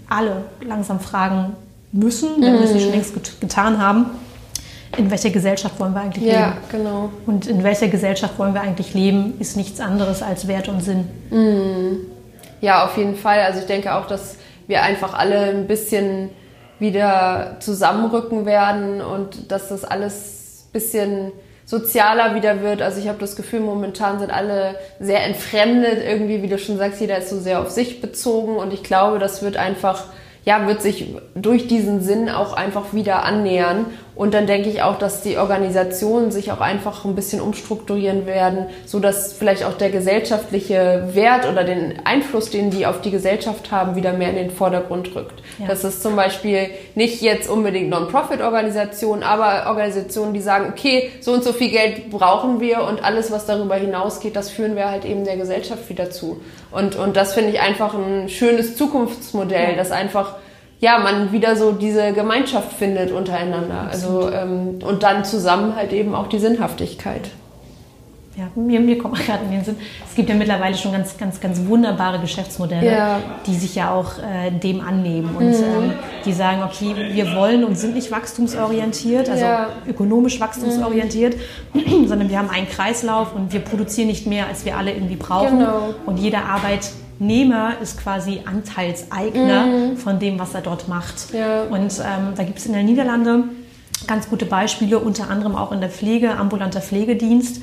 alle 0.08 0.44
langsam 0.66 1.00
fragen 1.00 1.54
müssen, 1.92 2.30
wenn 2.40 2.54
mhm. 2.54 2.60
wir 2.60 2.66
es 2.66 2.74
nicht 2.74 2.84
schon 2.84 2.92
längst 2.92 3.42
getan 3.42 3.78
haben 3.78 4.12
in 4.98 5.10
welcher 5.10 5.30
Gesellschaft 5.30 5.80
wollen 5.80 5.94
wir 5.94 6.02
eigentlich 6.02 6.26
ja, 6.26 6.48
leben? 6.48 6.58
genau. 6.70 7.10
Und 7.26 7.48
in 7.48 7.64
welcher 7.64 7.88
Gesellschaft 7.88 8.38
wollen 8.38 8.54
wir 8.54 8.62
eigentlich 8.62 8.94
leben, 8.94 9.36
ist 9.40 9.56
nichts 9.56 9.80
anderes 9.80 10.22
als 10.22 10.48
Wert 10.48 10.68
und 10.68 10.82
Sinn. 10.82 11.08
Mhm. 11.30 12.00
Ja, 12.60 12.86
auf 12.86 12.98
jeden 12.98 13.16
Fall. 13.16 13.40
Also 13.40 13.60
ich 13.60 13.66
denke 13.66 13.94
auch, 13.96 14.08
dass 14.08 14.36
wir 14.68 14.84
einfach 14.84 15.14
alle 15.14 15.44
ein 15.44 15.68
bisschen 15.68 16.30
wieder 16.80 17.58
zusammenrücken 17.60 18.46
werden 18.46 19.02
und 19.02 19.52
dass 19.52 19.70
das 19.70 19.84
alles 19.84 20.66
ein 20.68 20.72
bisschen 20.74 21.32
sozialer 21.66 22.36
wieder 22.36 22.62
wird. 22.62 22.82
Also 22.82 23.00
ich 23.00 23.08
habe 23.08 23.20
das 23.20 23.36
Gefühl, 23.36 23.62
momentan 23.62 24.20
sind 24.20 24.32
alle 24.32 24.76
sehr 25.00 25.24
entfremdet. 25.26 26.00
Irgendwie, 26.04 26.42
wie 26.42 26.48
du 26.48 26.58
schon 26.58 26.78
sagst, 26.78 27.00
jeder 27.00 27.18
ist 27.18 27.30
so 27.30 27.40
sehr 27.40 27.62
auf 27.62 27.70
sich 27.70 28.02
bezogen 28.02 28.58
und 28.58 28.74
ich 28.74 28.84
glaube, 28.84 29.20
das 29.20 29.42
wird 29.42 29.58
einfach 29.58 30.06
ja, 30.44 30.68
wird 30.68 30.82
sich 30.82 31.16
durch 31.36 31.68
diesen 31.68 32.02
Sinn 32.02 32.30
auch 32.30 32.54
einfach 32.54 32.94
wieder 32.94 33.24
annähern. 33.24 33.86
Und 34.14 34.34
dann 34.34 34.46
denke 34.46 34.70
ich 34.70 34.82
auch, 34.82 34.98
dass 34.98 35.22
die 35.22 35.38
Organisationen 35.38 36.32
sich 36.32 36.52
auch 36.52 36.60
einfach 36.60 37.06
ein 37.06 37.16
bisschen 37.16 37.40
umstrukturieren 37.40 38.26
werden, 38.26 38.66
so 38.86 39.00
dass 39.00 39.34
vielleicht 39.34 39.64
auch 39.64 39.74
der 39.74 39.90
gesellschaftliche 39.90 41.10
Wert 41.14 41.48
oder 41.50 41.64
den 41.64 42.06
Einfluss, 42.06 42.50
den 42.50 42.72
die 42.72 42.86
auf 42.86 43.02
die 43.02 43.12
Gesellschaft 43.12 43.72
haben, 43.72 43.96
wieder 43.96 44.14
mehr 44.14 44.30
in 44.30 44.36
den 44.36 44.52
Vordergrund 44.52 45.16
rückt. 45.16 45.42
Ja. 45.60 45.68
Das 45.68 45.86
ist 45.86 46.04
zum 46.04 46.16
Beispiel 46.16 46.70
nicht 46.94 47.22
jetzt 47.22 47.50
unbedingt 47.50 47.90
Non-Profit-Organisationen, 47.90 49.24
aber 49.24 49.70
Organisationen, 49.70 50.34
die 50.34 50.42
sagen, 50.42 50.68
okay, 50.70 51.10
so 51.22 51.32
und 51.32 51.44
so 51.44 51.54
viel 51.54 51.72
Geld 51.72 52.10
brauchen 52.10 52.60
wir 52.60 52.84
und 52.84 53.04
alles, 53.04 53.32
was 53.32 53.46
darüber 53.46 53.76
hinausgeht, 53.76 54.36
das 54.36 54.50
führen 54.50 54.76
wir 54.76 54.90
halt 54.90 55.06
eben 55.06 55.24
der 55.24 55.38
Gesellschaft 55.38 55.90
wieder 55.90 56.12
zu. 56.12 56.42
Und, 56.72 56.96
und 56.96 57.16
das 57.16 57.34
finde 57.34 57.52
ich 57.52 57.62
einfach 57.62 57.94
ein 57.94 58.28
schönes 58.28 58.76
Zukunftsmodell, 58.76 59.72
ja. 59.72 59.76
das 59.76 59.92
einfach 59.92 60.36
ja, 60.82 60.98
man 60.98 61.32
wieder 61.32 61.56
so 61.56 61.72
diese 61.72 62.12
Gemeinschaft 62.12 62.74
findet 62.74 63.12
untereinander. 63.12 63.88
Also 63.90 64.30
ähm, 64.30 64.80
und 64.84 65.04
dann 65.04 65.24
zusammen 65.24 65.76
halt 65.76 65.94
eben 65.94 66.16
auch 66.16 66.28
die 66.28 66.40
Sinnhaftigkeit. 66.40 67.30
Ja, 68.38 68.48
mir, 68.56 68.80
mir 68.80 68.98
kommt 68.98 69.16
gerade 69.26 69.44
in 69.44 69.52
den 69.52 69.64
Sinn, 69.64 69.76
es 70.08 70.16
gibt 70.16 70.30
ja 70.30 70.36
mittlerweile 70.36 70.76
schon 70.76 70.94
ganz, 70.94 71.18
ganz, 71.18 71.42
ganz 71.42 71.66
wunderbare 71.68 72.18
Geschäftsmodelle, 72.20 72.86
ja. 72.86 73.20
die 73.46 73.56
sich 73.56 73.76
ja 73.76 73.94
auch 73.94 74.14
äh, 74.20 74.52
dem 74.52 74.80
annehmen 74.80 75.36
und 75.36 75.50
mhm. 75.50 75.84
ähm, 75.84 75.94
die 76.26 76.32
sagen, 76.32 76.64
okay, 76.64 76.96
wir 77.12 77.36
wollen 77.36 77.66
und 77.66 77.78
sind 77.78 77.94
nicht 77.94 78.10
wachstumsorientiert, 78.10 79.30
also 79.30 79.44
ja. 79.44 79.68
ökonomisch 79.86 80.40
wachstumsorientiert, 80.40 81.36
mhm. 81.74 82.08
sondern 82.08 82.30
wir 82.30 82.40
haben 82.40 82.50
einen 82.50 82.70
Kreislauf 82.70 83.36
und 83.36 83.52
wir 83.52 83.60
produzieren 83.60 84.08
nicht 84.08 84.26
mehr, 84.26 84.48
als 84.48 84.64
wir 84.64 84.78
alle 84.78 84.94
irgendwie 84.94 85.18
brauchen. 85.18 85.60
Genau. 85.60 85.94
Und 86.06 86.18
jede 86.18 86.38
Arbeit 86.38 86.90
Nehmer 87.22 87.74
ist 87.80 88.02
quasi 88.02 88.42
Anteilseigner 88.46 89.66
mhm. 89.68 89.98
von 89.98 90.18
dem, 90.18 90.40
was 90.40 90.56
er 90.56 90.62
dort 90.62 90.88
macht. 90.88 91.32
Ja. 91.32 91.64
Und 91.66 92.00
ähm, 92.00 92.34
da 92.36 92.44
gibt 92.44 92.58
es 92.58 92.66
in 92.66 92.74
den 92.74 92.88
Niederlanden 92.88 93.52
ganz 94.08 94.28
gute 94.28 94.48
Beispiele, 94.48 94.98
unter 94.98 95.30
anderem 95.30 95.56
auch 95.56 95.72
in 95.72 95.82
der 95.82 95.92
Pflege, 95.92 96.36
ambulanter 96.36 96.82
Pflegedienst. 96.82 97.62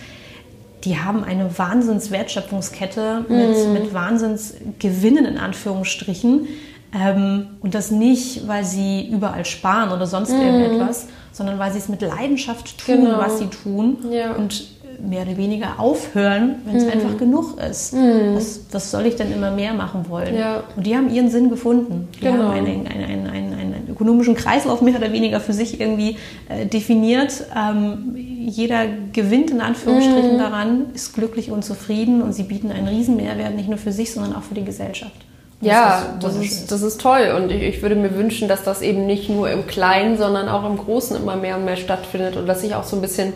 Die 0.84 1.00
haben 1.00 1.24
eine 1.24 1.58
Wahnsinns-Wertschöpfungskette 1.58 3.24
mit, 3.28 3.66
mhm. 3.66 3.72
mit 3.72 3.92
Wahnsinnsgewinnen 3.92 5.24
in 5.24 5.38
Anführungsstrichen. 5.38 6.46
Ähm, 6.94 7.48
und 7.60 7.74
das 7.74 7.90
nicht, 7.90 8.46
weil 8.46 8.64
sie 8.64 9.08
überall 9.08 9.44
sparen 9.44 9.90
oder 9.90 10.06
sonst 10.06 10.32
mhm. 10.32 10.40
irgendetwas, 10.40 11.08
sondern 11.32 11.58
weil 11.58 11.72
sie 11.72 11.78
es 11.78 11.88
mit 11.88 12.00
Leidenschaft 12.00 12.78
tun, 12.78 13.06
genau. 13.06 13.18
was 13.18 13.40
sie 13.40 13.46
tun. 13.46 13.98
Ja. 14.12 14.34
Und 14.34 14.68
mehr 15.00 15.22
oder 15.22 15.36
weniger 15.36 15.78
aufhören, 15.78 16.56
wenn 16.64 16.76
es 16.76 16.84
mhm. 16.84 16.90
einfach 16.90 17.16
genug 17.18 17.60
ist. 17.60 17.94
Mhm. 17.94 18.34
Was, 18.34 18.60
was, 18.72 18.90
soll 18.90 19.06
ich 19.06 19.16
denn 19.16 19.32
immer 19.32 19.50
mehr 19.50 19.72
machen 19.72 20.06
wollen? 20.08 20.36
Ja. 20.36 20.64
Und 20.76 20.86
die 20.86 20.96
haben 20.96 21.12
ihren 21.12 21.30
Sinn 21.30 21.50
gefunden. 21.50 22.08
Die 22.16 22.20
genau. 22.20 22.44
haben 22.44 22.50
einen, 22.50 22.86
einen, 22.86 23.26
einen, 23.26 23.54
einen, 23.54 23.88
ökonomischen 23.90 24.34
Kreislauf 24.34 24.82
mehr 24.82 24.96
oder 24.96 25.12
weniger 25.12 25.40
für 25.40 25.52
sich 25.52 25.80
irgendwie 25.80 26.16
äh, 26.48 26.66
definiert. 26.66 27.44
Ähm, 27.56 28.16
jeder 28.16 28.86
gewinnt 29.12 29.50
in 29.50 29.60
Anführungsstrichen 29.60 30.34
mhm. 30.34 30.38
daran, 30.38 30.86
ist 30.94 31.14
glücklich 31.14 31.50
und 31.50 31.64
zufrieden 31.64 32.22
und 32.22 32.32
sie 32.32 32.44
bieten 32.44 32.72
einen 32.72 32.88
riesen 32.88 33.16
Mehrwert, 33.16 33.54
nicht 33.54 33.68
nur 33.68 33.78
für 33.78 33.92
sich, 33.92 34.12
sondern 34.12 34.34
auch 34.34 34.42
für 34.42 34.54
die 34.54 34.64
Gesellschaft. 34.64 35.14
ja, 35.60 36.16
das, 36.20 36.34
das 36.34 36.44
ist, 36.44 36.72
das 36.72 36.82
ist 36.82 37.00
toll 37.00 37.34
und 37.36 37.50
ich, 37.50 37.62
ich, 37.62 37.82
würde 37.82 37.96
mir 37.96 38.14
wünschen, 38.14 38.48
dass 38.48 38.62
das 38.62 38.80
eben 38.80 39.06
nicht 39.06 39.28
nur 39.28 39.50
im 39.50 39.66
Kleinen, 39.66 40.16
sondern 40.16 40.48
auch 40.48 40.64
im 40.64 40.76
Großen 40.76 41.16
immer 41.16 41.36
mehr 41.36 41.56
und 41.56 41.64
mehr 41.64 41.76
stattfindet 41.76 42.36
und 42.36 42.46
dass 42.46 42.60
sich 42.60 42.74
auch 42.74 42.84
so 42.84 42.96
ein 42.96 43.02
bisschen 43.02 43.32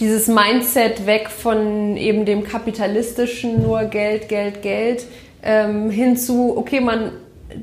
dieses 0.00 0.28
Mindset 0.28 1.06
weg 1.06 1.28
von 1.28 1.96
eben 1.96 2.24
dem 2.24 2.44
kapitalistischen 2.44 3.62
nur 3.62 3.84
Geld, 3.84 4.28
Geld, 4.28 4.62
Geld 4.62 5.04
ähm, 5.42 5.90
hin 5.90 6.16
zu, 6.16 6.56
okay, 6.56 6.80
man 6.80 7.12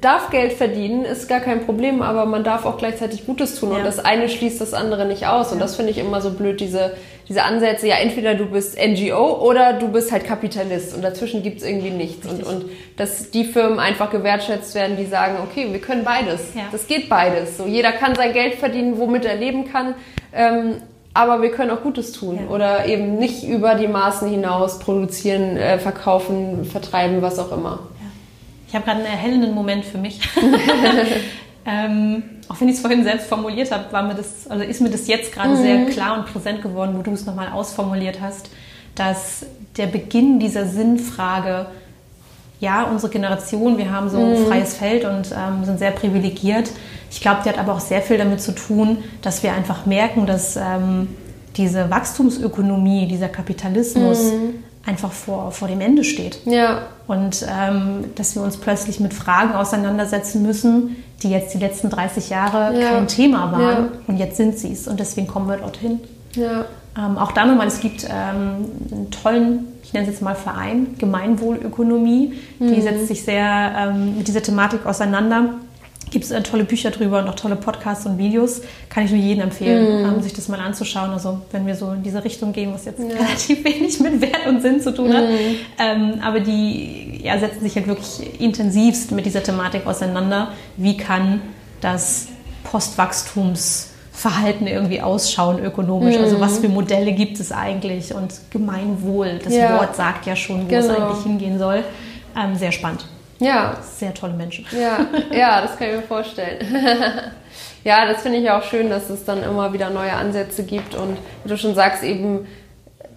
darf 0.01 0.31
Geld 0.31 0.53
verdienen, 0.53 1.05
ist 1.05 1.29
gar 1.29 1.39
kein 1.39 1.65
Problem, 1.65 2.01
aber 2.01 2.25
man 2.25 2.43
darf 2.43 2.65
auch 2.65 2.77
gleichzeitig 2.77 3.25
Gutes 3.25 3.59
tun 3.59 3.71
ja. 3.71 3.77
und 3.77 3.85
das 3.85 3.99
eine 3.99 4.29
schließt 4.29 4.59
das 4.59 4.73
andere 4.73 5.05
nicht 5.05 5.27
aus. 5.27 5.51
Und 5.53 5.59
das 5.59 5.75
finde 5.75 5.91
ich 5.91 5.99
immer 5.99 6.21
so 6.21 6.31
blöd, 6.31 6.59
diese, 6.59 6.97
diese 7.29 7.43
Ansätze, 7.43 7.87
ja 7.87 7.97
entweder 7.97 8.33
du 8.33 8.47
bist 8.47 8.77
NGO 8.77 9.47
oder 9.47 9.73
du 9.73 9.87
bist 9.89 10.11
halt 10.11 10.25
Kapitalist 10.25 10.95
und 10.95 11.03
dazwischen 11.03 11.43
gibt 11.43 11.61
es 11.61 11.67
irgendwie 11.67 11.91
nichts. 11.91 12.27
Und, 12.27 12.43
und 12.43 12.65
dass 12.97 13.29
die 13.29 13.45
Firmen 13.45 13.79
einfach 13.79 14.09
gewertschätzt 14.09 14.73
werden, 14.73 14.97
die 14.97 15.05
sagen, 15.05 15.37
okay, 15.43 15.67
wir 15.71 15.79
können 15.79 16.03
beides, 16.03 16.41
ja. 16.55 16.63
das 16.71 16.87
geht 16.87 17.07
beides, 17.07 17.57
so 17.57 17.67
jeder 17.67 17.91
kann 17.91 18.15
sein 18.15 18.33
Geld 18.33 18.55
verdienen, 18.55 18.97
womit 18.97 19.25
er 19.25 19.35
leben 19.35 19.71
kann. 19.71 19.93
Ähm, 20.33 20.77
aber 21.15 21.41
wir 21.41 21.49
können 21.49 21.71
auch 21.71 21.81
Gutes 21.81 22.11
tun 22.11 22.39
ja. 22.41 22.53
oder 22.53 22.85
eben 22.85 23.17
nicht 23.17 23.43
über 23.43 23.75
die 23.75 23.87
Maßen 23.87 24.29
hinaus 24.29 24.79
produzieren, 24.79 25.55
äh, 25.55 25.79
verkaufen, 25.79 26.65
vertreiben, 26.65 27.21
was 27.21 27.39
auch 27.39 27.51
immer. 27.51 27.79
Ja. 27.99 28.07
Ich 28.67 28.75
habe 28.75 28.83
gerade 28.83 28.97
einen 28.97 29.07
erhellenden 29.07 29.55
Moment 29.55 29.85
für 29.85 29.97
mich. 29.97 30.19
ähm, 31.65 32.23
auch 32.49 32.59
wenn 32.59 32.67
ich 32.67 32.75
es 32.75 32.81
vorhin 32.81 33.05
selbst 33.05 33.27
formuliert 33.27 33.71
habe, 33.71 33.91
war 33.91 34.03
mir 34.03 34.13
das, 34.13 34.45
also 34.47 34.63
ist 34.63 34.81
mir 34.81 34.89
das 34.89 35.07
jetzt 35.07 35.33
gerade 35.33 35.51
mhm. 35.51 35.61
sehr 35.61 35.85
klar 35.85 36.17
und 36.17 36.25
präsent 36.25 36.61
geworden, 36.61 36.95
wo 36.97 37.01
du 37.01 37.11
es 37.11 37.25
nochmal 37.25 37.47
ausformuliert 37.53 38.19
hast, 38.19 38.49
dass 38.95 39.45
der 39.77 39.87
Beginn 39.87 40.39
dieser 40.39 40.65
Sinnfrage 40.65 41.67
ja, 42.59 42.83
unsere 42.83 43.11
Generation, 43.11 43.77
wir 43.77 43.91
haben 43.91 44.09
so 44.09 44.17
ein 44.17 44.41
mhm. 44.41 44.47
freies 44.47 44.75
Feld 44.75 45.05
und 45.05 45.31
ähm, 45.31 45.63
sind 45.63 45.79
sehr 45.79 45.91
privilegiert. 45.91 46.71
Ich 47.15 47.21
glaube, 47.21 47.39
die 47.45 47.49
hat 47.49 47.57
aber 47.57 47.73
auch 47.73 47.79
sehr 47.79 48.01
viel 48.01 48.17
damit 48.17 48.41
zu 48.41 48.53
tun, 48.53 48.97
dass 49.21 49.41
wir 49.41 49.53
einfach 49.53 49.85
merken, 49.85 50.25
dass 50.25 50.57
ähm, 50.57 51.07
diese 51.55 51.89
Wachstumsökonomie, 51.89 53.07
dieser 53.07 53.29
Kapitalismus 53.29 54.33
mhm. 54.33 54.55
einfach 54.85 55.13
vor, 55.13 55.53
vor 55.53 55.69
dem 55.69 55.79
Ende 55.79 56.03
steht. 56.03 56.39
Ja. 56.45 56.81
Und 57.07 57.47
ähm, 57.49 58.03
dass 58.15 58.35
wir 58.35 58.43
uns 58.43 58.57
plötzlich 58.57 58.99
mit 58.99 59.13
Fragen 59.13 59.53
auseinandersetzen 59.53 60.41
müssen, 60.41 60.97
die 61.23 61.29
jetzt 61.29 61.53
die 61.53 61.57
letzten 61.57 61.89
30 61.89 62.29
Jahre 62.29 62.77
ja. 62.77 62.89
kein 62.89 63.07
Thema 63.07 63.49
waren. 63.53 63.85
Ja. 63.85 63.91
Und 64.07 64.17
jetzt 64.17 64.35
sind 64.35 64.59
sie 64.59 64.73
es. 64.73 64.85
Und 64.85 64.99
deswegen 64.99 65.27
kommen 65.27 65.47
wir 65.47 65.55
dorthin. 65.55 66.01
Ja. 66.33 66.65
Ähm, 66.97 67.17
auch 67.17 67.31
da 67.31 67.45
nochmal, 67.45 67.67
es 67.67 67.79
gibt 67.79 68.03
ähm, 68.03 68.65
einen 68.91 69.09
tollen, 69.09 69.67
ich 69.83 69.93
nenne 69.93 70.05
es 70.05 70.11
jetzt 70.11 70.21
mal 70.21 70.35
Verein, 70.35 70.95
Gemeinwohlökonomie. 70.97 72.33
Mhm. 72.59 72.73
Die 72.73 72.81
setzt 72.81 73.07
sich 73.07 73.23
sehr 73.23 73.73
ähm, 73.77 74.17
mit 74.17 74.27
dieser 74.27 74.43
Thematik 74.43 74.85
auseinander. 74.85 75.51
Gibt 76.11 76.25
es 76.25 76.31
äh, 76.31 76.41
tolle 76.43 76.63
Bücher 76.63 76.91
drüber 76.91 77.19
und 77.19 77.27
auch 77.27 77.35
tolle 77.35 77.55
Podcasts 77.55 78.05
und 78.05 78.17
Videos. 78.17 78.61
Kann 78.89 79.05
ich 79.05 79.11
nur 79.11 79.19
jedem 79.19 79.43
empfehlen, 79.43 80.03
mhm. 80.03 80.15
Ähm, 80.15 80.21
sich 80.21 80.33
das 80.33 80.47
mal 80.47 80.59
anzuschauen. 80.59 81.11
Also 81.11 81.41
wenn 81.51 81.65
wir 81.65 81.75
so 81.75 81.91
in 81.91 82.03
diese 82.03 82.23
Richtung 82.23 82.53
gehen, 82.53 82.73
was 82.73 82.85
jetzt 82.85 82.99
ja. 82.99 83.15
relativ 83.15 83.63
wenig 83.63 83.99
mit 83.99 84.21
Wert 84.21 84.47
und 84.47 84.61
Sinn 84.61 84.81
zu 84.81 84.93
tun 84.93 85.13
hat. 85.13 85.23
Mhm. 85.29 85.55
Ähm, 85.79 86.13
aber 86.21 86.39
die 86.39 87.21
ja, 87.23 87.39
setzen 87.39 87.61
sich 87.61 87.75
halt 87.75 87.87
wirklich 87.87 88.39
intensivst 88.39 89.11
mit 89.11 89.25
dieser 89.25 89.43
Thematik 89.43 89.85
auseinander. 89.85 90.51
Wie 90.77 90.97
kann 90.97 91.41
das 91.81 92.27
Postwachstums 92.63 93.89
Verhalten 94.15 94.65
irgendwie 94.65 95.01
ausschauen 95.01 95.59
ökonomisch. 95.59 96.17
Mhm. 96.17 96.23
Also 96.23 96.39
was 96.39 96.59
für 96.59 96.69
Modelle 96.69 97.11
gibt 97.11 97.37
es 97.39 97.51
eigentlich 97.51 98.15
und 98.15 98.33
Gemeinwohl, 98.49 99.39
das 99.43 99.53
ja. 99.53 99.77
Wort 99.77 99.95
sagt 99.95 100.25
ja 100.25 100.37
schon, 100.37 100.63
wo 100.63 100.67
genau. 100.67 100.79
es 100.79 100.89
eigentlich 100.89 101.23
hingehen 101.23 101.59
soll. 101.59 101.83
Ähm, 102.35 102.55
sehr 102.55 102.71
spannend. 102.71 103.05
Ja. 103.39 103.77
Sehr 103.81 104.13
tolle 104.13 104.33
Menschen. 104.33 104.65
Ja, 104.71 105.05
ja 105.35 105.61
das 105.61 105.77
kann 105.77 105.89
ich 105.89 105.95
mir 105.97 106.01
vorstellen. 106.01 106.59
ja, 107.83 108.05
das 108.05 108.21
finde 108.21 108.39
ich 108.39 108.49
auch 108.49 108.63
schön, 108.63 108.89
dass 108.89 109.09
es 109.09 109.25
dann 109.25 109.43
immer 109.43 109.73
wieder 109.73 109.89
neue 109.89 110.13
Ansätze 110.13 110.63
gibt 110.63 110.95
und 110.95 111.17
wie 111.43 111.49
du 111.49 111.57
schon 111.57 111.75
sagst, 111.75 112.03
eben 112.03 112.47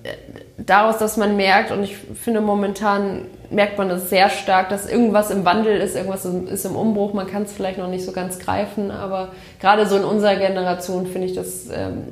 äh, 0.02 0.10
daraus, 0.58 0.98
dass 0.98 1.16
man 1.16 1.36
merkt, 1.36 1.70
und 1.70 1.82
ich 1.82 1.96
finde 1.96 2.40
momentan 2.40 3.26
merkt 3.50 3.78
man 3.78 3.88
das 3.88 4.10
sehr 4.10 4.28
stark, 4.28 4.68
dass 4.68 4.86
irgendwas 4.88 5.30
im 5.30 5.44
Wandel 5.44 5.80
ist, 5.80 5.96
irgendwas 5.96 6.24
ist 6.24 6.66
im 6.66 6.76
Umbruch. 6.76 7.14
Man 7.14 7.26
kann 7.26 7.44
es 7.44 7.52
vielleicht 7.52 7.78
noch 7.78 7.88
nicht 7.88 8.04
so 8.04 8.12
ganz 8.12 8.38
greifen, 8.38 8.90
aber 8.90 9.28
gerade 9.58 9.86
so 9.86 9.96
in 9.96 10.04
unserer 10.04 10.36
Generation 10.36 11.06
finde 11.06 11.28
ich 11.28 11.34
das 11.34 11.68
ähm, 11.72 12.02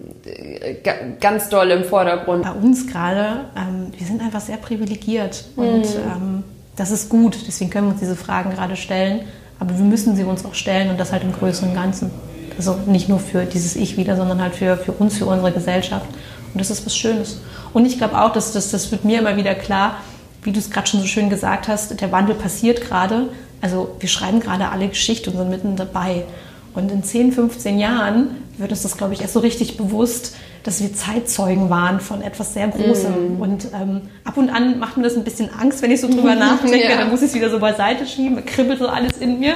ganz 1.21 1.51
doll 1.51 1.71
im 1.71 1.85
Vordergrund. 1.85 2.45
Bei 2.45 2.53
uns 2.53 2.87
gerade, 2.87 3.47
ähm, 3.55 3.93
wir 3.95 4.07
sind 4.07 4.23
einfach 4.23 4.41
sehr 4.41 4.57
privilegiert 4.57 5.45
und 5.57 5.83
mhm. 5.83 5.85
ähm, 5.85 6.45
das 6.77 6.91
ist 6.91 7.09
gut. 7.09 7.39
Deswegen 7.47 7.70
können 7.70 7.87
wir 7.89 7.93
uns 7.93 8.01
diese 8.01 8.16
Fragen 8.16 8.51
gerade 8.51 8.77
stellen, 8.77 9.20
aber 9.59 9.77
wir 9.77 9.85
müssen 9.85 10.14
sie 10.16 10.24
uns 10.24 10.45
auch 10.45 10.55
stellen 10.55 10.91
und 10.91 11.01
das 11.01 11.12
halt 11.12 11.24
im 11.24 11.33
größeren 11.33 11.74
Ganzen. 11.74 12.11
Also 12.57 12.79
nicht 12.87 13.09
nur 13.09 13.18
für 13.18 13.45
dieses 13.45 13.77
Ich 13.77 13.97
wieder, 13.97 14.16
sondern 14.16 14.41
halt 14.41 14.55
für, 14.55 14.77
für 14.77 14.93
uns, 14.93 15.16
für 15.18 15.27
unsere 15.27 15.53
Gesellschaft. 15.53 16.07
Und 16.53 16.61
das 16.61 16.70
ist 16.70 16.87
was 16.87 16.97
Schönes. 16.97 17.41
Und 17.72 17.85
ich 17.85 17.99
glaube 17.99 18.20
auch, 18.20 18.33
dass 18.33 18.53
das, 18.53 18.70
das 18.70 18.91
wird 18.93 19.05
mir 19.05 19.18
immer 19.18 19.37
wieder 19.37 19.55
klar, 19.55 19.97
wie 20.43 20.53
du 20.53 20.59
es 20.59 20.70
gerade 20.70 20.87
schon 20.87 21.01
so 21.01 21.07
schön 21.07 21.29
gesagt 21.29 21.68
hast, 21.68 22.01
der 22.01 22.12
Wandel 22.12 22.35
passiert 22.35 22.81
gerade. 22.81 23.29
Also 23.61 23.97
wir 23.99 24.09
schreiben 24.09 24.41
gerade 24.41 24.70
alle 24.70 24.89
Geschichte 24.89 25.31
und 25.31 25.37
sind 25.37 25.51
mitten 25.51 25.77
dabei. 25.77 26.24
Und 26.72 26.93
in 26.93 27.03
10, 27.03 27.33
15 27.33 27.79
Jahren 27.79 28.29
wird 28.59 28.70
uns 28.70 28.83
das, 28.83 28.97
glaube 28.97 29.14
ich, 29.14 29.22
erst 29.22 29.35
so 29.35 29.41
richtig 29.41 29.77
bewusst, 29.77 30.37
dass 30.67 30.83
wir 30.83 30.93
Zeitzeugen 30.93 31.71
waren 31.71 32.01
von 32.01 32.23
etwas 32.23 32.53
sehr 32.53 32.67
Großem. 32.67 33.39
Mm. 33.39 33.41
Und 33.41 33.69
ähm, 33.73 34.03
ab 34.25 34.37
und 34.37 34.51
an 34.51 34.81
macht 34.81 34.97
mir 34.97 35.05
das 35.05 35.17
ein 35.17 35.23
bisschen 35.23 35.49
Angst, 35.57 35.81
wenn 35.81 35.93
ich 35.93 36.01
so 36.01 36.09
drüber 36.09 36.35
nachdenke. 36.35 36.83
ja. 36.83 36.97
Dann 36.97 37.11
muss 37.11 37.23
ich 37.23 37.29
es 37.29 37.35
wieder 37.35 37.51
so 37.51 37.61
beiseite 37.61 38.05
schieben, 38.05 38.45
kribbelt 38.45 38.81
so 38.81 38.89
alles 38.89 39.19
in 39.19 39.39
mir. 39.39 39.55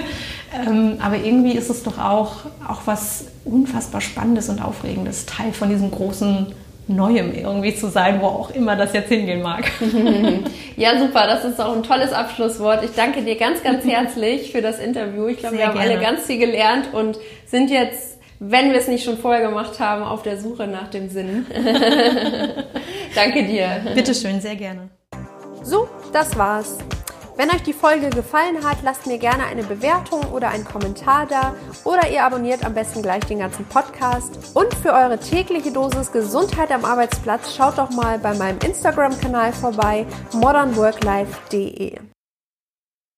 Ähm, 0.54 0.98
aber 1.02 1.16
irgendwie 1.16 1.56
ist 1.56 1.68
es 1.68 1.82
doch 1.82 1.98
auch, 1.98 2.44
auch 2.68 2.82
was 2.84 3.24
unfassbar 3.44 4.00
Spannendes 4.00 4.48
und 4.48 4.62
Aufregendes, 4.62 5.26
Teil 5.26 5.52
von 5.52 5.68
diesem 5.68 5.90
großen 5.90 6.54
Neuem 6.86 7.34
irgendwie 7.34 7.74
zu 7.74 7.88
sein, 7.88 8.20
wo 8.20 8.26
auch 8.26 8.50
immer 8.50 8.76
das 8.76 8.92
jetzt 8.92 9.08
hingehen 9.08 9.42
mag. 9.42 9.70
Ja, 10.76 10.98
super. 10.98 11.26
Das 11.26 11.44
ist 11.44 11.60
auch 11.60 11.76
ein 11.76 11.82
tolles 11.82 12.12
Abschlusswort. 12.12 12.82
Ich 12.82 12.92
danke 12.96 13.22
dir 13.22 13.36
ganz, 13.36 13.62
ganz 13.62 13.84
herzlich 13.86 14.50
für 14.50 14.62
das 14.62 14.78
Interview. 14.78 15.26
Ich 15.26 15.38
glaube, 15.38 15.58
wir 15.58 15.66
haben 15.66 15.78
gerne. 15.78 15.90
alle 15.90 16.00
ganz 16.00 16.22
viel 16.22 16.38
gelernt 16.38 16.94
und 16.94 17.18
sind 17.46 17.68
jetzt 17.68 18.09
wenn 18.40 18.72
wir 18.72 18.78
es 18.78 18.88
nicht 18.88 19.04
schon 19.04 19.18
vorher 19.18 19.46
gemacht 19.46 19.78
haben, 19.78 20.02
auf 20.02 20.22
der 20.22 20.40
Suche 20.40 20.66
nach 20.66 20.88
dem 20.88 21.10
Sinn. 21.10 21.46
Danke 23.14 23.44
dir. 23.44 23.82
Bitteschön, 23.94 24.40
sehr 24.40 24.56
gerne. 24.56 24.88
So, 25.62 25.88
das 26.12 26.36
war's. 26.38 26.78
Wenn 27.36 27.50
euch 27.50 27.62
die 27.62 27.72
Folge 27.72 28.10
gefallen 28.10 28.64
hat, 28.64 28.78
lasst 28.82 29.06
mir 29.06 29.18
gerne 29.18 29.44
eine 29.44 29.62
Bewertung 29.62 30.20
oder 30.32 30.48
einen 30.48 30.64
Kommentar 30.64 31.26
da 31.26 31.54
oder 31.84 32.10
ihr 32.10 32.24
abonniert 32.24 32.64
am 32.64 32.74
besten 32.74 33.02
gleich 33.02 33.24
den 33.24 33.38
ganzen 33.38 33.66
Podcast. 33.66 34.54
Und 34.54 34.72
für 34.74 34.92
eure 34.92 35.18
tägliche 35.18 35.70
Dosis 35.70 36.10
Gesundheit 36.10 36.70
am 36.70 36.84
Arbeitsplatz 36.84 37.54
schaut 37.54 37.78
doch 37.78 37.90
mal 37.90 38.18
bei 38.18 38.34
meinem 38.34 38.58
Instagram-Kanal 38.58 39.52
vorbei, 39.52 40.06
modernworklife.de. 40.32 41.98